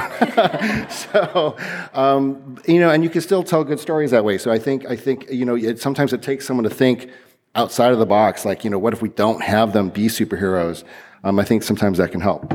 so, 0.89 1.55
um, 1.93 2.57
you 2.67 2.79
know, 2.79 2.89
and 2.89 3.03
you 3.03 3.09
can 3.09 3.21
still 3.21 3.43
tell 3.43 3.63
good 3.63 3.79
stories 3.79 4.11
that 4.11 4.23
way. 4.25 4.37
So 4.37 4.51
I 4.51 4.59
think, 4.59 4.85
I 4.85 4.95
think 4.95 5.29
you 5.29 5.45
know, 5.45 5.55
it, 5.55 5.79
sometimes 5.79 6.13
it 6.13 6.21
takes 6.21 6.45
someone 6.45 6.63
to 6.63 6.69
think 6.69 7.09
outside 7.55 7.91
of 7.91 7.99
the 7.99 8.05
box, 8.05 8.45
like, 8.45 8.63
you 8.63 8.69
know, 8.69 8.79
what 8.79 8.93
if 8.93 9.01
we 9.01 9.09
don't 9.09 9.41
have 9.43 9.73
them 9.73 9.89
be 9.89 10.07
superheroes? 10.07 10.83
Um, 11.23 11.39
I 11.39 11.43
think 11.43 11.63
sometimes 11.63 11.97
that 11.99 12.11
can 12.11 12.21
help. 12.21 12.53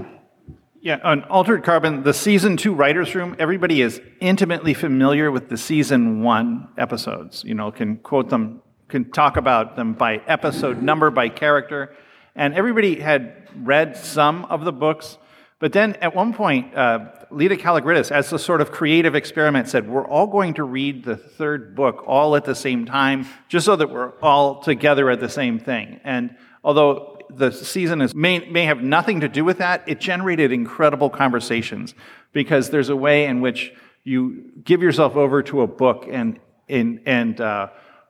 Yeah, 0.81 1.01
on 1.03 1.25
Altered 1.25 1.65
Carbon, 1.65 2.05
the 2.05 2.15
season 2.15 2.57
two 2.57 2.73
writers' 2.73 3.15
room, 3.15 3.35
everybody 3.39 3.83
is 3.83 4.01
intimately 4.21 4.75
familiar 4.75 5.31
with 5.31 5.49
the 5.49 5.57
season 5.57 6.23
one 6.23 6.69
episodes. 6.79 7.43
You 7.45 7.55
know, 7.55 7.73
can 7.73 7.97
quote 7.97 8.31
them, 8.31 8.63
can 8.89 9.11
talk 9.11 9.37
about 9.37 9.77
them 9.77 9.93
by 9.93 10.23
episode 10.27 10.83
number, 10.83 11.11
by 11.11 11.29
character. 11.29 11.95
And 12.35 12.55
everybody 12.55 13.01
had 13.01 13.49
read 13.57 13.97
some 13.97 14.45
of 14.47 14.65
the 14.65 14.73
books. 14.73 15.19
But 15.59 15.73
then 15.73 15.95
at 15.97 16.15
one 16.15 16.33
point, 16.33 16.75
uh, 16.75 17.11
Laeta 17.31 17.59
Kalogridis, 17.59 18.11
as 18.13 18.33
a 18.33 18.39
sort 18.39 18.61
of 18.61 18.71
creative 18.71 19.15
experiment, 19.15 19.69
said, 19.69 19.89
We're 19.89 20.07
all 20.07 20.29
going 20.29 20.55
to 20.55 20.65
read 20.65 21.05
the 21.05 21.17
third 21.17 21.75
book 21.75 22.05
all 22.07 22.37
at 22.37 22.45
the 22.45 22.55
same 22.55 22.87
time, 22.87 23.27
just 23.49 23.67
so 23.67 23.77
that 23.77 23.91
we're 23.91 24.13
all 24.21 24.63
together 24.63 25.11
at 25.11 25.21
the 25.21 25.29
same 25.29 25.59
thing. 25.59 26.01
And 26.05 26.37
although 26.63 27.19
the 27.29 27.51
season 27.51 28.01
is, 28.01 28.15
may, 28.15 28.39
may 28.51 28.65
have 28.65 28.83
nothing 28.83 29.21
to 29.21 29.29
do 29.29 29.45
with 29.45 29.59
that, 29.59 29.83
it 29.87 30.01
generated 30.01 30.53
incredible 30.53 31.11
conversations 31.11 31.95
because 32.33 32.71
there's 32.71 32.89
a 32.89 32.97
way 32.97 33.27
in 33.27 33.41
which 33.41 33.73
you 34.05 34.51
give 34.65 34.81
yourself 34.81 35.17
over 35.17 35.43
to 35.43 35.63
a 35.63 35.67
book 35.67 36.07
and, 36.11 36.39
and, 36.69 37.01
and 37.05 37.41
uh, 37.41 37.69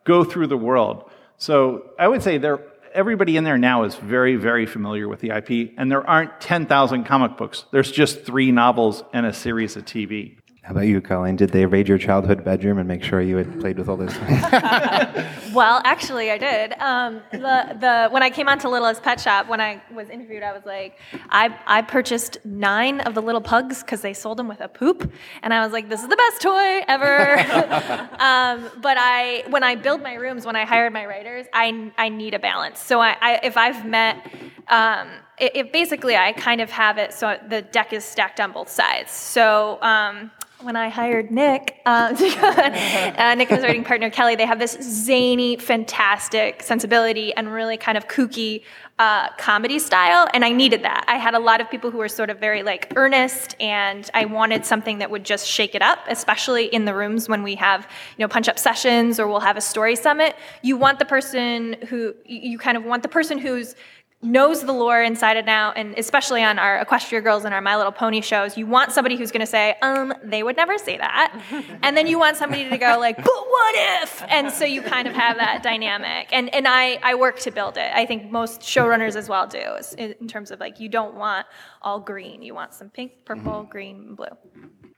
go 0.08 0.24
through 0.24 0.46
the 0.48 0.56
world. 0.56 1.08
So 1.36 1.90
I 1.98 2.08
would 2.08 2.22
say 2.22 2.38
there, 2.38 2.60
everybody 2.94 3.36
in 3.36 3.44
there 3.44 3.58
now 3.58 3.84
is 3.84 3.94
very, 3.94 4.36
very 4.36 4.64
familiar 4.64 5.06
with 5.06 5.20
the 5.20 5.30
IP, 5.30 5.74
and 5.76 5.92
there 5.92 6.08
aren't 6.08 6.40
10,000 6.40 7.04
comic 7.04 7.36
books. 7.36 7.66
There's 7.70 7.92
just 7.92 8.24
three 8.24 8.50
novels 8.50 9.04
and 9.12 9.26
a 9.26 9.32
series 9.32 9.76
of 9.76 9.84
TV. 9.84 10.37
How 10.68 10.72
about 10.72 10.86
you, 10.86 11.00
Colleen? 11.00 11.36
Did 11.36 11.48
they 11.48 11.64
raid 11.64 11.88
your 11.88 11.96
childhood 11.96 12.44
bedroom 12.44 12.76
and 12.76 12.86
make 12.86 13.02
sure 13.02 13.22
you 13.22 13.38
had 13.38 13.58
played 13.58 13.78
with 13.78 13.88
all 13.88 13.96
those 13.96 14.12
things? 14.18 14.44
Well, 15.54 15.80
actually, 15.82 16.30
I 16.30 16.36
did. 16.36 16.74
Um, 16.74 17.22
the, 17.32 17.74
the, 17.80 18.08
when 18.10 18.22
I 18.22 18.28
came 18.28 18.48
onto 18.48 18.68
Littlest 18.68 19.02
Pet 19.02 19.18
Shop, 19.18 19.48
when 19.48 19.62
I 19.62 19.82
was 19.90 20.10
interviewed, 20.10 20.42
I 20.42 20.52
was 20.52 20.66
like, 20.66 20.98
I, 21.30 21.58
I 21.66 21.80
purchased 21.80 22.36
nine 22.44 23.00
of 23.00 23.14
the 23.14 23.22
little 23.22 23.40
pugs 23.40 23.82
because 23.82 24.02
they 24.02 24.12
sold 24.12 24.38
them 24.38 24.46
with 24.46 24.60
a 24.60 24.68
poop. 24.68 25.10
And 25.42 25.54
I 25.54 25.64
was 25.64 25.72
like, 25.72 25.88
this 25.88 26.02
is 26.02 26.08
the 26.08 26.16
best 26.16 26.42
toy 26.42 26.84
ever. 26.86 27.38
um, 28.18 28.70
but 28.82 28.98
I, 29.00 29.44
when 29.48 29.62
I 29.62 29.74
build 29.74 30.02
my 30.02 30.14
rooms, 30.14 30.44
when 30.44 30.54
I 30.54 30.66
hired 30.66 30.92
my 30.92 31.06
writers, 31.06 31.46
I, 31.54 31.90
I 31.96 32.10
need 32.10 32.34
a 32.34 32.38
balance. 32.38 32.78
So 32.78 33.00
I, 33.00 33.16
I 33.18 33.40
if 33.42 33.56
I've 33.56 33.86
met, 33.86 34.30
um, 34.68 35.08
it, 35.40 35.56
it 35.56 35.72
basically, 35.72 36.16
I 36.16 36.32
kind 36.32 36.60
of 36.60 36.70
have 36.70 36.98
it 36.98 37.12
so 37.12 37.38
the 37.48 37.62
deck 37.62 37.92
is 37.92 38.04
stacked 38.04 38.40
on 38.40 38.52
both 38.52 38.68
sides. 38.68 39.10
So, 39.12 39.78
um, 39.82 40.30
when 40.60 40.74
I 40.74 40.88
hired 40.88 41.30
Nick, 41.30 41.76
uh, 41.86 42.12
uh, 42.18 43.34
Nick 43.36 43.48
and 43.48 43.48
his 43.48 43.62
writing 43.62 43.84
partner 43.84 44.10
Kelly, 44.10 44.34
they 44.34 44.46
have 44.46 44.58
this 44.58 44.76
zany, 44.82 45.56
fantastic 45.56 46.64
sensibility 46.64 47.32
and 47.32 47.52
really 47.52 47.76
kind 47.76 47.96
of 47.96 48.08
kooky 48.08 48.62
uh, 48.98 49.28
comedy 49.38 49.78
style, 49.78 50.26
and 50.34 50.44
I 50.44 50.50
needed 50.50 50.82
that. 50.82 51.04
I 51.06 51.16
had 51.18 51.34
a 51.34 51.38
lot 51.38 51.60
of 51.60 51.70
people 51.70 51.92
who 51.92 51.98
were 51.98 52.08
sort 52.08 52.30
of 52.30 52.40
very 52.40 52.64
like 52.64 52.92
earnest, 52.96 53.54
and 53.60 54.10
I 54.12 54.24
wanted 54.24 54.66
something 54.66 54.98
that 54.98 55.08
would 55.08 55.24
just 55.24 55.46
shake 55.46 55.76
it 55.76 55.82
up, 55.82 56.00
especially 56.08 56.64
in 56.64 56.84
the 56.84 56.94
rooms 56.94 57.28
when 57.28 57.44
we 57.44 57.54
have 57.54 57.86
you 58.16 58.24
know 58.24 58.28
punch 58.28 58.48
up 58.48 58.58
sessions 58.58 59.20
or 59.20 59.28
we'll 59.28 59.38
have 59.38 59.56
a 59.56 59.60
story 59.60 59.94
summit. 59.94 60.34
You 60.62 60.76
want 60.76 60.98
the 60.98 61.04
person 61.04 61.76
who 61.88 62.14
you 62.26 62.58
kind 62.58 62.76
of 62.76 62.84
want 62.84 63.04
the 63.04 63.08
person 63.08 63.38
who's 63.38 63.76
knows 64.20 64.64
the 64.64 64.72
lore 64.72 65.00
inside 65.00 65.36
and 65.36 65.48
out, 65.48 65.76
and 65.76 65.96
especially 65.96 66.42
on 66.42 66.58
our 66.58 66.84
Equestria 66.84 67.22
Girls 67.22 67.44
and 67.44 67.54
our 67.54 67.60
My 67.60 67.76
Little 67.76 67.92
Pony 67.92 68.20
shows, 68.20 68.56
you 68.56 68.66
want 68.66 68.90
somebody 68.90 69.16
who's 69.16 69.30
going 69.30 69.40
to 69.40 69.46
say, 69.46 69.76
um, 69.80 70.12
they 70.24 70.42
would 70.42 70.56
never 70.56 70.76
say 70.76 70.96
that. 70.96 71.40
and 71.82 71.96
then 71.96 72.08
you 72.08 72.18
want 72.18 72.36
somebody 72.36 72.68
to 72.68 72.78
go 72.78 72.96
like, 72.98 73.16
but 73.16 73.26
what 73.26 73.74
if? 74.02 74.24
And 74.28 74.50
so 74.50 74.64
you 74.64 74.82
kind 74.82 75.06
of 75.06 75.14
have 75.14 75.36
that 75.36 75.62
dynamic. 75.62 76.28
And, 76.32 76.52
and 76.52 76.66
I, 76.66 76.98
I 77.02 77.14
work 77.14 77.38
to 77.40 77.52
build 77.52 77.76
it. 77.76 77.90
I 77.94 78.06
think 78.06 78.30
most 78.30 78.60
showrunners 78.60 79.14
as 79.14 79.28
well 79.28 79.46
do, 79.46 79.76
in 79.96 80.26
terms 80.26 80.50
of 80.50 80.58
like, 80.58 80.80
you 80.80 80.88
don't 80.88 81.14
want 81.14 81.46
all 81.80 82.00
green. 82.00 82.42
You 82.42 82.54
want 82.54 82.74
some 82.74 82.90
pink, 82.90 83.24
purple, 83.24 83.52
mm-hmm. 83.52 83.70
green, 83.70 83.96
and 84.08 84.16
blue. 84.16 84.26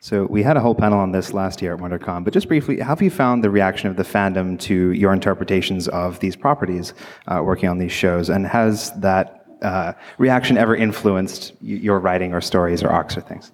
So 0.02 0.24
we 0.24 0.42
had 0.42 0.56
a 0.56 0.60
whole 0.60 0.74
panel 0.74 0.98
on 0.98 1.12
this 1.12 1.34
last 1.34 1.60
year 1.60 1.74
at 1.74 1.80
WonderCon, 1.80 2.24
but 2.24 2.32
just 2.32 2.48
briefly, 2.48 2.80
how 2.80 2.88
have 2.88 3.02
you 3.02 3.10
found 3.10 3.44
the 3.44 3.50
reaction 3.50 3.90
of 3.90 3.96
the 3.96 4.02
fandom 4.02 4.58
to 4.60 4.92
your 4.92 5.12
interpretations 5.12 5.88
of 5.88 6.20
these 6.20 6.34
properties 6.34 6.94
uh, 7.28 7.42
working 7.44 7.68
on 7.68 7.76
these 7.76 7.92
shows, 7.92 8.30
and 8.30 8.46
has 8.46 8.92
that 9.00 9.44
uh, 9.60 9.92
reaction 10.16 10.56
ever 10.56 10.74
influenced 10.74 11.52
your 11.60 12.00
writing 12.00 12.32
or 12.32 12.40
stories 12.40 12.82
or 12.82 12.88
arcs 12.88 13.14
or 13.14 13.20
things? 13.20 13.52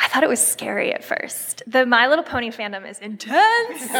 I 0.00 0.06
thought 0.06 0.22
it 0.22 0.28
was 0.28 0.38
scary 0.44 0.94
at 0.94 1.02
first. 1.02 1.64
The 1.66 1.84
My 1.84 2.06
Little 2.06 2.24
Pony 2.24 2.52
fandom 2.52 2.88
is 2.88 3.00
intense. 3.00 3.82
and 3.90 3.98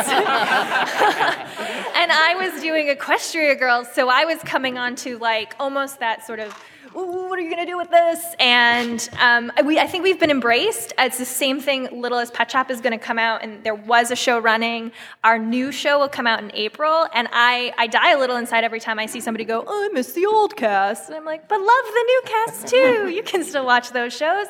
I 2.12 2.36
was 2.38 2.62
doing 2.62 2.86
Equestria 2.86 3.58
Girls, 3.58 3.88
so 3.92 4.08
I 4.08 4.24
was 4.24 4.38
coming 4.42 4.78
on 4.78 4.94
to 4.96 5.18
like 5.18 5.56
almost 5.58 5.98
that 5.98 6.24
sort 6.24 6.38
of 6.38 6.56
what 6.92 7.38
are 7.38 7.42
you 7.42 7.50
going 7.50 7.64
to 7.64 7.70
do 7.70 7.76
with 7.76 7.90
this? 7.90 8.34
And 8.38 9.08
um, 9.18 9.52
we, 9.64 9.78
I 9.78 9.86
think 9.86 10.04
we've 10.04 10.18
been 10.18 10.30
embraced. 10.30 10.92
It's 10.98 11.18
the 11.18 11.24
same 11.24 11.60
thing. 11.60 11.88
Littlest 11.92 12.34
Pet 12.34 12.50
Shop 12.50 12.70
is 12.70 12.80
going 12.80 12.98
to 12.98 13.04
come 13.04 13.18
out, 13.18 13.42
and 13.42 13.62
there 13.64 13.74
was 13.74 14.10
a 14.10 14.16
show 14.16 14.38
running. 14.38 14.92
Our 15.24 15.38
new 15.38 15.72
show 15.72 15.98
will 15.98 16.08
come 16.08 16.26
out 16.26 16.42
in 16.42 16.50
April, 16.54 17.06
and 17.12 17.28
I, 17.32 17.72
I 17.78 17.86
die 17.86 18.12
a 18.12 18.18
little 18.18 18.36
inside 18.36 18.64
every 18.64 18.80
time 18.80 18.98
I 18.98 19.06
see 19.06 19.20
somebody 19.20 19.44
go, 19.44 19.64
oh, 19.66 19.84
I 19.84 19.92
miss 19.92 20.12
the 20.12 20.26
old 20.26 20.56
cast. 20.56 21.08
And 21.08 21.16
I'm 21.16 21.24
like, 21.24 21.48
but 21.48 21.58
love 21.58 21.66
the 21.66 22.04
new 22.06 22.22
cast 22.24 22.66
too. 22.68 23.08
You 23.08 23.22
can 23.22 23.44
still 23.44 23.66
watch 23.66 23.90
those 23.90 24.16
shows. 24.16 24.46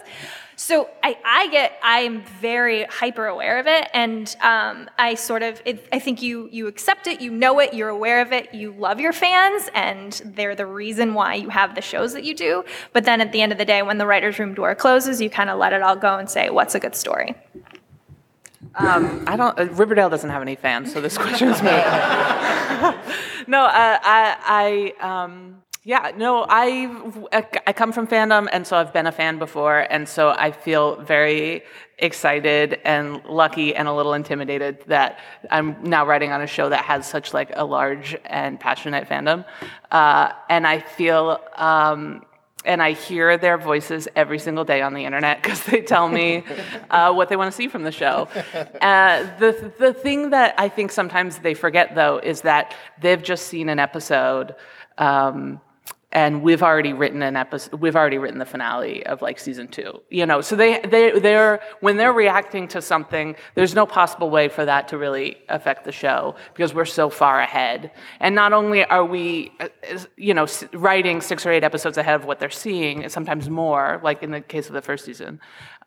So 0.58 0.90
I, 1.04 1.16
I 1.24 1.46
get, 1.50 1.78
I'm 1.84 2.22
very 2.40 2.82
hyper 2.82 3.26
aware 3.26 3.60
of 3.60 3.68
it, 3.68 3.88
and 3.94 4.34
um, 4.40 4.90
I 4.98 5.14
sort 5.14 5.44
of, 5.44 5.62
it, 5.64 5.86
I 5.92 6.00
think 6.00 6.20
you 6.20 6.48
you 6.50 6.66
accept 6.66 7.06
it, 7.06 7.20
you 7.20 7.30
know 7.30 7.60
it, 7.60 7.74
you're 7.74 7.90
aware 7.90 8.20
of 8.20 8.32
it, 8.32 8.52
you 8.52 8.72
love 8.72 8.98
your 8.98 9.12
fans, 9.12 9.70
and 9.72 10.20
they're 10.24 10.56
the 10.56 10.66
reason 10.66 11.14
why 11.14 11.34
you 11.34 11.48
have 11.48 11.76
the 11.76 11.80
shows 11.80 12.12
that 12.12 12.24
you 12.24 12.34
do. 12.34 12.64
But 12.92 13.04
then 13.04 13.20
at 13.20 13.30
the 13.30 13.40
end 13.40 13.52
of 13.52 13.58
the 13.58 13.64
day, 13.64 13.82
when 13.82 13.98
the 13.98 14.06
writers' 14.06 14.40
room 14.40 14.52
door 14.52 14.74
closes, 14.74 15.20
you 15.20 15.30
kind 15.30 15.48
of 15.48 15.60
let 15.60 15.72
it 15.72 15.80
all 15.80 15.94
go 15.94 16.18
and 16.18 16.28
say, 16.28 16.50
what's 16.50 16.74
a 16.74 16.80
good 16.80 16.96
story? 16.96 17.36
Um, 18.74 19.24
I 19.28 19.36
don't. 19.36 19.56
Uh, 19.56 19.66
Riverdale 19.66 20.10
doesn't 20.10 20.30
have 20.30 20.42
any 20.42 20.56
fans, 20.56 20.92
so 20.92 21.00
this 21.00 21.16
question 21.24 21.50
is 21.50 21.62
me. 21.62 21.70
no, 23.46 23.62
uh, 23.62 23.98
I, 24.02 24.92
I 25.00 25.24
um, 25.24 25.62
yeah, 25.88 26.12
no, 26.18 26.44
I 26.46 27.30
I 27.66 27.72
come 27.72 27.92
from 27.92 28.06
fandom, 28.06 28.46
and 28.52 28.66
so 28.66 28.76
I've 28.76 28.92
been 28.92 29.06
a 29.06 29.12
fan 29.12 29.38
before, 29.38 29.86
and 29.88 30.06
so 30.06 30.28
I 30.28 30.52
feel 30.52 30.96
very 31.00 31.62
excited 31.96 32.78
and 32.84 33.24
lucky 33.24 33.74
and 33.74 33.88
a 33.88 33.94
little 33.94 34.12
intimidated 34.12 34.84
that 34.88 35.18
I'm 35.50 35.82
now 35.82 36.04
writing 36.04 36.30
on 36.30 36.42
a 36.42 36.46
show 36.46 36.68
that 36.68 36.84
has 36.84 37.08
such 37.08 37.32
like 37.32 37.52
a 37.54 37.64
large 37.64 38.14
and 38.26 38.60
passionate 38.60 39.08
fandom, 39.08 39.46
uh, 39.90 40.32
and 40.50 40.66
I 40.66 40.80
feel. 40.80 41.40
Um, 41.56 42.22
and 42.64 42.82
I 42.82 42.92
hear 42.92 43.38
their 43.38 43.56
voices 43.56 44.08
every 44.14 44.40
single 44.40 44.64
day 44.64 44.82
on 44.82 44.92
the 44.92 45.04
internet 45.04 45.40
because 45.40 45.62
they 45.62 45.80
tell 45.80 46.08
me 46.08 46.44
uh, 46.90 47.14
what 47.14 47.30
they 47.30 47.36
want 47.36 47.50
to 47.50 47.56
see 47.56 47.68
from 47.68 47.84
the 47.84 47.92
show. 47.92 48.28
Uh, 48.82 49.26
the 49.38 49.72
the 49.78 49.94
thing 49.94 50.30
that 50.30 50.54
I 50.58 50.68
think 50.68 50.92
sometimes 50.92 51.38
they 51.38 51.54
forget 51.54 51.94
though 51.94 52.18
is 52.18 52.42
that 52.42 52.74
they've 53.00 53.22
just 53.22 53.46
seen 53.46 53.70
an 53.70 53.78
episode. 53.78 54.54
Um, 54.98 55.60
and 56.12 56.42
we've 56.42 56.62
already 56.62 56.92
written 56.92 57.22
an 57.22 57.36
episode 57.36 57.80
we've 57.80 57.96
already 57.96 58.18
written 58.18 58.38
the 58.38 58.46
finale 58.46 59.04
of 59.06 59.20
like 59.20 59.38
season 59.38 59.68
two 59.68 60.00
you 60.10 60.24
know? 60.24 60.40
So 60.40 60.56
they 60.56 60.80
they 60.80 61.18
they're 61.18 61.60
when 61.80 61.96
they're 61.96 62.12
reacting 62.12 62.68
to 62.68 62.80
something 62.80 63.36
there's 63.54 63.74
no 63.74 63.86
possible 63.86 64.30
way 64.30 64.48
for 64.48 64.64
that 64.64 64.88
to 64.88 64.98
really 64.98 65.36
affect 65.48 65.84
the 65.84 65.92
show 65.92 66.34
because 66.54 66.74
we're 66.74 66.84
so 66.84 67.10
far 67.10 67.40
ahead. 67.40 67.90
And 68.20 68.34
not 68.34 68.52
only 68.52 68.84
are 68.84 69.04
we 69.04 69.52
uh, 69.60 69.68
you 70.16 70.34
know 70.34 70.46
writing 70.72 71.20
six 71.20 71.44
or 71.44 71.52
eight 71.52 71.64
episodes 71.64 71.98
ahead 71.98 72.14
of 72.14 72.24
what 72.24 72.40
they're 72.40 72.50
seeing 72.50 73.08
sometimes 73.08 73.50
more 73.50 74.00
like 74.02 74.22
in 74.22 74.30
the 74.30 74.40
case 74.40 74.68
of 74.68 74.72
the 74.72 74.82
first 74.82 75.04
season 75.04 75.40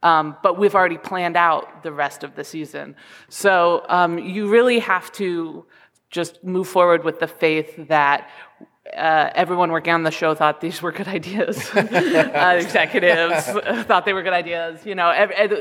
um, 0.03 0.38
but 0.41 0.57
we've 0.57 0.76
already 0.76 0.97
planned 0.97 1.38
out 1.38 1.84
the 1.84 1.91
rest 1.91 2.24
of 2.24 2.36
the 2.36 2.43
season. 2.43 2.95
So 3.30 3.86
um, 3.88 4.17
you 4.17 4.49
really 4.49 4.80
have 4.80 5.11
to 5.13 5.65
just 6.09 6.43
move 6.43 6.67
forward 6.67 7.03
with 7.03 7.19
the 7.19 7.28
faith 7.28 7.88
that 7.88 8.30
uh, 8.98 9.30
everyone 9.36 9.72
working 9.72 9.94
on 9.94 10.04
the 10.04 10.12
show 10.12 10.34
thought 10.34 10.60
these 10.60 10.82
were 10.82 10.92
good 10.92 11.08
ideas. 11.08 11.70
uh, 11.76 12.58
executives 12.60 13.46
thought 13.86 14.06
they 14.06 14.14
were 14.14 14.24
good 14.24 14.34
ideas. 14.34 14.84
You 14.86 14.96
know, 14.96 15.12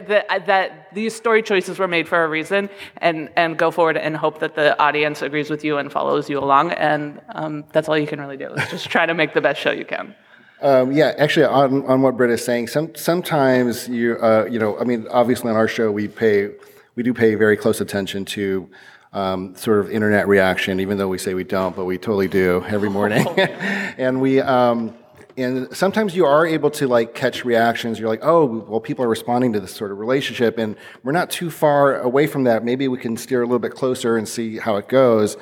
that, 0.08 0.46
that 0.46 0.88
these 0.94 1.14
story 1.14 1.42
choices 1.42 1.78
were 1.78 1.86
made 1.88 2.08
for 2.08 2.24
a 2.24 2.28
reason, 2.28 2.70
and 2.96 3.28
and 3.36 3.58
go 3.58 3.70
forward 3.70 3.98
and 3.98 4.16
hope 4.16 4.40
that 4.40 4.54
the 4.54 4.78
audience 4.80 5.20
agrees 5.20 5.50
with 5.50 5.64
you 5.64 5.76
and 5.76 5.92
follows 5.92 6.30
you 6.30 6.38
along. 6.38 6.72
And 6.72 7.20
um, 7.34 7.64
that's 7.72 7.88
all 7.88 7.98
you 7.98 8.06
can 8.06 8.20
really 8.20 8.38
do 8.38 8.48
is 8.54 8.70
just 8.70 8.88
try 8.88 9.04
to 9.04 9.14
make 9.14 9.34
the 9.34 9.42
best 9.42 9.60
show 9.60 9.70
you 9.70 9.84
can. 9.84 10.14
Um, 10.62 10.92
yeah, 10.92 11.14
actually, 11.16 11.46
on, 11.46 11.86
on 11.86 12.02
what 12.02 12.18
Britt 12.18 12.30
is 12.30 12.44
saying, 12.44 12.68
some, 12.68 12.94
sometimes 12.94 13.88
you 13.88 14.16
uh, 14.16 14.46
you 14.50 14.58
know, 14.58 14.78
I 14.78 14.84
mean, 14.84 15.06
obviously 15.10 15.50
on 15.50 15.56
our 15.56 15.68
show 15.68 15.90
we 15.90 16.08
pay 16.08 16.50
we 16.96 17.02
do 17.02 17.12
pay 17.12 17.34
very 17.34 17.56
close 17.56 17.82
attention 17.82 18.24
to 18.26 18.68
um, 19.12 19.54
sort 19.56 19.80
of 19.80 19.90
internet 19.90 20.28
reaction, 20.28 20.80
even 20.80 20.98
though 20.98 21.08
we 21.08 21.18
say 21.18 21.34
we 21.34 21.44
don't, 21.44 21.74
but 21.74 21.84
we 21.84 21.98
totally 21.98 22.28
do 22.28 22.64
every 22.66 22.90
morning. 22.90 23.26
and 23.38 24.20
we, 24.20 24.40
um, 24.40 24.94
and 25.36 25.74
sometimes 25.76 26.14
you 26.14 26.26
are 26.26 26.46
able 26.46 26.70
to 26.70 26.86
like 26.86 27.14
catch 27.14 27.44
reactions. 27.44 27.98
You're 27.98 28.08
like, 28.08 28.20
oh, 28.22 28.44
well, 28.44 28.80
people 28.80 29.04
are 29.04 29.08
responding 29.08 29.52
to 29.54 29.60
this 29.60 29.74
sort 29.74 29.90
of 29.90 29.98
relationship, 29.98 30.58
and 30.58 30.76
we're 31.02 31.12
not 31.12 31.30
too 31.30 31.50
far 31.50 32.00
away 32.00 32.26
from 32.26 32.44
that. 32.44 32.64
Maybe 32.64 32.88
we 32.88 32.98
can 32.98 33.16
steer 33.16 33.42
a 33.42 33.46
little 33.46 33.58
bit 33.58 33.74
closer 33.74 34.16
and 34.16 34.28
see 34.28 34.58
how 34.58 34.76
it 34.76 34.88
goes. 34.88 35.36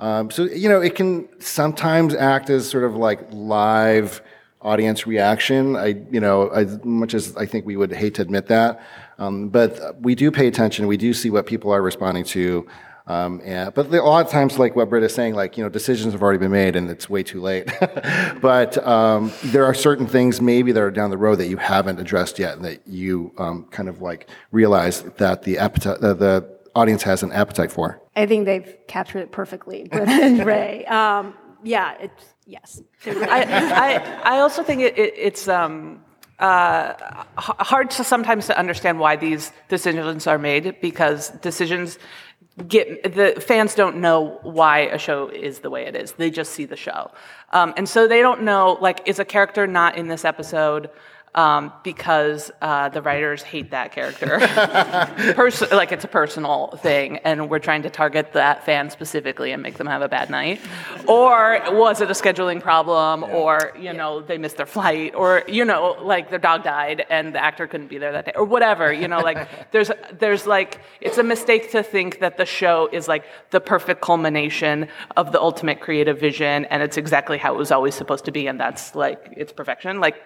Um, 0.00 0.30
so 0.30 0.44
you 0.44 0.68
know, 0.68 0.80
it 0.80 0.94
can 0.94 1.28
sometimes 1.40 2.14
act 2.14 2.50
as 2.50 2.68
sort 2.68 2.84
of 2.84 2.96
like 2.96 3.20
live 3.30 4.22
audience 4.60 5.06
reaction. 5.06 5.76
I, 5.76 6.04
you 6.10 6.20
know, 6.20 6.48
as 6.48 6.82
much 6.84 7.14
as 7.14 7.36
I 7.36 7.46
think 7.46 7.64
we 7.66 7.76
would 7.76 7.92
hate 7.92 8.14
to 8.16 8.22
admit 8.22 8.46
that, 8.46 8.82
um, 9.18 9.50
but 9.50 10.00
we 10.00 10.14
do 10.14 10.30
pay 10.30 10.46
attention. 10.46 10.86
We 10.86 10.96
do 10.96 11.14
see 11.14 11.30
what 11.30 11.46
people 11.46 11.70
are 11.70 11.82
responding 11.82 12.24
to. 12.24 12.66
Um, 13.06 13.42
and, 13.44 13.74
but 13.74 13.92
a 13.92 14.02
lot 14.02 14.24
of 14.24 14.32
times, 14.32 14.58
like 14.58 14.74
what 14.74 14.88
Britt 14.88 15.02
is 15.02 15.14
saying, 15.14 15.34
like, 15.34 15.58
you 15.58 15.62
know, 15.62 15.68
decisions 15.68 16.14
have 16.14 16.22
already 16.22 16.38
been 16.38 16.52
made 16.52 16.74
and 16.74 16.90
it's 16.90 17.08
way 17.10 17.22
too 17.22 17.40
late. 17.40 17.70
but 18.40 18.78
um, 18.86 19.30
there 19.44 19.64
are 19.66 19.74
certain 19.74 20.06
things 20.06 20.40
maybe 20.40 20.72
that 20.72 20.82
are 20.82 20.90
down 20.90 21.10
the 21.10 21.18
road 21.18 21.36
that 21.36 21.48
you 21.48 21.58
haven't 21.58 22.00
addressed 22.00 22.38
yet 22.38 22.56
and 22.56 22.64
that 22.64 22.86
you 22.86 23.32
um, 23.36 23.66
kind 23.70 23.90
of 23.90 24.00
like 24.00 24.30
realize 24.52 25.02
that 25.02 25.42
the 25.42 25.58
appetite, 25.58 25.98
uh, 25.98 26.14
the 26.14 26.48
audience 26.74 27.02
has 27.02 27.22
an 27.22 27.30
appetite 27.32 27.70
for. 27.70 28.00
I 28.16 28.24
think 28.24 28.46
they've 28.46 28.76
captured 28.88 29.20
it 29.20 29.32
perfectly, 29.32 29.84
Britt 29.92 30.08
and 30.08 30.46
Ray. 30.46 30.86
Um, 30.86 31.34
yeah, 31.62 31.96
it's, 32.00 32.24
yes. 32.46 32.80
I, 33.04 33.44
I, 34.24 34.36
I, 34.36 34.38
also 34.40 34.62
think 34.62 34.80
it, 34.80 34.98
it, 34.98 35.14
it's, 35.16 35.46
um, 35.46 36.02
uh, 36.38 37.24
hard 37.36 37.90
to 37.92 38.02
sometimes 38.02 38.46
to 38.46 38.58
understand 38.58 38.98
why 38.98 39.14
these 39.14 39.52
decisions 39.68 40.26
are 40.26 40.38
made 40.38 40.80
because 40.80 41.30
decisions 41.40 41.98
get 42.68 43.14
the 43.14 43.40
fans 43.40 43.74
don't 43.74 43.96
know 43.96 44.38
why 44.42 44.80
a 44.80 44.98
show 44.98 45.28
is 45.28 45.60
the 45.60 45.70
way 45.70 45.86
it 45.86 45.96
is. 45.96 46.12
They 46.12 46.30
just 46.30 46.52
see 46.52 46.64
the 46.64 46.76
show, 46.76 47.10
um, 47.52 47.74
and 47.76 47.88
so 47.88 48.06
they 48.06 48.20
don't 48.20 48.42
know 48.42 48.78
like 48.80 49.02
is 49.06 49.18
a 49.18 49.24
character 49.24 49.66
not 49.66 49.96
in 49.96 50.08
this 50.08 50.24
episode 50.24 50.90
um, 51.34 51.72
because 51.82 52.50
uh, 52.62 52.88
the 52.88 53.02
writers 53.02 53.42
hate 53.42 53.70
that 53.72 53.92
character. 53.92 54.38
Pers- 55.34 55.70
like 55.72 55.90
it's 55.92 56.04
a 56.04 56.08
personal 56.08 56.78
thing, 56.82 57.18
and 57.18 57.50
we're 57.50 57.58
trying 57.58 57.82
to 57.82 57.90
target 57.90 58.32
that 58.34 58.64
fan 58.64 58.90
specifically 58.90 59.50
and 59.50 59.62
make 59.62 59.76
them 59.76 59.86
have 59.86 60.02
a 60.02 60.08
bad 60.08 60.30
night. 60.30 60.60
Or 61.08 61.60
was 61.70 62.00
it 62.00 62.10
a 62.10 62.14
scheduling 62.14 62.60
problem, 62.60 63.24
or 63.24 63.72
you 63.78 63.92
know 63.92 64.20
they 64.20 64.38
missed 64.38 64.56
their 64.56 64.66
flight, 64.66 65.14
or 65.14 65.42
you 65.48 65.64
know 65.64 65.96
like 66.00 66.30
their 66.30 66.38
dog 66.38 66.62
died 66.62 67.04
and 67.10 67.34
the 67.34 67.42
actor 67.42 67.66
couldn't 67.66 67.88
be 67.88 67.98
there 67.98 68.12
that 68.12 68.26
day, 68.26 68.32
or 68.34 68.44
whatever. 68.44 68.92
You 68.92 69.08
know 69.08 69.20
like 69.20 69.48
there's 69.72 69.90
there's 70.18 70.46
like 70.46 70.80
it's 71.00 71.18
a 71.18 71.24
mistake 71.24 71.72
to 71.72 71.82
think 71.82 72.20
that 72.20 72.36
the 72.36 72.46
show 72.46 72.88
is 72.92 73.08
like 73.08 73.24
the 73.50 73.60
perfect 73.60 74.00
culmination 74.00 74.88
of 75.16 75.32
the 75.32 75.40
ultimate 75.40 75.80
creative 75.80 76.20
vision, 76.20 76.64
and 76.66 76.82
it's 76.82 76.96
exactly 76.96 77.38
how 77.38 77.54
it 77.54 77.58
was 77.58 77.72
always 77.72 77.94
supposed 77.94 78.24
to 78.26 78.30
be, 78.30 78.46
and 78.46 78.60
that's 78.60 78.94
like 78.94 79.34
it's 79.36 79.52
perfection. 79.52 79.98
Like 79.98 80.16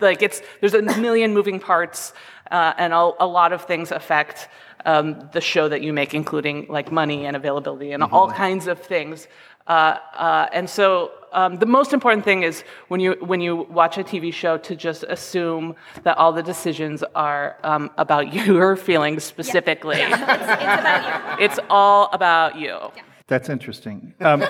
like 0.00 0.20
it's 0.20 0.42
there's 0.60 0.74
a 0.74 0.82
million 0.82 1.32
moving 1.34 1.60
parts, 1.60 2.12
uh, 2.50 2.72
and 2.78 2.92
a, 2.92 3.10
a, 3.20 3.26
lot 3.26 3.52
of 3.52 3.64
things 3.64 3.92
affect 3.92 4.48
um, 4.84 5.28
the 5.32 5.40
show 5.40 5.68
that 5.68 5.82
you 5.82 5.92
make, 5.92 6.14
including 6.14 6.66
like 6.68 6.90
money 6.90 7.26
and 7.26 7.36
availability 7.36 7.92
and 7.92 8.02
mm-hmm. 8.02 8.14
all 8.14 8.30
kinds 8.30 8.66
of 8.66 8.80
things. 8.80 9.28
Uh, 9.66 9.98
uh, 10.16 10.48
and 10.52 10.68
so 10.68 11.12
um, 11.32 11.58
the 11.58 11.66
most 11.66 11.92
important 11.92 12.24
thing 12.24 12.42
is 12.42 12.64
when 12.88 13.00
you 13.00 13.12
when 13.20 13.40
you 13.40 13.66
watch 13.70 13.98
a 13.98 14.04
TV 14.04 14.32
show 14.32 14.56
to 14.56 14.74
just 14.74 15.02
assume 15.04 15.76
that 16.04 16.16
all 16.16 16.32
the 16.32 16.42
decisions 16.42 17.04
are 17.14 17.58
um, 17.64 17.90
about 17.98 18.32
your 18.46 18.76
feelings 18.76 19.24
specifically. 19.24 19.98
Yeah. 19.98 20.08
yeah. 20.18 21.36
It's, 21.38 21.40
it's, 21.40 21.40
about 21.40 21.40
you. 21.40 21.44
It's 21.44 21.58
all 21.68 22.08
about 22.12 22.56
you. 22.56 22.78
Yeah. 22.96 23.02
That's 23.26 23.50
interesting. 23.50 24.14
Um, 24.20 24.40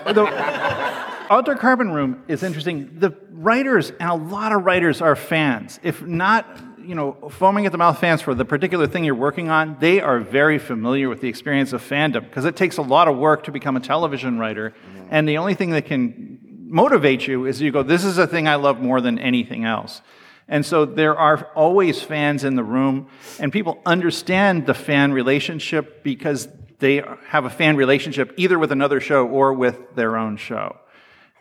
Altered 1.30 1.58
Carbon 1.58 1.90
Room 1.90 2.22
is 2.26 2.42
interesting. 2.42 2.98
The 2.98 3.14
writers, 3.30 3.90
and 4.00 4.10
a 4.10 4.14
lot 4.14 4.52
of 4.52 4.64
writers 4.64 5.02
are 5.02 5.14
fans. 5.14 5.78
If 5.82 6.02
not, 6.02 6.46
you 6.78 6.94
know, 6.94 7.28
foaming 7.30 7.66
at 7.66 7.72
the 7.72 7.78
mouth 7.78 7.98
fans 7.98 8.22
for 8.22 8.34
the 8.34 8.46
particular 8.46 8.86
thing 8.86 9.04
you're 9.04 9.14
working 9.14 9.50
on, 9.50 9.76
they 9.78 10.00
are 10.00 10.20
very 10.20 10.58
familiar 10.58 11.08
with 11.08 11.20
the 11.20 11.28
experience 11.28 11.74
of 11.74 11.82
fandom 11.82 12.22
because 12.22 12.46
it 12.46 12.56
takes 12.56 12.78
a 12.78 12.82
lot 12.82 13.08
of 13.08 13.18
work 13.18 13.44
to 13.44 13.52
become 13.52 13.76
a 13.76 13.80
television 13.80 14.38
writer. 14.38 14.70
Mm-hmm. 14.70 15.08
And 15.10 15.28
the 15.28 15.36
only 15.36 15.54
thing 15.54 15.70
that 15.70 15.84
can 15.84 16.38
motivate 16.66 17.26
you 17.26 17.44
is 17.44 17.60
you 17.60 17.72
go, 17.72 17.82
this 17.82 18.04
is 18.04 18.16
a 18.16 18.26
thing 18.26 18.48
I 18.48 18.54
love 18.54 18.80
more 18.80 19.00
than 19.02 19.18
anything 19.18 19.64
else. 19.64 20.00
And 20.48 20.64
so 20.64 20.86
there 20.86 21.14
are 21.14 21.44
always 21.54 22.00
fans 22.00 22.42
in 22.42 22.56
the 22.56 22.64
room, 22.64 23.08
and 23.38 23.52
people 23.52 23.82
understand 23.84 24.64
the 24.64 24.72
fan 24.72 25.12
relationship 25.12 26.02
because 26.02 26.48
they 26.78 27.02
have 27.26 27.44
a 27.44 27.50
fan 27.50 27.76
relationship 27.76 28.32
either 28.38 28.58
with 28.58 28.72
another 28.72 28.98
show 28.98 29.26
or 29.26 29.52
with 29.52 29.94
their 29.94 30.16
own 30.16 30.38
show. 30.38 30.78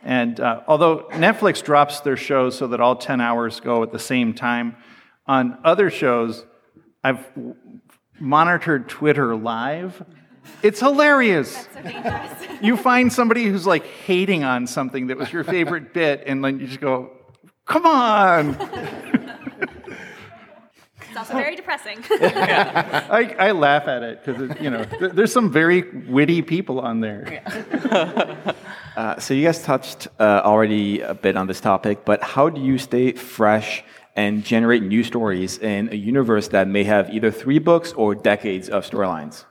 And 0.03 0.39
uh, 0.39 0.61
although 0.67 1.07
Netflix 1.11 1.63
drops 1.63 2.01
their 2.01 2.17
shows 2.17 2.57
so 2.57 2.67
that 2.67 2.79
all 2.79 2.95
10 2.95 3.19
hours 3.19 3.59
go 3.59 3.83
at 3.83 3.91
the 3.91 3.99
same 3.99 4.33
time, 4.33 4.75
on 5.25 5.57
other 5.63 5.89
shows, 5.89 6.45
I've 7.03 7.25
monitored 8.19 8.87
Twitter 8.89 9.35
live. 9.35 10.03
It's 10.63 10.79
hilarious. 10.79 11.67
You 12.61 12.77
find 12.77 13.11
somebody 13.11 13.45
who's 13.45 13.67
like 13.67 13.85
hating 13.85 14.43
on 14.43 14.67
something 14.67 15.07
that 15.07 15.17
was 15.17 15.31
your 15.31 15.43
favorite 15.43 15.93
bit, 15.93 16.23
and 16.25 16.43
then 16.43 16.59
you 16.59 16.67
just 16.67 16.79
go, 16.79 17.11
come 17.65 17.85
on. 17.85 18.55
It's 21.09 21.17
also 21.17 21.33
very 21.33 21.55
depressing. 21.55 21.97
I, 22.11 23.35
I, 23.39 23.51
laugh 23.51 23.87
at 23.87 24.03
it 24.03 24.23
because 24.23 24.61
you 24.61 24.69
know 24.69 24.83
th- 24.85 25.13
there's 25.13 25.33
some 25.33 25.51
very 25.51 25.81
witty 25.81 26.43
people 26.43 26.79
on 26.79 26.99
there. 26.99 27.43
uh, 28.97 29.19
so 29.19 29.35
you 29.35 29.45
guys 29.45 29.61
touched 29.61 30.07
uh, 30.19 30.41
already 30.43 31.01
a 31.01 31.13
bit 31.13 31.37
on 31.37 31.45
this 31.45 31.61
topic, 31.61 32.03
but 32.03 32.23
how 32.23 32.49
do 32.49 32.59
you 32.59 32.79
stay 32.79 33.11
fresh 33.11 33.83
and 34.15 34.43
generate 34.43 34.81
new 34.81 35.03
stories 35.03 35.59
in 35.59 35.89
a 35.91 35.95
universe 35.95 36.47
that 36.47 36.67
may 36.67 36.83
have 36.83 37.11
either 37.11 37.29
three 37.29 37.59
books 37.59 37.93
or 37.93 38.15
decades 38.15 38.69
of 38.69 38.89
storylines? 38.89 39.45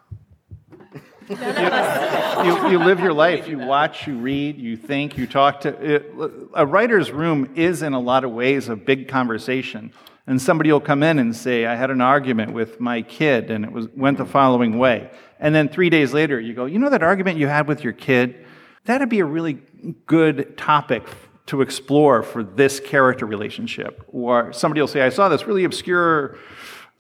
you, 1.29 1.37
you, 1.37 2.71
you, 2.71 2.79
live 2.85 2.99
your 2.99 3.13
life. 3.13 3.47
You 3.47 3.59
watch, 3.59 4.09
you 4.09 4.17
read, 4.17 4.59
you 4.59 4.77
think, 4.77 5.17
you 5.17 5.29
talk 5.29 5.61
to. 5.61 5.69
It, 5.95 6.13
a 6.53 6.67
writer's 6.67 7.13
room 7.13 7.53
is, 7.55 7.83
in 7.83 7.93
a 7.93 8.01
lot 8.01 8.25
of 8.25 8.33
ways, 8.33 8.69
a 8.69 8.75
big 8.75 9.07
conversation 9.07 9.93
and 10.27 10.43
somebody 10.43 10.73
will 10.73 10.81
come 10.81 11.03
in 11.03 11.19
and 11.19 11.37
say, 11.37 11.67
I 11.67 11.77
had 11.77 11.91
an 11.91 12.01
argument 12.01 12.53
with 12.53 12.81
my 12.81 13.03
kid 13.03 13.51
and 13.51 13.65
it 13.65 13.71
was, 13.71 13.89
went 13.95 14.19
the 14.19 14.25
following 14.25 14.79
way. 14.79 15.11
And 15.39 15.55
then 15.55 15.69
three 15.69 15.89
days 15.89 16.13
later, 16.13 16.41
you 16.41 16.53
go, 16.53 16.65
You 16.65 16.79
know 16.79 16.91
that 16.91 17.03
argument 17.03 17.39
you 17.39 17.47
had 17.47 17.69
with 17.69 17.85
your 17.85 17.93
kid? 17.93 18.46
That'd 18.87 19.09
be 19.09 19.21
a 19.21 19.25
really 19.25 19.59
good 20.07 20.57
topic 20.57 21.05
to 21.47 21.61
explore 21.61 22.23
for 22.23 22.43
this 22.43 22.81
character 22.81 23.27
relationship. 23.27 24.05
Or 24.09 24.53
somebody 24.53 24.81
will 24.81 24.89
say, 24.89 25.03
I 25.03 25.11
saw 25.11 25.29
this 25.29 25.47
really 25.47 25.65
obscure 25.65 26.39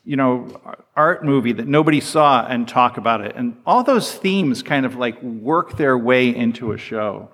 you 0.06 0.14
know, 0.14 0.60
art 0.94 1.24
movie 1.24 1.52
that 1.52 1.66
nobody 1.66 2.00
saw 2.00 2.46
and 2.46 2.68
talk 2.68 2.96
about 2.96 3.20
it. 3.22 3.34
And 3.34 3.60
all 3.66 3.82
those 3.82 4.14
themes 4.14 4.62
kind 4.62 4.86
of 4.86 4.94
like 4.94 5.20
work 5.20 5.76
their 5.76 5.98
way 5.98 6.34
into 6.34 6.70
a 6.70 6.78
show. 6.78 7.28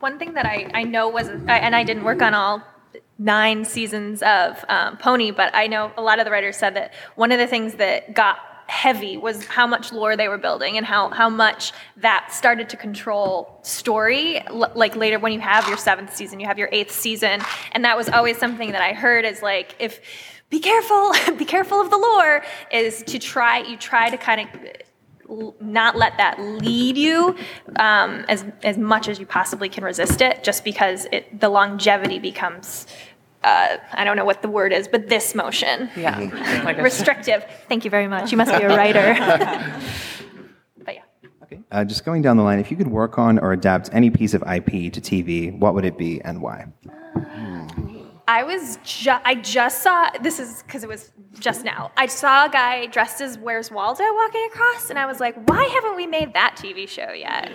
One 0.00 0.18
thing 0.18 0.34
that 0.34 0.44
I, 0.44 0.70
I 0.74 0.82
know 0.82 1.08
was, 1.08 1.28
and 1.28 1.50
I 1.74 1.82
didn't 1.82 2.04
work 2.04 2.20
on 2.20 2.34
all 2.34 2.62
nine 3.18 3.64
seasons 3.64 4.22
of 4.22 4.62
um, 4.68 4.98
Pony, 4.98 5.30
but 5.30 5.54
I 5.54 5.66
know 5.66 5.90
a 5.96 6.02
lot 6.02 6.18
of 6.18 6.26
the 6.26 6.30
writers 6.30 6.58
said 6.58 6.74
that 6.76 6.92
one 7.16 7.32
of 7.32 7.38
the 7.38 7.46
things 7.46 7.76
that 7.76 8.14
got 8.14 8.36
heavy 8.74 9.16
was 9.16 9.46
how 9.46 9.66
much 9.66 9.92
lore 9.92 10.16
they 10.16 10.26
were 10.26 10.36
building 10.36 10.76
and 10.76 10.84
how, 10.84 11.08
how 11.10 11.30
much 11.30 11.72
that 11.96 12.32
started 12.32 12.68
to 12.68 12.76
control 12.76 13.60
story 13.62 14.40
L- 14.48 14.72
like 14.74 14.96
later 14.96 15.20
when 15.20 15.32
you 15.32 15.38
have 15.38 15.68
your 15.68 15.76
seventh 15.76 16.14
season 16.14 16.40
you 16.40 16.46
have 16.46 16.58
your 16.58 16.68
eighth 16.72 16.90
season 16.90 17.40
and 17.70 17.84
that 17.84 17.96
was 17.96 18.08
always 18.08 18.36
something 18.36 18.72
that 18.72 18.82
i 18.82 18.92
heard 18.92 19.24
is 19.24 19.42
like 19.42 19.76
if 19.78 20.00
be 20.50 20.58
careful 20.58 21.12
be 21.36 21.44
careful 21.44 21.80
of 21.80 21.88
the 21.90 21.96
lore 21.96 22.42
is 22.72 23.04
to 23.04 23.20
try 23.20 23.58
you 23.58 23.76
try 23.76 24.10
to 24.10 24.16
kind 24.16 24.40
of 24.40 24.48
not 25.60 25.96
let 25.96 26.16
that 26.18 26.38
lead 26.40 26.96
you 26.96 27.36
um, 27.76 28.24
as 28.28 28.44
as 28.62 28.78
much 28.78 29.08
as 29.08 29.18
you 29.18 29.26
possibly 29.26 29.68
can 29.68 29.84
resist 29.84 30.20
it, 30.20 30.44
just 30.44 30.64
because 30.64 31.06
it 31.12 31.40
the 31.40 31.48
longevity 31.48 32.18
becomes. 32.18 32.86
Uh, 33.44 33.76
I 33.92 34.04
don't 34.04 34.16
know 34.16 34.24
what 34.24 34.40
the 34.40 34.48
word 34.48 34.72
is, 34.72 34.88
but 34.88 35.08
this 35.08 35.34
motion. 35.34 35.90
Yeah. 35.94 36.18
Mm-hmm. 36.18 36.64
like 36.64 36.78
Restrictive. 36.78 37.44
Thank 37.68 37.84
you 37.84 37.90
very 37.90 38.08
much. 38.08 38.32
You 38.32 38.38
must 38.38 38.50
be 38.56 38.64
a 38.64 38.68
writer. 38.68 39.14
but 40.84 40.94
yeah. 40.94 41.02
Okay. 41.42 41.60
Uh, 41.70 41.84
just 41.84 42.06
going 42.06 42.22
down 42.22 42.38
the 42.38 42.42
line, 42.42 42.58
if 42.58 42.70
you 42.70 42.76
could 42.76 42.88
work 42.88 43.18
on 43.18 43.38
or 43.38 43.52
adapt 43.52 43.90
any 43.92 44.10
piece 44.10 44.32
of 44.32 44.42
IP 44.42 44.92
to 44.92 45.00
TV, 45.00 45.56
what 45.58 45.74
would 45.74 45.84
it 45.84 45.98
be 45.98 46.22
and 46.22 46.40
why? 46.40 46.66
I 48.26 48.42
was 48.42 48.78
just 48.82 49.22
I 49.26 49.34
just 49.34 49.82
saw 49.82 50.08
this 50.22 50.40
is 50.40 50.62
because 50.62 50.82
it 50.82 50.88
was 50.88 51.12
just 51.38 51.64
now. 51.64 51.92
I 51.98 52.06
saw 52.06 52.46
a 52.46 52.48
guy 52.48 52.86
dressed 52.86 53.20
as 53.20 53.36
Where's 53.36 53.70
Waldo 53.70 54.04
walking 54.14 54.48
across, 54.50 54.88
and 54.88 54.98
I 54.98 55.04
was 55.04 55.20
like, 55.20 55.36
why 55.48 55.64
haven't 55.64 55.96
we 55.96 56.06
made 56.06 56.32
that 56.32 56.56
TV 56.56 56.88
show 56.88 57.12
yet? 57.12 57.52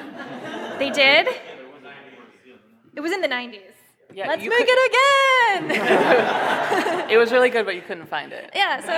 they 0.77 0.91
did. 0.91 1.27
It 2.95 3.01
was 3.01 3.11
in 3.11 3.21
the 3.21 3.27
'90s. 3.27 3.68
Yeah, 4.13 4.27
Let's 4.27 4.41
make 4.41 4.51
could... 4.51 4.67
it 4.67 5.71
again. 5.71 7.09
it 7.11 7.17
was 7.17 7.31
really 7.31 7.49
good, 7.49 7.65
but 7.65 7.75
you 7.75 7.81
couldn't 7.81 8.07
find 8.07 8.31
it. 8.31 8.49
Yeah. 8.55 8.81
So. 8.81 8.93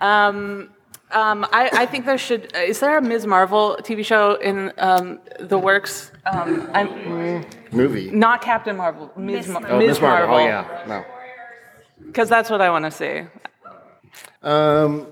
um, 0.06 0.70
um, 1.10 1.46
I, 1.52 1.70
I, 1.72 1.86
think 1.86 2.06
there 2.06 2.18
should. 2.18 2.52
Is 2.56 2.80
there 2.80 2.96
a 2.96 3.02
Ms. 3.02 3.26
Marvel 3.26 3.76
TV 3.80 4.04
show 4.04 4.36
in 4.36 4.72
um, 4.78 5.20
the 5.38 5.58
works? 5.58 6.12
Um, 6.24 6.66
mm, 6.68 7.72
movie. 7.72 8.10
Not 8.10 8.40
Captain 8.40 8.76
Marvel. 8.76 9.12
Ms. 9.16 9.48
Mar- 9.48 9.66
oh, 9.68 9.78
Ms. 9.78 10.00
Marvel. 10.00 10.28
Marvel. 10.28 10.34
Oh 10.36 10.44
yeah, 10.44 10.84
no. 10.88 11.04
Because 12.06 12.28
that's 12.28 12.50
what 12.50 12.60
I 12.60 12.70
want 12.70 12.86
to 12.86 12.90
see. 12.90 13.22
Um, 14.42 15.06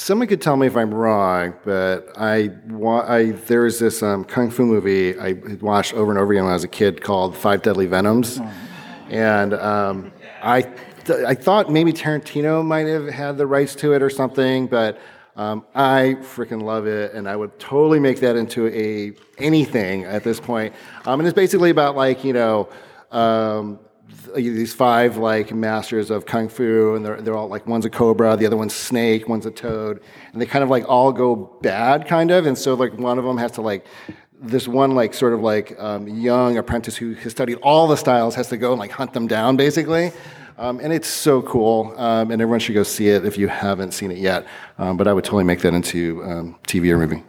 someone 0.00 0.26
could 0.26 0.40
tell 0.40 0.56
me 0.56 0.66
if 0.66 0.76
I'm 0.76 0.92
wrong, 0.92 1.54
but 1.62 2.10
I, 2.16 2.50
I 3.06 3.32
this 3.78 4.02
um, 4.02 4.24
kung 4.24 4.50
fu 4.50 4.64
movie 4.64 5.18
I 5.18 5.32
watched 5.60 5.92
over 5.92 6.10
and 6.10 6.18
over 6.18 6.32
again 6.32 6.44
when 6.44 6.52
I 6.52 6.54
was 6.54 6.64
a 6.64 6.68
kid 6.68 7.02
called 7.02 7.36
Five 7.36 7.62
Deadly 7.62 7.86
Venoms, 7.86 8.40
and 9.10 9.52
um, 9.54 10.12
I, 10.42 10.62
th- 10.62 11.24
I 11.26 11.34
thought 11.34 11.70
maybe 11.70 11.92
Tarantino 11.92 12.64
might 12.64 12.86
have 12.86 13.08
had 13.08 13.36
the 13.36 13.46
rights 13.46 13.74
to 13.76 13.92
it 13.92 14.02
or 14.02 14.08
something, 14.08 14.66
but 14.68 14.98
um, 15.36 15.66
I 15.74 16.16
freaking 16.20 16.62
love 16.62 16.86
it, 16.86 17.12
and 17.12 17.28
I 17.28 17.36
would 17.36 17.58
totally 17.58 18.00
make 18.00 18.20
that 18.20 18.36
into 18.36 18.68
a 18.68 19.12
anything 19.38 20.04
at 20.04 20.24
this 20.24 20.40
point. 20.40 20.74
Um, 21.04 21.20
and 21.20 21.28
it's 21.28 21.36
basically 21.36 21.70
about 21.70 21.94
like 21.94 22.24
you 22.24 22.32
know 22.32 22.70
um, 23.10 23.78
these 24.34 24.74
five 24.74 25.16
like 25.16 25.52
masters 25.52 26.10
of 26.10 26.26
kung 26.26 26.48
fu, 26.48 26.94
and 26.94 27.04
they're 27.04 27.20
they're 27.20 27.36
all 27.36 27.48
like 27.48 27.66
one's 27.66 27.84
a 27.84 27.90
cobra, 27.90 28.36
the 28.36 28.46
other 28.46 28.56
one's 28.56 28.74
snake, 28.74 29.28
one's 29.28 29.46
a 29.46 29.50
toad, 29.50 30.00
and 30.32 30.40
they 30.40 30.46
kind 30.46 30.62
of 30.62 30.70
like 30.70 30.88
all 30.88 31.12
go 31.12 31.36
bad, 31.62 32.06
kind 32.06 32.30
of. 32.30 32.46
And 32.46 32.56
so 32.56 32.74
like 32.74 32.94
one 32.98 33.18
of 33.18 33.24
them 33.24 33.38
has 33.38 33.52
to 33.52 33.62
like 33.62 33.86
this 34.40 34.66
one 34.66 34.94
like 34.94 35.12
sort 35.14 35.32
of 35.32 35.40
like 35.40 35.78
um, 35.78 36.08
young 36.08 36.56
apprentice 36.56 36.96
who 36.96 37.14
has 37.14 37.32
studied 37.32 37.58
all 37.62 37.86
the 37.86 37.96
styles 37.96 38.34
has 38.34 38.48
to 38.48 38.56
go 38.56 38.72
and 38.72 38.78
like 38.80 38.90
hunt 38.90 39.12
them 39.12 39.26
down 39.26 39.56
basically. 39.56 40.12
Um, 40.58 40.78
and 40.80 40.92
it's 40.92 41.08
so 41.08 41.40
cool, 41.40 41.94
um, 41.96 42.30
and 42.30 42.42
everyone 42.42 42.60
should 42.60 42.74
go 42.74 42.82
see 42.82 43.08
it 43.08 43.24
if 43.24 43.38
you 43.38 43.48
haven't 43.48 43.92
seen 43.92 44.10
it 44.10 44.18
yet. 44.18 44.46
Um, 44.76 44.98
but 44.98 45.08
I 45.08 45.14
would 45.14 45.24
totally 45.24 45.44
make 45.44 45.60
that 45.60 45.72
into 45.72 46.22
um, 46.22 46.58
TV 46.66 46.90
or 46.90 46.98
movie. 46.98 47.24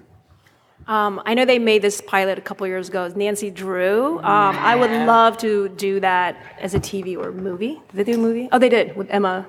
Um, 0.87 1.21
I 1.25 1.33
know 1.33 1.45
they 1.45 1.59
made 1.59 1.81
this 1.81 2.01
pilot 2.01 2.37
a 2.37 2.41
couple 2.41 2.65
years 2.67 2.89
ago. 2.89 3.07
Nancy 3.15 3.49
Drew. 3.51 4.17
Um, 4.19 4.23
I 4.57 4.75
would 4.75 4.91
love 4.91 5.37
to 5.39 5.69
do 5.69 5.99
that 5.99 6.35
as 6.59 6.73
a 6.73 6.79
TV 6.79 7.17
or 7.17 7.31
movie. 7.31 7.81
Did 7.93 8.05
they 8.05 8.11
do 8.13 8.19
a 8.19 8.21
movie? 8.21 8.49
Oh, 8.51 8.59
they 8.59 8.69
did 8.69 8.95
with 8.95 9.07
Emma. 9.09 9.47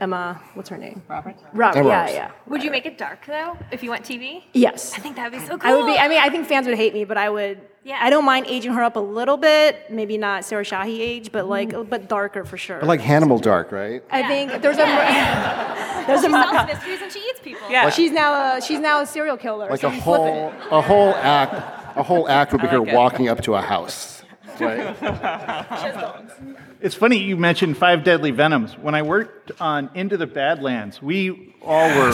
Emma, 0.00 0.40
what's 0.54 0.68
her 0.68 0.76
name? 0.78 1.02
Roberts. 1.08 1.42
Robert. 1.52 1.78
Emma 1.80 1.88
Yeah, 1.88 1.96
Roberts. 1.98 2.14
yeah. 2.14 2.30
Would 2.46 2.62
you 2.62 2.70
make 2.70 2.86
it 2.86 2.96
dark 2.98 3.26
though 3.26 3.56
if 3.72 3.82
you 3.82 3.90
went 3.90 4.04
TV? 4.04 4.44
Yes. 4.52 4.94
I 4.94 4.98
think 5.00 5.16
that 5.16 5.32
would 5.32 5.40
be 5.40 5.44
so 5.44 5.58
cool. 5.58 5.68
I 5.68 5.74
would 5.74 5.86
be. 5.86 5.98
I 5.98 6.06
mean, 6.06 6.18
I 6.20 6.28
think 6.30 6.46
fans 6.46 6.68
would 6.68 6.76
hate 6.76 6.94
me, 6.94 7.04
but 7.04 7.16
I 7.18 7.28
would. 7.28 7.60
Yeah. 7.82 7.98
I 8.00 8.08
don't 8.10 8.24
mind 8.24 8.46
aging 8.46 8.72
her 8.74 8.82
up 8.84 8.94
a 8.94 9.00
little 9.00 9.36
bit. 9.36 9.90
Maybe 9.90 10.16
not 10.16 10.44
Sarah 10.44 10.62
Shahi 10.64 11.00
age, 11.00 11.32
but 11.32 11.48
like, 11.48 11.72
but 11.90 12.08
darker 12.08 12.44
for 12.44 12.56
sure. 12.56 12.78
But 12.78 12.86
like 12.86 13.00
Hannibal 13.00 13.38
Dark, 13.38 13.72
right? 13.72 14.04
I 14.10 14.22
think 14.28 14.62
there's 14.62 14.78
a. 14.78 14.84
there's 16.08 16.20
she 16.22 16.26
a. 16.26 16.30
sells 16.30 16.66
mysteries 16.66 17.00
and 17.02 17.12
she 17.12 17.18
eats 17.20 17.40
people. 17.40 17.70
Yeah. 17.70 17.90
She's 17.90 18.10
now 18.10 18.56
a. 18.56 18.60
She's 18.60 18.80
now 18.80 19.00
a 19.02 19.06
serial 19.06 19.36
killer. 19.36 19.70
Like 19.70 19.80
so 19.80 19.88
a 19.88 19.90
whole 19.92 20.48
it. 20.48 20.54
a 20.70 20.80
whole 20.80 21.14
act 21.14 21.96
a 21.96 22.02
whole 22.02 22.28
act 22.28 22.52
would 22.52 22.60
be 22.62 22.66
her 22.68 22.80
like 22.80 22.88
it. 22.88 22.94
walking 22.94 23.28
up 23.28 23.40
to 23.42 23.54
a 23.54 23.60
house. 23.60 24.16
Right? 24.60 24.96
It's 26.80 26.94
funny 26.96 27.18
you 27.18 27.36
mentioned 27.36 27.76
Five 27.76 28.02
Deadly 28.02 28.32
Venoms. 28.32 28.76
When 28.76 28.94
I 28.94 29.02
worked 29.02 29.52
on 29.60 29.88
Into 29.94 30.16
the 30.16 30.26
Badlands, 30.26 31.00
we 31.00 31.54
all 31.62 31.88
were. 31.96 32.12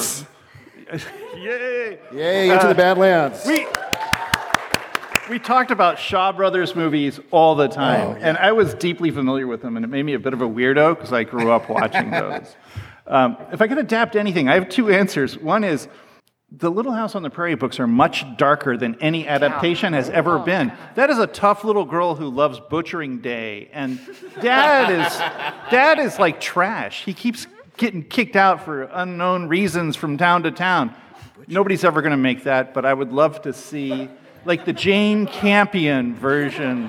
Yay! 1.39 1.99
Yay, 2.13 2.51
into 2.51 2.67
the 2.67 2.71
uh, 2.71 2.75
Badlands. 2.75 3.45
We, 3.47 3.67
we 5.31 5.39
talked 5.39 5.71
about 5.71 5.99
Shaw 5.99 6.33
Brothers 6.33 6.75
movies 6.77 7.19
all 7.31 7.55
the 7.55 7.69
time, 7.69 8.09
Oh, 8.09 8.11
yeah. 8.19 8.29
and 8.29 8.37
I 8.39 8.53
was 8.53 8.75
deeply 8.75 9.11
familiar 9.11 9.47
with 9.47 9.63
them, 9.63 9.77
and 9.77 9.85
it 9.85 9.89
made 9.89 10.03
me 10.05 10.13
a 10.15 10.19
bit 10.19 10.33
of 10.35 10.43
a 10.43 10.49
weirdo 10.49 10.97
because 10.97 11.13
I 11.13 11.25
grew 11.25 11.51
up 11.51 11.69
watching 11.71 12.11
those. 12.11 12.55
Um, 13.07 13.37
if 13.53 13.61
I 13.61 13.69
could 13.69 13.79
adapt 13.79 14.17
anything, 14.17 14.49
I 14.49 14.55
have 14.55 14.69
two 14.69 14.91
answers. 14.91 15.39
One 15.39 15.63
is 15.65 15.89
the 16.51 16.71
Little 16.71 16.93
House 16.93 17.15
on 17.15 17.23
the 17.23 17.31
Prairie 17.31 17.57
books 17.57 17.81
are 17.81 17.87
much 17.87 18.25
darker 18.37 18.77
than 18.77 18.97
any 19.01 19.27
adaptation 19.27 19.93
has 19.93 20.09
ever 20.09 20.39
been. 20.39 20.73
That 20.95 21.11
is 21.11 21.19
a 21.19 21.27
tough 21.27 21.65
little 21.65 21.85
girl 21.85 22.15
who 22.15 22.29
loves 22.29 22.61
butchering 22.71 23.19
day, 23.19 23.69
and 23.73 23.99
dad 24.41 24.91
is 24.91 25.19
dad 25.71 25.99
is 25.99 26.19
like 26.19 26.41
trash. 26.41 27.05
He 27.05 27.13
keeps 27.13 27.47
getting 27.77 28.05
kicked 28.05 28.37
out 28.37 28.65
for 28.65 28.85
unknown 28.85 29.49
reasons 29.49 29.97
from 29.97 30.17
town 30.17 30.45
to 30.45 30.51
town. 30.53 30.95
Nobody's 31.49 31.85
ever 31.85 32.03
going 32.03 32.13
to 32.13 32.17
make 32.17 32.45
that, 32.45 32.73
but 32.73 32.85
I 32.85 32.95
would 32.95 33.13
love 33.13 33.43
to 33.43 33.53
see 33.53 34.09
like 34.45 34.65
the 34.65 34.73
Jane 34.73 35.27
Campion 35.27 36.15
version 36.15 36.89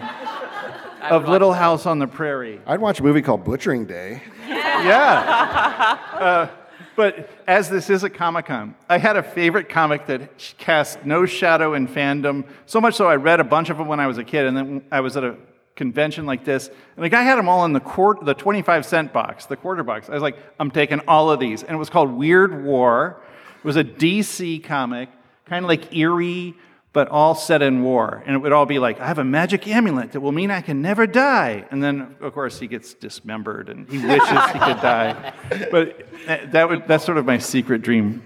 of 1.01 1.27
Little 1.27 1.53
House 1.53 1.85
on 1.85 1.99
the 1.99 2.07
Prairie. 2.07 2.61
I'd 2.67 2.81
watch 2.81 2.99
a 2.99 3.03
movie 3.03 3.21
called 3.21 3.43
Butchering 3.43 3.85
Day. 3.85 4.21
Yeah. 4.85 5.99
Uh, 6.13 6.47
but 6.95 7.29
as 7.47 7.69
this 7.69 7.89
is 7.89 8.03
a 8.03 8.09
Comic 8.09 8.45
Con, 8.45 8.75
I 8.87 8.97
had 8.97 9.17
a 9.17 9.23
favorite 9.23 9.67
comic 9.67 10.05
that 10.07 10.53
cast 10.57 11.05
no 11.05 11.25
shadow 11.25 11.73
in 11.73 11.87
fandom. 11.87 12.47
So 12.65 12.79
much 12.79 12.95
so 12.95 13.07
I 13.07 13.15
read 13.15 13.39
a 13.39 13.43
bunch 13.43 13.69
of 13.69 13.77
them 13.77 13.87
when 13.87 13.99
I 13.99 14.07
was 14.07 14.17
a 14.17 14.23
kid, 14.23 14.45
and 14.45 14.55
then 14.55 14.81
I 14.91 15.01
was 15.01 15.17
at 15.17 15.23
a 15.23 15.35
convention 15.75 16.25
like 16.25 16.45
this, 16.45 16.69
and 16.95 17.03
the 17.03 17.09
guy 17.09 17.23
had 17.23 17.35
them 17.37 17.49
all 17.49 17.65
in 17.65 17.73
the 17.73 17.81
quart- 17.81 18.23
the 18.23 18.33
25 18.33 18.85
cent 18.85 19.11
box, 19.11 19.45
the 19.45 19.57
quarter 19.57 19.83
box. 19.83 20.09
I 20.09 20.13
was 20.13 20.21
like, 20.21 20.37
I'm 20.59 20.71
taking 20.71 20.99
all 21.07 21.29
of 21.29 21.39
these. 21.39 21.63
And 21.63 21.71
it 21.73 21.77
was 21.77 21.89
called 21.89 22.11
Weird 22.11 22.63
War. 22.63 23.21
It 23.57 23.65
was 23.65 23.75
a 23.75 23.83
DC 23.83 24.63
comic, 24.63 25.09
kind 25.45 25.65
of 25.65 25.69
like 25.69 25.93
eerie, 25.93 26.55
but 26.95 27.09
all 27.09 27.35
set 27.35 27.61
in 27.61 27.83
war. 27.83 28.23
And 28.25 28.37
it 28.37 28.39
would 28.39 28.53
all 28.53 28.65
be 28.65 28.79
like, 28.79 29.01
I 29.01 29.07
have 29.07 29.19
a 29.19 29.23
magic 29.25 29.67
amulet 29.67 30.13
that 30.13 30.21
will 30.21 30.31
mean 30.31 30.49
I 30.49 30.61
can 30.61 30.81
never 30.81 31.05
die. 31.05 31.65
And 31.69 31.83
then, 31.83 32.15
of 32.21 32.33
course, 32.33 32.57
he 32.57 32.67
gets 32.67 32.93
dismembered 32.93 33.67
and 33.67 33.85
he 33.89 33.97
wishes 33.97 34.29
he 34.29 34.59
could 34.59 34.79
die. 34.79 35.33
But 35.71 36.07
that- 36.25 36.53
that 36.53 36.69
would, 36.69 36.87
that's 36.87 37.03
sort 37.03 37.17
of 37.17 37.25
my 37.25 37.37
secret 37.37 37.81
dream. 37.81 38.23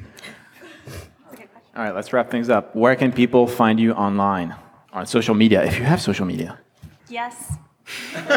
All 1.75 1.83
right, 1.83 1.95
let's 1.95 2.13
wrap 2.13 2.29
things 2.29 2.47
up. 2.47 2.75
Where 2.75 2.95
can 2.95 3.11
people 3.11 3.47
find 3.47 3.79
you 3.79 3.93
online? 3.93 4.55
On 4.93 5.05
social 5.07 5.33
media, 5.33 5.63
if 5.63 5.77
you 5.77 5.83
have 5.83 6.01
social 6.01 6.25
media. 6.25 6.59
Yes. 7.09 7.35
um, 8.15 8.27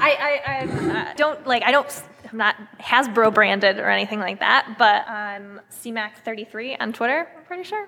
I, 0.00 0.10
I, 0.28 0.32
I 0.46 0.56
uh, 0.66 1.14
don't 1.14 1.46
like. 1.46 1.62
I 1.64 1.70
don't. 1.70 1.86
Not 2.34 2.56
Hasbro 2.80 3.32
branded 3.32 3.78
or 3.78 3.88
anything 3.88 4.18
like 4.18 4.40
that. 4.40 4.76
But 4.78 5.08
I'm 5.08 5.60
CMAC33 5.70 6.76
on 6.80 6.92
Twitter. 6.92 7.28
I'm 7.36 7.44
pretty 7.44 7.62
sure. 7.62 7.86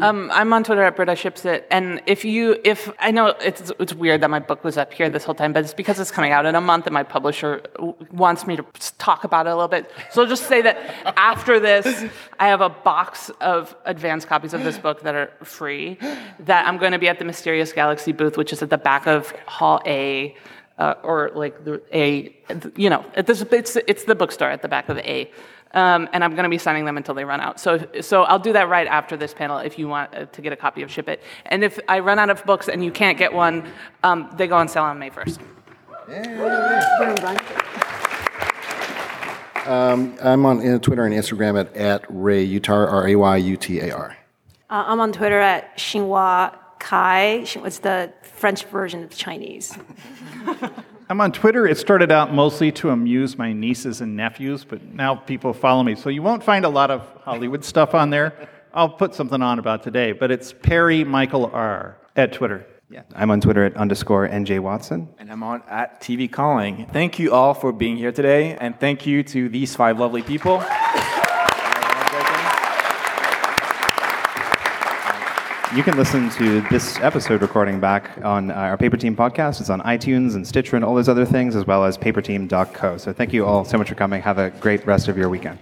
Um, 0.00 0.30
I'm 0.32 0.52
on 0.52 0.64
Twitter 0.64 0.82
at 0.82 0.96
Britta 0.96 1.14
Ships 1.14 1.44
It, 1.44 1.66
and 1.70 2.00
if 2.06 2.24
you, 2.24 2.58
if 2.64 2.90
I 2.98 3.10
know 3.10 3.28
it's 3.40 3.70
it's 3.78 3.92
weird 3.92 4.22
that 4.22 4.30
my 4.30 4.38
book 4.38 4.64
was 4.64 4.76
up 4.76 4.92
here 4.92 5.10
this 5.10 5.24
whole 5.24 5.34
time, 5.34 5.52
but 5.52 5.64
it's 5.64 5.74
because 5.74 6.00
it's 6.00 6.10
coming 6.10 6.32
out 6.32 6.46
in 6.46 6.54
a 6.54 6.60
month, 6.60 6.86
and 6.86 6.94
my 6.94 7.02
publisher 7.02 7.62
wants 8.10 8.46
me 8.46 8.56
to 8.56 8.64
talk 8.98 9.24
about 9.24 9.46
it 9.46 9.50
a 9.50 9.54
little 9.54 9.68
bit. 9.68 9.90
So 10.10 10.22
I'll 10.22 10.28
just 10.28 10.48
say 10.48 10.62
that 10.62 11.12
after 11.16 11.60
this, 11.60 12.10
I 12.38 12.48
have 12.48 12.60
a 12.60 12.70
box 12.70 13.30
of 13.40 13.76
advanced 13.84 14.26
copies 14.26 14.54
of 14.54 14.64
this 14.64 14.78
book 14.78 15.02
that 15.02 15.14
are 15.14 15.30
free. 15.44 15.98
That 16.40 16.66
I'm 16.66 16.78
going 16.78 16.92
to 16.92 16.98
be 16.98 17.08
at 17.08 17.18
the 17.18 17.24
Mysterious 17.24 17.72
Galaxy 17.72 18.12
booth, 18.12 18.36
which 18.36 18.52
is 18.52 18.62
at 18.62 18.70
the 18.70 18.78
back 18.78 19.06
of 19.06 19.30
Hall 19.46 19.80
A. 19.86 20.36
Uh, 20.82 20.94
or 21.04 21.30
like 21.34 21.64
the 21.64 21.80
A, 21.92 22.34
you 22.74 22.90
know, 22.90 23.04
it- 23.14 23.26
this- 23.26 23.42
it's, 23.42 23.76
it's 23.76 24.02
the 24.02 24.16
bookstore 24.16 24.50
at 24.50 24.62
the 24.62 24.68
back 24.68 24.88
of 24.88 24.96
the 24.96 25.08
A. 25.08 25.30
Um, 25.74 26.08
and 26.12 26.24
I'm 26.24 26.32
going 26.32 26.42
to 26.42 26.50
be 26.50 26.58
signing 26.58 26.84
them 26.86 26.96
until 26.96 27.14
they 27.14 27.24
run 27.24 27.40
out. 27.40 27.60
So, 27.60 27.86
so 28.00 28.24
I'll 28.24 28.40
do 28.40 28.52
that 28.54 28.68
right 28.68 28.88
after 28.88 29.16
this 29.16 29.32
panel 29.32 29.58
if 29.58 29.78
you 29.78 29.86
want 29.86 30.12
uh, 30.12 30.26
to 30.26 30.42
get 30.42 30.52
a 30.52 30.56
copy 30.56 30.82
of 30.82 30.90
Ship 30.90 31.08
It. 31.08 31.22
And 31.46 31.62
if 31.62 31.78
I 31.88 32.00
run 32.00 32.18
out 32.18 32.30
of 32.30 32.44
books 32.44 32.68
and 32.68 32.84
you 32.84 32.90
can't 32.90 33.16
get 33.16 33.32
one, 33.32 33.64
um, 34.02 34.28
they 34.36 34.48
go 34.48 34.56
on 34.56 34.66
sale 34.66 34.82
on 34.82 34.98
May 34.98 35.10
1st. 35.10 35.38
I'm 40.20 40.44
on 40.44 40.66
uh, 40.68 40.78
Twitter 40.80 41.04
and 41.04 41.14
Instagram 41.14 41.60
at, 41.60 41.76
at 41.76 42.04
Ray 42.08 42.44
Utar, 42.46 42.90
R 42.90 43.06
A 43.06 43.14
Y 43.14 43.36
U 43.36 43.56
T 43.56 43.78
A 43.80 43.94
R. 43.94 44.16
Uh, 44.68 44.84
I'm 44.88 44.98
on 45.00 45.12
Twitter 45.12 45.38
at 45.38 45.76
Xinhua 45.78 46.58
Kai. 46.82 47.42
Xin- 47.44 47.64
It's 47.64 47.78
the 47.78 48.12
French 48.22 48.64
version 48.64 49.04
of 49.04 49.10
Chinese. 49.10 49.78
I'm 51.08 51.20
on 51.20 51.30
Twitter. 51.30 51.66
It 51.66 51.78
started 51.78 52.10
out 52.10 52.34
mostly 52.34 52.72
to 52.72 52.90
amuse 52.90 53.38
my 53.38 53.52
nieces 53.52 54.00
and 54.00 54.16
nephews, 54.16 54.64
but 54.64 54.82
now 54.82 55.14
people 55.14 55.52
follow 55.52 55.82
me. 55.84 55.94
So 55.94 56.08
you 56.10 56.22
won't 56.22 56.42
find 56.42 56.64
a 56.64 56.68
lot 56.68 56.90
of 56.90 57.02
Hollywood 57.22 57.64
stuff 57.64 57.94
on 57.94 58.10
there. 58.10 58.34
I'll 58.74 58.88
put 58.88 59.14
something 59.14 59.40
on 59.42 59.58
about 59.60 59.82
today, 59.82 60.10
but 60.12 60.30
it's 60.32 60.52
Perry 60.52 61.04
Michael 61.04 61.46
R 61.52 61.98
at 62.16 62.32
Twitter. 62.32 62.66
Yeah. 62.90 63.02
I'm 63.14 63.30
on 63.30 63.40
Twitter 63.40 63.64
at 63.64 63.76
underscore 63.76 64.28
NJ 64.28 64.58
Watson. 64.60 65.08
And 65.18 65.30
I'm 65.30 65.42
on 65.42 65.62
at 65.68 66.00
TV 66.00 66.30
Calling. 66.30 66.86
Thank 66.92 67.18
you 67.18 67.32
all 67.32 67.54
for 67.54 67.72
being 67.72 67.96
here 67.96 68.12
today, 68.12 68.56
and 68.56 68.78
thank 68.80 69.06
you 69.06 69.22
to 69.24 69.48
these 69.48 69.76
five 69.76 69.98
lovely 70.00 70.22
people. 70.22 70.62
You 75.74 75.82
can 75.82 75.96
listen 75.96 76.28
to 76.32 76.60
this 76.68 76.98
episode 76.98 77.40
recording 77.40 77.80
back 77.80 78.10
on 78.22 78.50
uh, 78.50 78.54
our 78.54 78.76
Paper 78.76 78.98
Team 78.98 79.16
podcast. 79.16 79.58
It's 79.58 79.70
on 79.70 79.80
iTunes 79.80 80.34
and 80.34 80.46
Stitcher 80.46 80.76
and 80.76 80.84
all 80.84 80.94
those 80.94 81.08
other 81.08 81.24
things, 81.24 81.56
as 81.56 81.66
well 81.66 81.86
as 81.86 81.96
paperteam.co. 81.96 82.98
So 82.98 83.14
thank 83.14 83.32
you 83.32 83.46
all 83.46 83.64
so 83.64 83.78
much 83.78 83.88
for 83.88 83.94
coming. 83.94 84.20
Have 84.20 84.36
a 84.36 84.50
great 84.50 84.86
rest 84.86 85.08
of 85.08 85.16
your 85.16 85.30
weekend. 85.30 85.58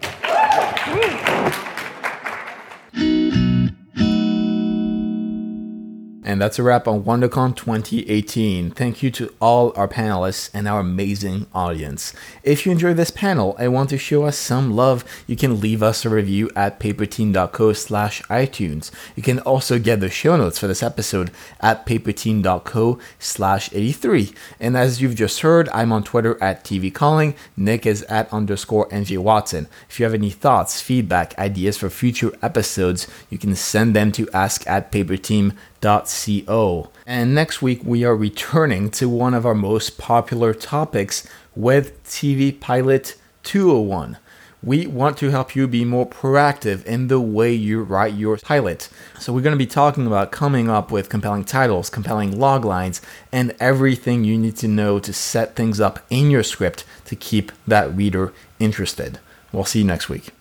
And 6.30 6.40
that's 6.40 6.60
a 6.60 6.62
wrap 6.62 6.86
on 6.86 7.02
WonderCon 7.02 7.56
2018. 7.56 8.70
Thank 8.70 9.02
you 9.02 9.10
to 9.10 9.34
all 9.40 9.72
our 9.74 9.88
panelists 9.88 10.48
and 10.54 10.68
our 10.68 10.78
amazing 10.78 11.48
audience. 11.52 12.14
If 12.44 12.64
you 12.64 12.70
enjoyed 12.70 12.98
this 12.98 13.10
panel 13.10 13.56
and 13.56 13.74
want 13.74 13.90
to 13.90 13.98
show 13.98 14.26
us 14.26 14.38
some 14.38 14.76
love, 14.76 15.04
you 15.26 15.34
can 15.34 15.60
leave 15.60 15.82
us 15.82 16.04
a 16.04 16.08
review 16.08 16.48
at 16.54 16.78
paperteam.co 16.78 17.72
slash 17.72 18.22
iTunes. 18.22 18.92
You 19.16 19.24
can 19.24 19.40
also 19.40 19.80
get 19.80 19.98
the 19.98 20.08
show 20.08 20.36
notes 20.36 20.60
for 20.60 20.68
this 20.68 20.84
episode 20.84 21.32
at 21.58 21.84
paperteam.co 21.84 23.00
slash 23.18 23.72
83. 23.72 24.32
And 24.60 24.76
as 24.76 25.02
you've 25.02 25.16
just 25.16 25.40
heard, 25.40 25.68
I'm 25.70 25.90
on 25.92 26.04
Twitter 26.04 26.40
at 26.40 26.62
TV 26.62 26.94
Calling. 26.94 27.34
Nick 27.56 27.84
is 27.84 28.04
at 28.04 28.32
underscore 28.32 28.88
NJ 28.90 29.18
Watson. 29.18 29.66
If 29.88 29.98
you 29.98 30.04
have 30.04 30.14
any 30.14 30.30
thoughts, 30.30 30.80
feedback, 30.80 31.36
ideas 31.40 31.76
for 31.76 31.90
future 31.90 32.32
episodes, 32.40 33.08
you 33.30 33.38
can 33.38 33.56
send 33.56 33.96
them 33.96 34.12
to 34.12 34.30
ask 34.32 34.64
at 34.68 34.92
paperteam.co. 34.92 35.56
And 37.06 37.34
next 37.34 37.62
week, 37.62 37.80
we 37.84 38.04
are 38.04 38.14
returning 38.14 38.90
to 38.92 39.08
one 39.08 39.34
of 39.34 39.46
our 39.46 39.54
most 39.54 39.98
popular 39.98 40.52
topics 40.54 41.26
with 41.56 42.02
TV 42.04 42.58
Pilot 42.58 43.16
201. 43.42 44.18
We 44.62 44.86
want 44.86 45.16
to 45.18 45.30
help 45.30 45.56
you 45.56 45.66
be 45.66 45.86
more 45.86 46.06
proactive 46.06 46.84
in 46.84 47.08
the 47.08 47.18
way 47.18 47.52
you 47.54 47.82
write 47.82 48.12
your 48.12 48.36
pilot. 48.36 48.90
So, 49.18 49.32
we're 49.32 49.40
going 49.40 49.54
to 49.54 49.64
be 49.64 49.66
talking 49.66 50.06
about 50.06 50.32
coming 50.32 50.68
up 50.68 50.90
with 50.90 51.08
compelling 51.08 51.44
titles, 51.44 51.88
compelling 51.88 52.38
log 52.38 52.64
lines, 52.64 53.00
and 53.32 53.56
everything 53.58 54.22
you 54.22 54.36
need 54.36 54.56
to 54.56 54.68
know 54.68 54.98
to 54.98 55.12
set 55.14 55.56
things 55.56 55.80
up 55.80 56.04
in 56.10 56.30
your 56.30 56.42
script 56.42 56.84
to 57.06 57.16
keep 57.16 57.52
that 57.66 57.94
reader 57.96 58.34
interested. 58.58 59.18
We'll 59.50 59.64
see 59.64 59.78
you 59.78 59.86
next 59.86 60.10
week. 60.10 60.34